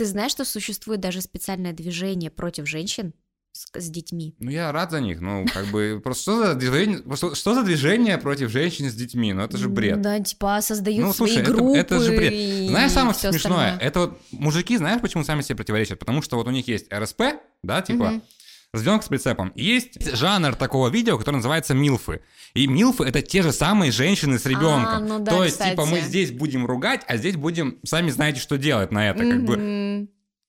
ты 0.00 0.06
знаешь, 0.06 0.32
что 0.32 0.46
существует 0.46 0.98
даже 1.00 1.20
специальное 1.20 1.74
движение 1.74 2.30
против 2.30 2.66
женщин? 2.66 3.12
С, 3.52 3.66
с 3.74 3.90
детьми. 3.90 4.34
Ну, 4.38 4.50
я 4.50 4.70
рад 4.70 4.90
за 4.90 5.00
них. 5.00 5.20
Ну, 5.20 5.44
как 5.52 5.66
бы, 5.66 6.00
просто 6.02 6.22
что 6.22 6.44
за 6.44 6.54
движение, 6.54 7.02
что, 7.16 7.34
что 7.34 7.54
за 7.54 7.62
движение 7.62 8.16
против 8.16 8.50
женщин 8.50 8.88
с 8.88 8.94
детьми? 8.94 9.32
Ну, 9.32 9.42
это 9.42 9.58
же 9.58 9.68
бред. 9.68 10.00
Да, 10.00 10.20
типа, 10.20 10.60
создают 10.62 11.00
ну, 11.00 11.12
слушай, 11.12 11.34
свои 11.34 11.42
это, 11.42 11.52
группы. 11.52 11.78
Это 11.78 12.00
же 12.00 12.16
бред. 12.16 12.68
Знаешь, 12.70 12.92
самое 12.92 13.14
смешное? 13.14 13.36
Остальное. 13.36 13.78
Это 13.78 14.00
вот 14.00 14.20
мужики, 14.30 14.76
знаешь, 14.76 15.00
почему 15.00 15.24
сами 15.24 15.42
себе 15.42 15.56
противоречат? 15.56 15.98
Потому 15.98 16.22
что 16.22 16.36
вот 16.36 16.46
у 16.46 16.50
них 16.50 16.68
есть 16.68 16.92
РСП, 16.92 17.22
да, 17.62 17.82
типа, 17.82 18.04
угу 18.04 18.22
разведенка 18.72 19.04
с 19.04 19.08
прицепом. 19.08 19.52
Есть 19.56 20.16
жанр 20.16 20.54
такого 20.54 20.88
видео, 20.88 21.18
который 21.18 21.36
называется 21.36 21.74
милфы. 21.74 22.22
И 22.54 22.66
милфы 22.66 23.04
это 23.04 23.22
те 23.22 23.42
же 23.42 23.52
самые 23.52 23.90
женщины 23.90 24.38
с 24.38 24.46
ребенком. 24.46 24.86
А, 24.86 25.00
ну 25.00 25.18
да, 25.18 25.32
То 25.32 25.44
есть, 25.44 25.56
кстати. 25.56 25.70
типа, 25.70 25.86
мы 25.86 26.00
здесь 26.00 26.30
будем 26.30 26.66
ругать, 26.66 27.02
а 27.06 27.16
здесь 27.16 27.36
будем, 27.36 27.78
сами 27.84 28.10
знаете, 28.10 28.40
что 28.40 28.58
делать 28.58 28.92
на 28.92 29.10
это. 29.10 29.18
Как 29.18 29.44
бы 29.44 29.56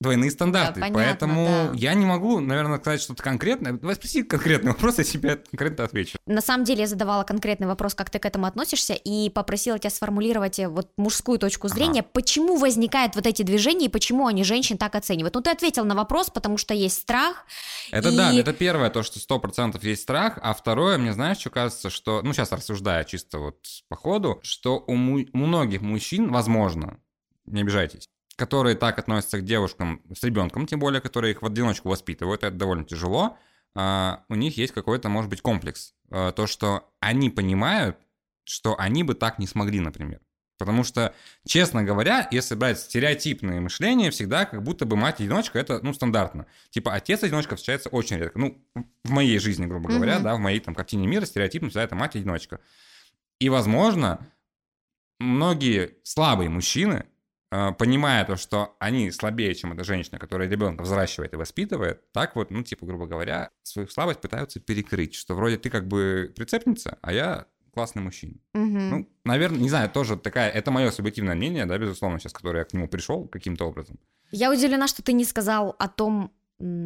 двойные 0.02 0.30
стандарты. 0.30 0.80
Да, 0.80 0.86
понятно, 0.88 1.02
Поэтому 1.04 1.46
да. 1.46 1.70
я 1.74 1.94
не 1.94 2.04
могу, 2.04 2.40
наверное, 2.40 2.78
сказать 2.78 3.00
что-то 3.00 3.22
конкретное. 3.22 3.72
Давай 3.72 3.94
спроси 3.94 4.22
конкретный 4.22 4.72
вопрос, 4.72 4.98
я 4.98 5.04
тебе 5.04 5.36
конкретно 5.36 5.84
отвечу. 5.84 6.18
На 6.26 6.40
самом 6.40 6.64
деле 6.64 6.80
я 6.80 6.86
задавала 6.86 7.22
конкретный 7.22 7.66
вопрос, 7.66 7.94
как 7.94 8.10
ты 8.10 8.18
к 8.18 8.26
этому 8.26 8.46
относишься, 8.46 8.92
и 8.92 9.30
попросила 9.30 9.78
тебя 9.78 9.90
сформулировать 9.90 10.58
э, 10.58 10.68
вот 10.68 10.90
мужскую 10.96 11.38
точку 11.38 11.68
зрения, 11.68 12.00
ага. 12.00 12.08
почему 12.12 12.56
возникают 12.56 13.14
вот 13.16 13.26
эти 13.26 13.42
движения 13.42 13.86
и 13.86 13.88
почему 13.88 14.26
они 14.26 14.44
женщин 14.44 14.76
так 14.76 14.94
оценивают. 14.94 15.34
Ну, 15.34 15.40
ты 15.40 15.50
ответил 15.50 15.84
на 15.84 15.94
вопрос, 15.94 16.30
потому 16.30 16.58
что 16.58 16.74
есть 16.74 17.00
страх. 17.00 17.46
Это 17.90 18.10
и... 18.10 18.16
да, 18.16 18.34
это 18.34 18.52
первое, 18.52 18.90
то, 18.90 19.02
что 19.02 19.18
сто 19.18 19.38
процентов 19.38 19.84
есть 19.84 20.02
страх, 20.02 20.38
а 20.42 20.52
второе, 20.52 20.98
мне 20.98 21.12
знаешь, 21.12 21.38
что 21.38 21.50
кажется, 21.50 21.90
что, 21.90 22.22
ну, 22.22 22.32
сейчас 22.32 22.52
рассуждая 22.52 23.04
чисто 23.04 23.38
вот 23.38 23.58
по 23.88 23.96
ходу, 23.96 24.40
что 24.42 24.82
у, 24.86 24.94
му- 24.94 25.26
у 25.32 25.38
многих 25.38 25.80
мужчин, 25.80 26.32
возможно, 26.32 26.98
не 27.46 27.62
обижайтесь, 27.62 28.08
которые 28.36 28.76
так 28.76 28.98
относятся 28.98 29.38
к 29.38 29.44
девушкам 29.44 30.02
с 30.14 30.22
ребенком, 30.22 30.66
тем 30.66 30.78
более, 30.80 31.00
которые 31.00 31.32
их 31.32 31.42
в 31.42 31.46
одиночку 31.46 31.88
воспитывают, 31.88 32.42
это 32.42 32.56
довольно 32.56 32.84
тяжело, 32.84 33.36
а, 33.74 34.24
у 34.28 34.34
них 34.34 34.56
есть 34.56 34.72
какой-то, 34.72 35.08
может 35.08 35.30
быть, 35.30 35.42
комплекс. 35.42 35.94
А, 36.10 36.32
то, 36.32 36.46
что 36.46 36.92
они 37.00 37.30
понимают, 37.30 37.96
что 38.44 38.78
они 38.78 39.02
бы 39.02 39.14
так 39.14 39.38
не 39.38 39.46
смогли, 39.46 39.80
например. 39.80 40.20
Потому 40.58 40.84
что, 40.84 41.12
честно 41.44 41.82
говоря, 41.82 42.28
если 42.30 42.54
брать 42.54 42.78
стереотипное 42.78 43.60
мышление, 43.60 44.12
всегда 44.12 44.44
как 44.44 44.62
будто 44.62 44.86
бы 44.86 44.96
мать-одиночка 44.96 45.58
это, 45.58 45.80
ну, 45.82 45.92
стандартно. 45.92 46.46
Типа 46.70 46.94
отец-одиночка 46.94 47.56
встречается 47.56 47.88
очень 47.88 48.18
редко. 48.18 48.38
Ну, 48.38 48.64
в 49.04 49.10
моей 49.10 49.38
жизни, 49.40 49.66
грубо 49.66 49.88
говоря, 49.88 50.18
mm-hmm. 50.18 50.22
да, 50.22 50.36
в 50.36 50.38
моей 50.38 50.60
там 50.60 50.74
картине 50.74 51.08
мира 51.08 51.24
стереотипно 51.24 51.68
всегда 51.68 51.82
это 51.82 51.96
мать-одиночка. 51.96 52.60
И, 53.40 53.48
возможно, 53.48 54.24
многие 55.18 55.96
слабые 56.04 56.48
мужчины 56.48 57.06
понимая 57.78 58.24
то, 58.24 58.36
что 58.36 58.76
они 58.78 59.10
слабее, 59.10 59.54
чем 59.54 59.74
эта 59.74 59.84
женщина, 59.84 60.18
которая 60.18 60.48
ребенка 60.48 60.82
взращивает 60.82 61.34
и 61.34 61.36
воспитывает, 61.36 62.10
так 62.12 62.34
вот, 62.34 62.50
ну, 62.50 62.62
типа, 62.62 62.86
грубо 62.86 63.06
говоря, 63.06 63.50
свою 63.62 63.88
слабость 63.88 64.20
пытаются 64.20 64.58
перекрыть, 64.58 65.14
что 65.14 65.34
вроде 65.34 65.58
ты 65.58 65.68
как 65.68 65.86
бы 65.86 66.32
прицепница, 66.34 66.98
а 67.02 67.12
я 67.12 67.46
классный 67.74 68.02
мужчина. 68.02 68.34
Угу. 68.54 68.62
Ну, 68.64 69.08
наверное, 69.24 69.60
не 69.60 69.68
знаю, 69.68 69.90
тоже 69.90 70.16
такая, 70.16 70.50
это 70.50 70.70
мое 70.70 70.90
субъективное 70.90 71.34
мнение, 71.34 71.66
да, 71.66 71.76
безусловно, 71.76 72.18
сейчас, 72.18 72.32
которое 72.32 72.60
я 72.60 72.64
к 72.64 72.72
нему 72.72 72.88
пришел 72.88 73.28
каким-то 73.28 73.66
образом. 73.66 73.98
Я 74.30 74.50
удивлена, 74.50 74.88
что 74.88 75.02
ты 75.02 75.12
не 75.12 75.24
сказал 75.24 75.76
о 75.78 75.88
том, 75.88 76.32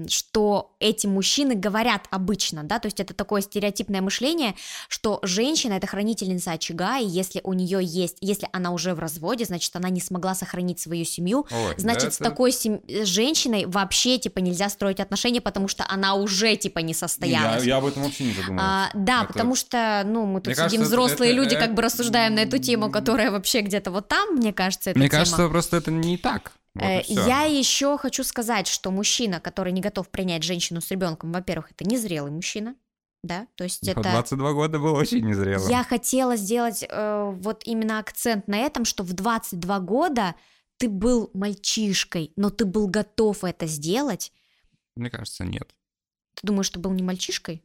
что 0.09 0.75
эти 0.81 1.07
мужчины 1.07 1.55
говорят 1.55 2.07
обычно, 2.11 2.63
да, 2.65 2.79
то 2.79 2.87
есть 2.87 3.01
это 3.01 3.15
такое 3.15 3.41
стереотипное 3.43 4.01
мышление, 4.01 4.55
что 4.89 5.19
женщина 5.23 5.75
это 5.75 5.87
хранительница 5.87 6.53
очага, 6.53 6.99
и 6.99 7.07
если 7.07 7.41
у 7.45 7.53
нее 7.53 7.81
есть, 7.83 8.17
если 8.21 8.49
она 8.53 8.71
уже 8.71 8.95
в 8.95 8.99
разводе, 8.99 9.45
значит 9.45 9.75
она 9.77 9.89
не 9.91 10.01
смогла 10.01 10.35
сохранить 10.35 10.81
свою 10.81 11.05
семью, 11.05 11.47
Ой, 11.51 11.75
значит 11.77 12.05
да, 12.05 12.11
с 12.13 12.19
такой 12.19 12.53
сем- 12.53 12.81
женщиной 12.89 13.67
вообще 13.67 14.19
типа 14.19 14.39
нельзя 14.39 14.69
строить 14.69 15.01
отношения, 15.01 15.41
потому 15.41 15.69
что 15.69 15.85
она 15.89 16.15
уже 16.15 16.57
типа 16.57 16.79
не 16.81 16.93
Я, 16.93 16.99
состоялась. 16.99 17.65
я 17.65 17.77
об 17.77 17.85
этом 17.87 18.05
вообще 18.05 18.25
не 18.25 18.33
задумывался. 18.33 18.67
А, 18.67 18.91
да, 18.95 19.19
Это- 19.25 19.33
потому 19.33 19.55
что, 19.57 20.03
ну, 20.07 20.27
мы 20.27 20.41
тут 20.41 20.47
Мне 20.47 20.55
сидим 20.55 20.69
кажется, 20.69 20.85
взрослые 20.85 21.31
это- 21.33 21.37
люди, 21.37 21.55
это- 21.55 21.65
как 21.67 21.75
бы 21.75 21.83
рассуждаем 21.83 22.35
на 22.35 22.41
эту 22.41 22.59
тему, 22.59 22.91
которая 22.91 23.31
вообще 23.31 23.61
где-то 23.61 23.91
вот 23.91 24.09
там, 24.09 24.37
мне 24.37 24.53
кажется, 24.53 24.91
Мне 24.95 25.09
тема. 25.09 25.21
кажется, 25.21 25.49
просто 25.49 25.77
это 25.77 25.91
не 25.91 26.17
так. 26.17 26.53
Вот 26.81 26.85
Э. 26.85 27.03
Я 27.09 27.43
еще 27.43 27.99
хочу 27.99 28.25
сказать, 28.25 28.67
что 28.67 28.91
мужчина, 28.91 29.41
который 29.41 29.73
не 29.73 29.81
готов 29.81 30.09
принять 30.09 30.43
женщину 30.43 30.81
с 30.81 30.91
ребенком, 30.91 31.33
во-первых, 31.33 31.71
это 31.73 31.85
незрелый 31.85 32.31
мужчина, 32.31 32.75
да, 33.23 33.47
то 33.57 33.65
есть 33.65 33.87
это... 33.89 34.03
22 34.03 34.53
года 34.53 34.79
был 34.79 34.95
очень 34.95 35.27
незрелым. 35.27 35.69
Я 35.69 35.83
хотела 35.85 36.37
сделать 36.37 36.85
э, 36.89 37.33
вот 37.35 37.63
именно 37.65 37.99
акцент 37.99 38.47
на 38.47 38.59
этом, 38.59 38.85
что 38.85 39.03
в 39.03 39.13
22 39.13 39.81
года 39.81 40.35
ты 40.79 40.89
был 40.89 41.31
мальчишкой, 41.35 42.33
но 42.37 42.51
ты 42.51 42.65
был 42.65 42.87
готов 42.87 43.45
это 43.45 43.67
сделать. 43.67 44.33
Мне 44.95 45.11
кажется, 45.11 45.45
нет. 45.45 45.75
Ты 46.35 46.47
думаешь, 46.47 46.67
что 46.67 46.79
был 46.79 46.93
не 46.93 47.03
мальчишкой? 47.03 47.63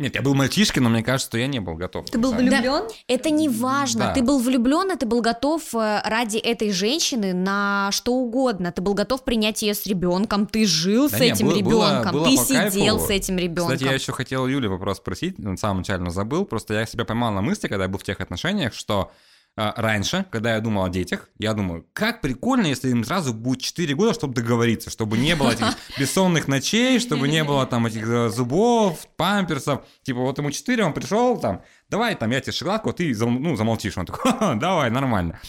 Нет, 0.00 0.14
я 0.14 0.22
был 0.22 0.34
мальчишкой, 0.34 0.82
но 0.82 0.88
мне 0.88 1.02
кажется, 1.02 1.28
что 1.28 1.38
я 1.38 1.46
не 1.46 1.60
был 1.60 1.74
готов. 1.74 2.08
Ты 2.10 2.18
был 2.18 2.32
влюблен? 2.32 2.84
Это 3.06 3.28
не 3.30 3.48
важно. 3.50 4.06
Да. 4.06 4.14
Ты 4.14 4.22
был 4.22 4.38
влюблен, 4.40 4.90
и 4.90 4.96
ты 4.96 5.04
был 5.04 5.20
готов 5.20 5.62
э, 5.74 6.00
ради 6.04 6.38
этой 6.38 6.72
женщины 6.72 7.34
на 7.34 7.90
что 7.92 8.14
угодно. 8.14 8.72
Ты 8.72 8.80
был 8.80 8.94
готов 8.94 9.22
принять 9.24 9.60
ее 9.60 9.74
с 9.74 9.84
ребенком. 9.86 10.46
Ты 10.46 10.64
жил 10.66 11.10
Да 11.10 11.18
с 11.18 11.20
не, 11.20 11.26
этим 11.30 11.48
было- 11.48 11.56
ребенком. 11.58 12.12
было 12.12 12.24
ты 12.28 12.36
по 12.36 12.44
кайфу. 12.46 12.78
сидел 12.78 12.98
с 12.98 13.10
этим 13.10 13.36
ребенком. 13.36 13.74
Кстати, 13.74 13.84
я 13.84 13.92
еще 13.94 14.12
хотел 14.12 14.46
Юле 14.46 14.68
вопрос 14.70 14.96
спросить, 14.96 15.38
на 15.38 15.56
самом 15.58 15.78
начале, 15.78 16.02
но 16.02 16.10
забыл. 16.10 16.46
Просто 16.46 16.72
я 16.74 16.86
себя 16.86 17.04
поймал 17.04 17.30
на 17.32 17.42
мысли, 17.42 17.68
когда 17.68 17.84
я 17.84 17.88
был 17.90 17.98
в 17.98 18.02
тех 18.04 18.20
отношениях, 18.20 18.72
что 18.72 19.12
раньше, 19.56 20.26
когда 20.30 20.54
я 20.54 20.60
думал 20.60 20.84
о 20.84 20.88
детях, 20.88 21.28
я 21.38 21.52
думаю, 21.54 21.86
как 21.92 22.20
прикольно, 22.20 22.66
если 22.66 22.90
им 22.90 23.04
сразу 23.04 23.34
будет 23.34 23.62
4 23.62 23.94
года, 23.94 24.14
чтобы 24.14 24.34
договориться, 24.34 24.90
чтобы 24.90 25.18
не 25.18 25.36
было 25.36 25.50
этих 25.50 25.66
бессонных 25.98 26.48
ночей, 26.48 26.98
чтобы 27.00 27.28
не 27.28 27.44
было 27.44 27.66
там 27.66 27.86
этих 27.86 28.08
э, 28.08 28.28
зубов, 28.30 29.06
памперсов. 29.16 29.82
Типа 30.02 30.20
вот 30.20 30.38
ему 30.38 30.50
4, 30.50 30.84
он 30.84 30.92
пришел 30.92 31.38
там, 31.38 31.62
давай 31.88 32.14
там 32.14 32.30
я 32.30 32.40
тебе 32.40 32.52
шоколадку, 32.52 32.90
а 32.90 32.92
ты 32.92 33.14
ну, 33.16 33.56
замолчишь. 33.56 33.98
Он 33.98 34.06
такой, 34.06 34.30
«Ха-ха, 34.30 34.54
давай, 34.54 34.90
нормально. 34.90 35.40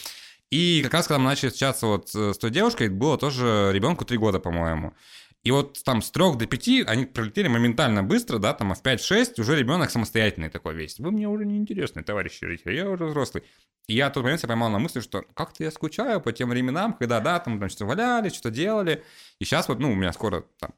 И 0.49 0.81
как 0.83 0.93
раз, 0.93 1.07
когда 1.07 1.19
мы 1.19 1.25
начали 1.25 1.49
встречаться 1.49 1.87
вот 1.87 2.13
э, 2.13 2.33
с 2.33 2.37
той 2.37 2.49
девушкой, 2.49 2.89
было 2.89 3.17
тоже 3.17 3.71
ребенку 3.73 4.03
3 4.03 4.17
года, 4.17 4.39
по-моему. 4.39 4.93
И 5.43 5.49
вот 5.49 5.81
там 5.83 6.03
с 6.03 6.11
3 6.11 6.35
до 6.35 6.45
5 6.45 6.67
они 6.87 7.05
пролетели 7.05 7.47
моментально 7.47 8.03
быстро, 8.03 8.37
да, 8.37 8.53
там, 8.53 8.71
а 8.71 8.75
в 8.75 8.83
5-6 8.83 9.41
уже 9.41 9.55
ребенок 9.57 9.89
самостоятельный 9.89 10.49
такой 10.49 10.75
весь. 10.75 10.99
Вы 10.99 11.11
мне 11.11 11.27
уже 11.27 11.45
не 11.45 11.57
интересны, 11.57 12.03
товарищи 12.03 12.43
родители, 12.45 12.75
я 12.75 12.87
уже 12.87 13.05
взрослый. 13.05 13.43
И 13.87 13.95
я 13.95 14.09
в 14.09 14.13
тот 14.13 14.23
момент 14.23 14.39
себя 14.39 14.49
поймал 14.49 14.69
на 14.69 14.77
мысли, 14.77 14.99
что 14.99 15.23
как-то 15.33 15.63
я 15.63 15.71
скучаю 15.71 16.21
по 16.21 16.31
тем 16.31 16.49
временам, 16.49 16.93
когда, 16.93 17.19
да, 17.19 17.39
там, 17.39 17.59
там 17.59 17.69
что-то 17.69 17.85
валяли, 17.85 18.29
что-то 18.29 18.51
делали. 18.51 19.03
И 19.39 19.45
сейчас 19.45 19.67
вот, 19.67 19.79
ну, 19.79 19.91
у 19.91 19.95
меня 19.95 20.13
скоро 20.13 20.45
там... 20.59 20.73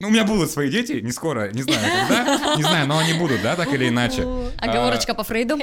Ну, 0.00 0.08
у 0.08 0.10
меня 0.10 0.24
будут 0.24 0.50
свои 0.50 0.68
дети, 0.68 1.00
не 1.00 1.12
скоро, 1.12 1.50
не 1.52 1.62
знаю 1.62 2.06
когда, 2.08 2.56
не 2.56 2.62
знаю, 2.62 2.86
но 2.86 2.98
они 2.98 3.14
будут, 3.14 3.40
да, 3.42 3.56
так 3.56 3.72
или 3.72 3.88
иначе. 3.88 4.26
Оговорочка 4.58 5.14
по 5.14 5.22
Фрейду. 5.22 5.56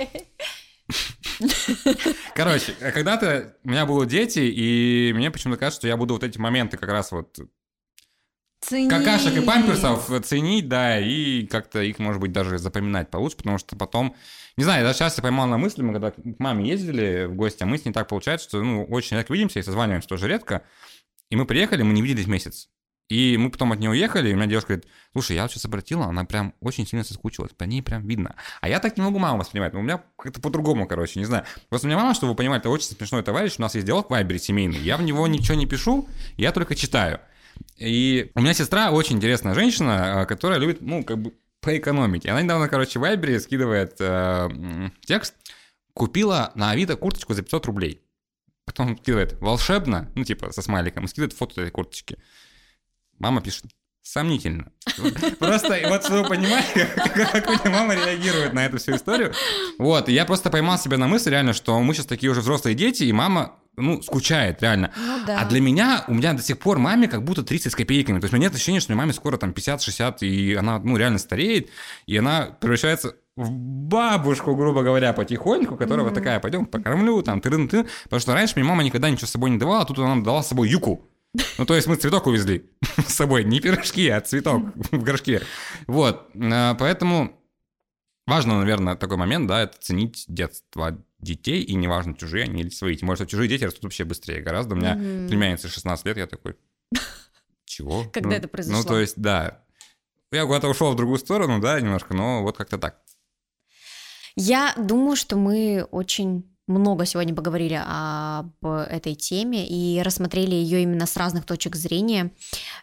Короче, 2.33 2.73
когда-то 2.79 3.57
у 3.63 3.69
меня 3.69 3.85
будут 3.85 4.09
дети, 4.09 4.39
и 4.39 5.11
мне 5.13 5.29
почему-то 5.29 5.59
кажется, 5.59 5.81
что 5.81 5.87
я 5.87 5.97
буду 5.97 6.15
вот 6.15 6.23
эти 6.23 6.39
моменты 6.39 6.77
как 6.77 6.89
раз 6.89 7.11
вот 7.11 7.37
Цени. 8.73 8.89
какашек 8.89 9.37
и 9.37 9.41
памперсов 9.41 10.09
ценить, 10.25 10.67
да, 10.67 10.99
и 10.99 11.45
как-то 11.45 11.81
их, 11.83 11.99
может 11.99 12.19
быть, 12.19 12.31
даже 12.31 12.57
запоминать 12.57 13.11
получше, 13.11 13.37
потому 13.37 13.59
что 13.59 13.75
потом, 13.75 14.15
не 14.57 14.63
знаю, 14.63 14.83
даже 14.83 14.97
сейчас 14.97 15.15
я 15.17 15.21
поймал 15.21 15.45
на 15.45 15.59
мысли, 15.59 15.83
мы 15.83 15.93
когда 15.93 16.09
к 16.09 16.17
маме 16.39 16.67
ездили 16.67 17.25
в 17.25 17.35
гости, 17.35 17.61
а 17.61 17.67
мы 17.67 17.77
с 17.77 17.85
ней 17.85 17.91
так 17.91 18.07
получается, 18.07 18.49
что, 18.49 18.63
ну, 18.63 18.83
очень 18.85 19.15
редко 19.15 19.31
видимся 19.31 19.59
и 19.59 19.63
созваниваемся 19.63 20.07
тоже 20.07 20.27
редко, 20.27 20.63
и 21.29 21.35
мы 21.35 21.45
приехали, 21.45 21.83
мы 21.83 21.93
не 21.93 22.01
виделись 22.01 22.25
месяц. 22.25 22.69
И 23.09 23.37
мы 23.37 23.51
потом 23.51 23.71
от 23.73 23.79
нее 23.79 23.91
уехали, 23.91 24.29
и 24.29 24.33
у 24.33 24.37
меня 24.37 24.47
девушка 24.47 24.69
говорит, 24.69 24.87
слушай, 25.11 25.35
я 25.35 25.43
вот 25.43 25.51
сейчас 25.51 25.65
обратила, 25.65 26.05
она 26.05 26.25
прям 26.25 26.55
очень 26.61 26.87
сильно 26.87 27.03
соскучилась, 27.03 27.51
по 27.51 27.65
ней 27.65 27.83
прям 27.83 28.07
видно. 28.07 28.35
А 28.59 28.69
я 28.69 28.79
так 28.79 28.97
не 28.97 29.03
могу 29.03 29.19
маму 29.19 29.37
воспринимать, 29.37 29.75
у 29.75 29.81
меня 29.81 30.01
как-то 30.17 30.41
по-другому, 30.41 30.87
короче, 30.87 31.19
не 31.19 31.25
знаю. 31.25 31.45
Просто 31.69 31.85
у 31.85 31.89
меня 31.89 31.99
мама, 31.99 32.15
чтобы 32.15 32.31
вы 32.31 32.37
понимали, 32.37 32.59
это 32.59 32.69
очень 32.69 32.87
смешной 32.87 33.21
товарищ, 33.21 33.55
у 33.59 33.61
нас 33.61 33.75
есть 33.75 33.85
диалог 33.85 34.07
в 34.07 34.09
Вайбере 34.09 34.39
семейный, 34.39 34.79
я 34.79 34.97
в 34.97 35.03
него 35.03 35.27
ничего 35.27 35.55
не 35.55 35.67
пишу, 35.67 36.07
я 36.37 36.51
только 36.51 36.75
читаю. 36.75 37.19
И 37.77 38.31
у 38.35 38.41
меня 38.41 38.53
сестра 38.53 38.91
очень 38.91 39.17
интересная 39.17 39.53
женщина, 39.53 40.21
э, 40.21 40.25
которая 40.25 40.59
любит, 40.59 40.81
ну, 40.81 41.03
как 41.03 41.17
бы 41.17 41.33
поэкономить. 41.61 42.25
И 42.25 42.29
она 42.29 42.41
недавно, 42.41 42.67
короче, 42.69 42.99
в 42.99 43.01
Вайбере 43.01 43.39
скидывает 43.39 43.95
э, 43.99 44.89
текст. 45.05 45.35
Купила 45.93 46.51
на 46.55 46.71
Авито 46.71 46.95
курточку 46.95 47.33
за 47.33 47.43
500 47.43 47.65
рублей. 47.67 48.01
Потом 48.65 48.97
скидывает 48.97 49.39
волшебно, 49.41 50.11
ну, 50.15 50.23
типа, 50.23 50.51
со 50.51 50.61
смайликом, 50.61 51.05
и 51.05 51.07
скидывает 51.07 51.33
фото 51.33 51.61
этой 51.61 51.71
курточки. 51.71 52.17
Мама 53.19 53.41
пишет, 53.41 53.65
сомнительно. 54.03 54.71
Просто, 55.39 55.79
вот 55.87 56.09
вы 56.09 56.23
понимали, 56.23 56.65
как, 56.95 57.31
как 57.31 57.65
у 57.65 57.69
мама 57.69 57.95
реагирует 57.95 58.53
на 58.53 58.65
эту 58.65 58.77
всю 58.77 58.95
историю. 58.95 59.33
Вот, 59.79 60.09
и 60.09 60.13
я 60.13 60.25
просто 60.25 60.49
поймал 60.49 60.77
себя 60.77 60.97
на 60.97 61.07
мысли 61.07 61.29
реально, 61.29 61.53
что 61.53 61.79
мы 61.79 61.93
сейчас 61.93 62.05
такие 62.05 62.31
уже 62.31 62.41
взрослые 62.41 62.75
дети, 62.75 63.03
и 63.03 63.11
мама, 63.11 63.55
ну, 63.75 64.01
скучает 64.01 64.61
реально. 64.61 64.91
Ну 64.97 65.25
да. 65.25 65.41
А 65.41 65.45
для 65.45 65.61
меня, 65.61 66.03
у 66.07 66.13
меня 66.13 66.33
до 66.33 66.41
сих 66.41 66.59
пор 66.59 66.77
маме 66.77 67.07
как 67.07 67.23
будто 67.23 67.43
30 67.43 67.71
с 67.71 67.75
копейками. 67.75 68.19
То 68.19 68.25
есть 68.25 68.33
у 68.33 68.37
меня 68.37 68.47
нет 68.47 68.55
ощущения, 68.55 68.79
что 68.79 68.93
маме 68.93 69.13
скоро 69.13 69.37
там 69.37 69.51
50-60, 69.51 70.19
и 70.21 70.53
она, 70.53 70.79
ну, 70.79 70.97
реально 70.97 71.17
стареет, 71.17 71.69
и 72.05 72.17
она 72.17 72.55
превращается 72.59 73.15
в 73.35 73.49
бабушку, 73.51 74.55
грубо 74.55 74.83
говоря, 74.83 75.11
потихоньку, 75.13 75.75
которая 75.75 76.05
вот 76.05 76.13
такая, 76.13 76.39
пойдем 76.39 76.65
покормлю, 76.65 77.21
там, 77.23 77.41
тырын 77.41 77.65
-ты. 77.65 77.87
Потому 78.03 78.19
что 78.19 78.33
раньше 78.33 78.53
мне 78.55 78.63
мама 78.63 78.83
никогда 78.83 79.09
ничего 79.09 79.27
с 79.27 79.31
собой 79.31 79.49
не 79.49 79.57
давала, 79.57 79.81
а 79.81 79.85
тут 79.85 79.97
она 79.97 80.09
нам 80.09 80.23
дала 80.23 80.43
с 80.43 80.49
собой 80.49 80.69
юку. 80.69 81.07
Ну, 81.57 81.65
то 81.65 81.75
есть 81.75 81.87
мы 81.87 81.95
цветок 81.95 82.27
увезли 82.27 82.69
с 83.07 83.13
собой, 83.13 83.43
не 83.43 83.59
пирожки, 83.59 84.07
а 84.09 84.21
цветок 84.21 84.61
в 84.91 85.03
горшке. 85.03 85.41
Вот, 85.87 86.29
а, 86.35 86.75
поэтому 86.75 87.39
важно, 88.27 88.59
наверное, 88.59 88.95
такой 88.95 89.17
момент, 89.17 89.47
да, 89.47 89.63
это 89.63 89.77
ценить 89.79 90.25
детство 90.27 90.97
детей, 91.23 91.61
и 91.63 91.73
неважно, 91.75 92.15
чужие 92.15 92.43
они 92.43 92.61
или 92.61 92.69
свои. 92.69 92.95
Тем 92.95 93.07
более, 93.07 93.17
что 93.17 93.27
чужие 93.27 93.49
дети 93.49 93.63
растут 93.63 93.83
вообще 93.83 94.03
быстрее 94.03 94.41
гораздо. 94.41 94.75
У 94.75 94.77
меня 94.77 94.95
Мгм. 94.95 95.27
племянница 95.29 95.67
16 95.69 96.05
лет, 96.05 96.17
я 96.17 96.27
такой, 96.27 96.55
чего? 97.65 98.03
Когда 98.13 98.29
Ну, 98.31 98.35
это 98.35 98.47
произошло? 98.47 98.77
Ну, 98.79 98.83
то 98.87 98.99
есть, 98.99 99.15
да. 99.17 99.63
Я 100.31 100.45
куда-то 100.45 100.67
ушел 100.67 100.91
в 100.91 100.95
другую 100.95 101.19
сторону, 101.19 101.59
да, 101.61 101.79
немножко, 101.79 102.13
но 102.13 102.41
вот 102.41 102.57
как-то 102.57 102.77
так. 102.77 102.99
Я 104.35 104.73
думаю, 104.77 105.15
что 105.15 105.35
мы 105.35 105.87
очень 105.91 106.49
много 106.65 107.05
сегодня 107.05 107.35
поговорили 107.35 107.79
об 107.85 108.65
этой 108.65 109.15
теме 109.15 109.67
и 109.67 110.01
рассмотрели 110.01 110.55
ее 110.55 110.81
именно 110.81 111.05
с 111.05 111.17
разных 111.17 111.45
точек 111.45 111.75
зрения. 111.75 112.31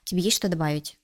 Тебе 0.04 0.20
есть 0.22 0.36
что 0.36 0.48
добавить? 0.48 0.96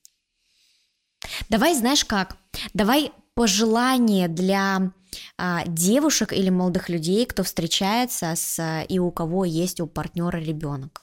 Давай, 1.49 1.75
знаешь 1.75 2.05
как? 2.05 2.37
Давай 2.75 3.13
пожелание 3.35 4.29
для 4.29 4.93
девушек 5.67 6.33
или 6.33 6.51
молодых 6.51 6.89
людей, 6.89 7.27
кто 7.27 7.43
встречается 7.43 8.35
с 8.37 8.59
а, 8.59 8.83
и 8.83 8.99
у 8.99 9.11
кого 9.11 9.45
есть 9.45 9.81
у 9.81 9.87
партнера 9.87 10.39
ребенок. 10.39 11.03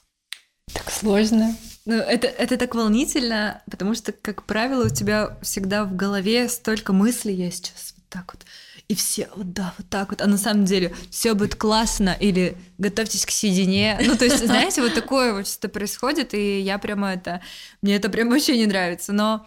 Так 0.72 0.90
сложно. 0.90 1.56
Ну, 1.84 1.94
это, 1.94 2.26
это 2.26 2.56
так 2.56 2.74
волнительно, 2.74 3.62
потому 3.70 3.94
что, 3.94 4.12
как 4.12 4.44
правило, 4.44 4.86
у 4.86 4.88
тебя 4.88 5.36
всегда 5.42 5.84
в 5.84 5.94
голове 5.94 6.48
столько 6.48 6.92
мыслей, 6.92 7.34
я 7.34 7.50
сейчас 7.50 7.94
вот 7.96 8.04
так 8.08 8.32
вот, 8.32 8.46
и 8.88 8.94
все 8.94 9.28
вот 9.36 9.52
да, 9.52 9.74
вот 9.76 9.88
так 9.90 10.10
вот, 10.10 10.22
а 10.22 10.26
на 10.26 10.38
самом 10.38 10.64
деле 10.64 10.94
все 11.10 11.34
будет 11.34 11.56
классно, 11.56 12.16
или 12.18 12.56
готовьтесь 12.78 13.26
к 13.26 13.30
седине. 13.30 13.98
Ну, 14.04 14.16
то 14.16 14.24
есть, 14.24 14.44
знаете, 14.44 14.80
вот 14.80 14.94
такое 14.94 15.34
вот 15.34 15.46
что 15.46 15.68
происходит, 15.68 16.32
и 16.32 16.60
я 16.60 16.78
прямо 16.78 17.12
это, 17.12 17.42
мне 17.82 17.96
это 17.96 18.08
прям 18.08 18.30
вообще 18.30 18.56
не 18.56 18.66
нравится, 18.66 19.12
но 19.12 19.46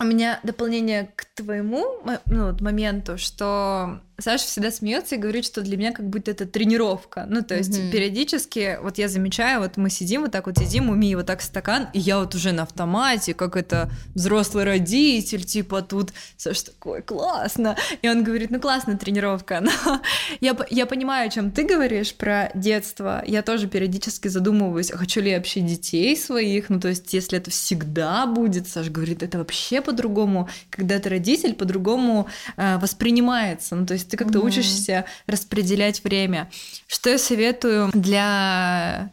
у 0.00 0.04
меня 0.04 0.40
дополнение 0.42 1.12
к 1.16 1.24
твоему 1.34 1.84
ну, 2.26 2.56
моменту, 2.60 3.18
что 3.18 4.00
Саша 4.20 4.44
всегда 4.46 4.72
смеется 4.72 5.14
и 5.14 5.18
говорит, 5.18 5.44
что 5.44 5.60
для 5.60 5.76
меня 5.76 5.92
как 5.92 6.08
будто 6.08 6.32
это 6.32 6.44
тренировка. 6.44 7.24
Ну, 7.28 7.42
то 7.42 7.56
есть 7.56 7.78
Мгм. 7.78 7.90
периодически, 7.92 8.78
вот 8.82 8.98
я 8.98 9.08
замечаю, 9.08 9.60
вот 9.60 9.76
мы 9.76 9.90
сидим, 9.90 10.22
вот 10.22 10.32
так 10.32 10.46
вот 10.46 10.58
сидим, 10.58 10.90
у 10.90 10.94
Мии 10.94 11.14
вот 11.14 11.26
так 11.26 11.40
стакан, 11.40 11.88
и 11.92 12.00
я 12.00 12.18
вот 12.18 12.34
уже 12.34 12.50
на 12.50 12.64
автомате, 12.64 13.32
как 13.32 13.56
это 13.56 13.90
взрослый 14.16 14.64
родитель, 14.64 15.44
типа 15.44 15.82
тут 15.82 16.12
Саша 16.36 16.66
такой, 16.66 17.02
классно. 17.02 17.76
И 18.02 18.08
он 18.08 18.24
говорит, 18.24 18.50
ну 18.50 18.60
классно 18.60 18.98
тренировка. 18.98 19.60
Но 19.60 19.70
я, 20.40 20.56
я 20.68 20.86
понимаю, 20.86 21.28
о 21.28 21.30
чем 21.30 21.52
ты 21.52 21.62
говоришь 21.62 22.12
про 22.14 22.50
детство. 22.54 23.22
Я 23.24 23.42
тоже 23.42 23.68
периодически 23.68 24.26
задумываюсь, 24.26 24.90
а 24.90 24.96
хочу 24.96 25.20
ли 25.20 25.30
я 25.30 25.36
вообще 25.36 25.60
детей 25.60 26.16
своих. 26.16 26.70
Ну, 26.70 26.80
то 26.80 26.88
есть, 26.88 27.12
если 27.14 27.38
это 27.38 27.50
всегда 27.52 28.26
будет, 28.26 28.66
Саша 28.66 28.90
говорит, 28.90 29.22
это 29.22 29.38
вообще 29.38 29.80
по-другому, 29.80 30.48
когда 30.70 30.98
ты 30.98 31.08
родитель, 31.08 31.54
по-другому 31.54 32.26
э, 32.56 32.78
воспринимается. 32.78 33.76
Ну, 33.76 33.86
то 33.86 33.94
есть, 33.94 34.07
ты 34.08 34.16
как-то 34.16 34.38
Мгм. 34.38 34.48
учишься 34.48 35.04
распределять 35.26 36.02
время. 36.04 36.50
Что 36.86 37.10
я 37.10 37.18
советую 37.18 37.90
для 37.92 39.10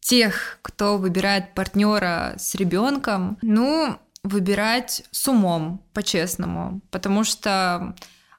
тех, 0.00 0.58
кто 0.62 0.98
выбирает 0.98 1.54
партнера 1.54 2.34
с 2.38 2.54
ребенком, 2.54 3.38
ну, 3.42 3.98
выбирать 4.24 5.02
с 5.10 5.28
умом, 5.28 5.82
по-честному, 5.92 6.80
потому 6.90 7.24
что 7.24 7.94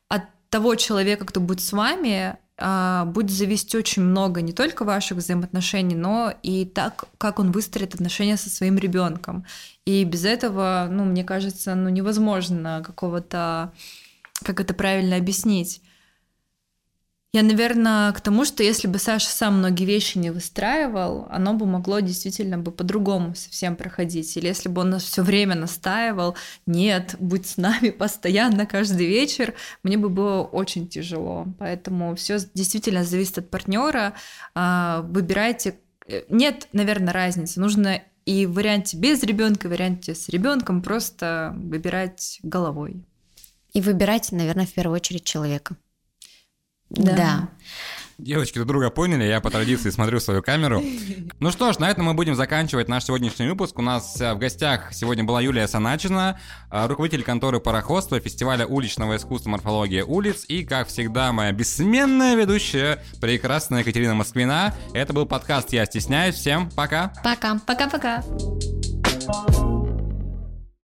от 0.07 0.23
того 0.49 0.75
человека, 0.75 1.25
кто 1.25 1.39
будет 1.39 1.61
с 1.61 1.71
вами, 1.71 2.35
а, 2.63 3.05
будет 3.05 3.31
зависеть 3.31 3.73
очень 3.73 4.03
много 4.03 4.41
не 4.41 4.53
только 4.53 4.85
ваших 4.85 5.17
взаимоотношений, 5.17 5.95
но 5.95 6.31
и 6.43 6.65
так, 6.65 7.05
как 7.17 7.39
он 7.39 7.51
выстроит 7.51 7.95
отношения 7.95 8.37
со 8.37 8.51
своим 8.51 8.77
ребенком. 8.77 9.45
И 9.85 10.03
без 10.03 10.25
этого, 10.25 10.87
ну, 10.91 11.05
мне 11.05 11.23
кажется, 11.23 11.73
ну, 11.73 11.89
невозможно 11.89 12.83
какого-то, 12.85 13.73
как 14.43 14.59
это 14.59 14.75
правильно 14.75 15.15
объяснить, 15.15 15.81
я, 17.33 17.43
наверное, 17.43 18.11
к 18.11 18.19
тому, 18.19 18.43
что 18.43 18.61
если 18.61 18.87
бы 18.87 18.99
Саша 18.99 19.29
сам 19.29 19.59
многие 19.59 19.85
вещи 19.85 20.17
не 20.17 20.31
выстраивал, 20.31 21.27
оно 21.29 21.53
бы 21.53 21.65
могло 21.65 22.01
действительно 22.01 22.57
бы 22.57 22.73
по-другому 22.73 23.35
совсем 23.35 23.77
проходить. 23.77 24.35
Или 24.35 24.47
если 24.47 24.67
бы 24.67 24.81
он 24.81 24.89
нас 24.89 25.03
все 25.03 25.21
время 25.23 25.55
настаивал, 25.55 26.35
нет, 26.65 27.15
будь 27.19 27.47
с 27.47 27.55
нами 27.55 27.89
постоянно 27.97 28.65
каждый 28.65 29.07
вечер, 29.07 29.53
мне 29.81 29.97
бы 29.97 30.09
было 30.09 30.41
очень 30.41 30.89
тяжело. 30.89 31.47
Поэтому 31.57 32.15
все 32.15 32.37
действительно 32.53 33.05
зависит 33.05 33.37
от 33.37 33.49
партнера. 33.49 34.13
А, 34.53 35.01
выбирайте. 35.03 35.75
Э, 36.07 36.23
нет, 36.27 36.67
наверное, 36.73 37.13
разницы. 37.13 37.61
Нужно 37.61 38.01
и 38.25 38.45
в 38.45 38.55
варианте 38.55 38.97
без 38.97 39.23
ребенка, 39.23 39.67
и 39.67 39.69
в 39.69 39.71
варианте 39.71 40.15
с 40.15 40.27
ребенком 40.27 40.81
просто 40.81 41.53
выбирать 41.55 42.39
головой. 42.43 43.05
И 43.71 43.79
выбирать, 43.79 44.33
наверное, 44.33 44.65
в 44.65 44.73
первую 44.73 44.97
очередь 44.97 45.23
человека. 45.23 45.77
Да. 46.91 47.15
да. 47.15 47.49
Девочки 48.21 48.53
друг 48.55 48.67
друга 48.67 48.91
поняли, 48.91 49.23
я 49.23 49.41
по 49.41 49.49
традиции 49.49 49.89
смотрю 49.89 50.19
в 50.19 50.21
свою 50.21 50.43
камеру. 50.43 50.83
Ну 51.39 51.51
что 51.51 51.73
ж, 51.73 51.79
на 51.79 51.89
этом 51.89 52.05
мы 52.05 52.13
будем 52.13 52.35
заканчивать 52.35 52.87
наш 52.87 53.05
сегодняшний 53.05 53.47
выпуск. 53.47 53.79
У 53.79 53.81
нас 53.81 54.21
э, 54.21 54.35
в 54.35 54.37
гостях 54.37 54.93
сегодня 54.93 55.23
была 55.23 55.41
Юлия 55.41 55.67
Саначина, 55.67 56.39
э, 56.69 56.85
руководитель 56.85 57.23
конторы 57.23 57.59
пароходства 57.59 58.19
фестиваля 58.19 58.67
уличного 58.67 59.15
искусства 59.15 59.49
«Морфология 59.49 60.05
улиц». 60.05 60.45
И, 60.47 60.63
как 60.63 60.89
всегда, 60.89 61.31
моя 61.31 61.51
бессменная 61.51 62.35
ведущая, 62.35 63.03
прекрасная 63.19 63.79
Екатерина 63.79 64.13
Москвина. 64.13 64.75
Это 64.93 65.13
был 65.13 65.25
подкаст 65.25 65.73
«Я 65.73 65.87
стесняюсь». 65.87 66.35
Всем 66.35 66.69
пока! 66.69 67.13
Пока! 67.23 67.59
Пока-пока! 67.65 68.23